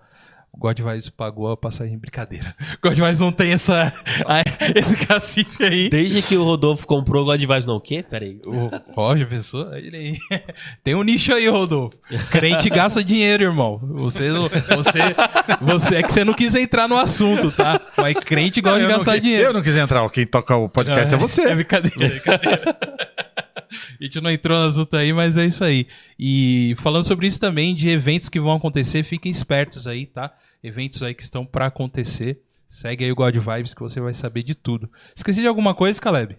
[0.52, 1.98] O Godvice pagou a passagem.
[1.98, 2.56] Brincadeira.
[2.84, 3.94] O Godvice não tem essa,
[4.26, 4.44] a-
[4.76, 5.90] esse cacife aí.
[5.90, 8.04] Desde que o Rodolfo comprou o God Vibes, não, o quê?
[8.04, 8.42] Pera aí.
[8.46, 10.18] O Roger, pessoa, ele aí.
[10.84, 11.98] Tem um nicho aí, Rodolfo.
[12.32, 13.80] Crente gasta dinheiro, irmão.
[13.96, 15.00] Você, não- você,
[15.62, 17.80] você é que você não quis entrar no assunto, tá?
[17.98, 19.46] Mas crente gosta eu, de não, gastar qui- dinheiro.
[19.50, 21.42] eu não quis entrar, quem toca o podcast é, você.
[21.44, 22.76] É brincadeira, é brincadeira.
[24.00, 25.88] A gente não entrou no assunto aí, mas é isso aí.
[26.18, 30.34] E falando sobre isso também, de eventos que vão acontecer, fiquem espertos aí, tá?
[30.64, 32.42] Eventos aí que estão pra acontecer.
[32.68, 34.92] Segue aí o God Vibes que você vai saber de tudo.
[35.16, 36.38] Esqueci de alguma coisa, Caleb?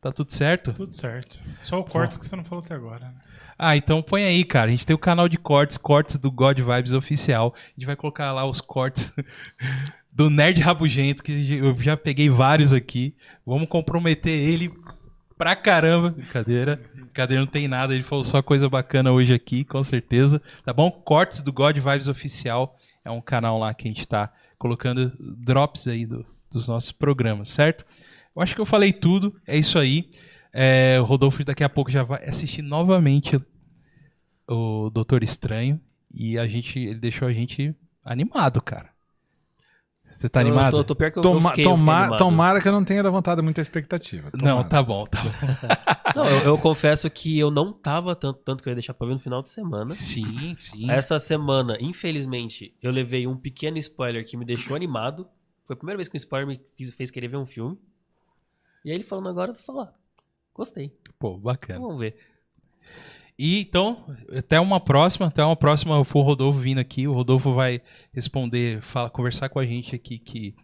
[0.00, 0.72] Tá tudo certo?
[0.74, 1.40] Tudo certo.
[1.62, 3.06] Só o cortes que você não falou até agora.
[3.06, 3.14] Né?
[3.58, 4.68] Ah, então põe aí, cara.
[4.68, 7.54] A gente tem o canal de cortes, cortes do God Vibes oficial.
[7.56, 9.14] A gente vai colocar lá os cortes
[10.12, 13.16] do Nerd Rabugento, que eu já peguei vários aqui.
[13.44, 14.72] Vamos comprometer ele
[15.36, 16.10] pra caramba.
[16.10, 16.80] Brincadeira.
[16.94, 17.94] Brincadeira, não tem nada.
[17.94, 20.40] Ele falou só coisa bacana hoje aqui, com certeza.
[20.64, 20.90] Tá bom?
[20.90, 22.76] Cortes do God Vibes oficial.
[23.04, 27.48] É um canal lá que a gente tá colocando drops aí do- dos nossos programas,
[27.50, 27.84] certo?
[28.34, 29.34] Eu acho que eu falei tudo.
[29.46, 30.10] É isso aí.
[30.52, 33.40] É, o Rodolfo daqui a pouco já vai assistir novamente
[34.48, 35.80] o Doutor Estranho.
[36.14, 38.88] E a gente, ele deixou a gente animado, cara.
[40.16, 40.70] Você tá Eu animado?
[40.72, 43.02] tô, tô pior que eu, Toma- eu fiquei, eu toma- tomara que eu não tenha
[43.02, 44.30] levantado muita expectativa.
[44.32, 44.68] Não, Tomara.
[44.68, 45.30] tá bom, tá bom.
[46.16, 49.06] Não, eu, eu confesso que eu não tava tanto, tanto que eu ia deixar pra
[49.06, 49.94] ver no final de semana.
[49.94, 50.90] Sim, sim.
[50.90, 55.28] Essa semana, infelizmente, eu levei um pequeno spoiler que me deixou animado.
[55.66, 57.76] Foi a primeira vez que um spoiler me fiz- fez querer ver um filme.
[58.82, 59.92] E aí ele falando agora, eu vou falar.
[60.54, 60.90] Gostei.
[61.18, 61.80] Pô, Então, bacana.
[61.80, 62.16] vamos ver.
[63.38, 64.04] E então,
[64.36, 67.06] até uma próxima, até uma próxima for o Rodolfo vindo aqui.
[67.06, 67.82] O Rodolfo vai
[68.12, 70.54] responder, fala, conversar com a gente aqui que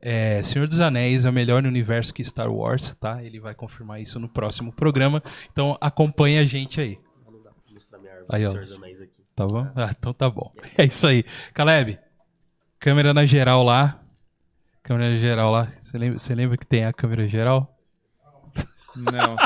[0.00, 3.22] é, Senhor dos Anéis é melhor universo que Star Wars, tá?
[3.22, 5.22] Ele vai confirmar isso no próximo programa.
[5.52, 6.98] Então acompanhe a gente aí,
[7.70, 8.48] mostrar minha árvore Aí, ó.
[8.48, 9.22] Senhor dos Anéis aqui.
[9.34, 9.66] tá bom?
[9.74, 10.52] Ah, então tá bom.
[10.78, 11.24] É isso aí.
[11.52, 11.98] Caleb,
[12.78, 14.00] câmera na geral lá.
[14.82, 15.72] Câmera geral lá.
[15.82, 17.79] Você lembra, você lembra que tem a câmera geral?
[18.96, 19.36] Não.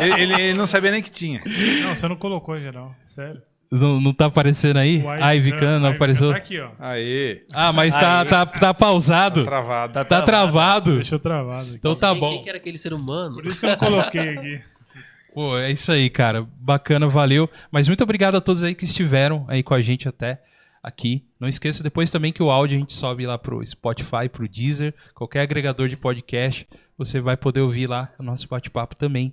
[0.00, 1.42] Ele, ele- ele- ele não sabia nem que tinha.
[1.82, 2.94] Não, você não colocou em geral.
[3.06, 3.42] Sério.
[3.72, 5.04] Não, não tá aparecendo aí?
[5.20, 6.30] A Ivy Khan não apareceu?
[6.32, 6.70] Tá aqui, ó.
[6.80, 7.42] Aê.
[7.52, 9.44] Ah, mas tá, tá, tá pausado.
[9.44, 9.92] Travado.
[10.04, 10.96] Tá travado.
[10.96, 11.74] Deixou travado aqui.
[11.76, 12.30] Então tá bom.
[12.32, 13.36] Quem que era aquele ser humano?
[13.36, 14.60] Por isso que eu não coloquei aqui.
[15.32, 16.44] Pô, é isso aí, cara.
[16.58, 17.48] Bacana, valeu.
[17.70, 20.42] Mas muito obrigado a todos aí que estiveram aí com a gente até
[20.82, 21.24] aqui.
[21.38, 24.92] Não esqueça depois também que o áudio a gente sobe lá pro Spotify, pro Deezer,
[25.14, 26.66] qualquer agregador de podcast.
[27.00, 29.32] Você vai poder ouvir lá o nosso bate-papo também.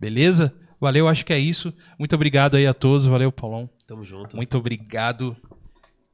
[0.00, 0.50] Beleza?
[0.80, 1.70] Valeu, acho que é isso.
[1.98, 3.04] Muito obrigado aí a todos.
[3.04, 3.68] Valeu, Paulão.
[3.86, 4.34] Tamo junto.
[4.34, 5.36] Muito obrigado,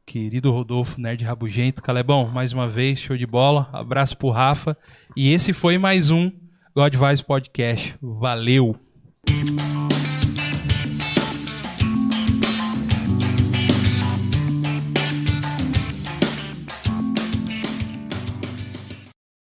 [0.04, 1.84] querido Rodolfo Nerd Rabugento.
[1.84, 3.70] Calebão, mais uma vez, show de bola.
[3.72, 4.76] Abraço pro Rafa.
[5.16, 6.32] E esse foi mais um
[6.74, 7.94] God Vibes Podcast.
[8.02, 8.74] Valeu!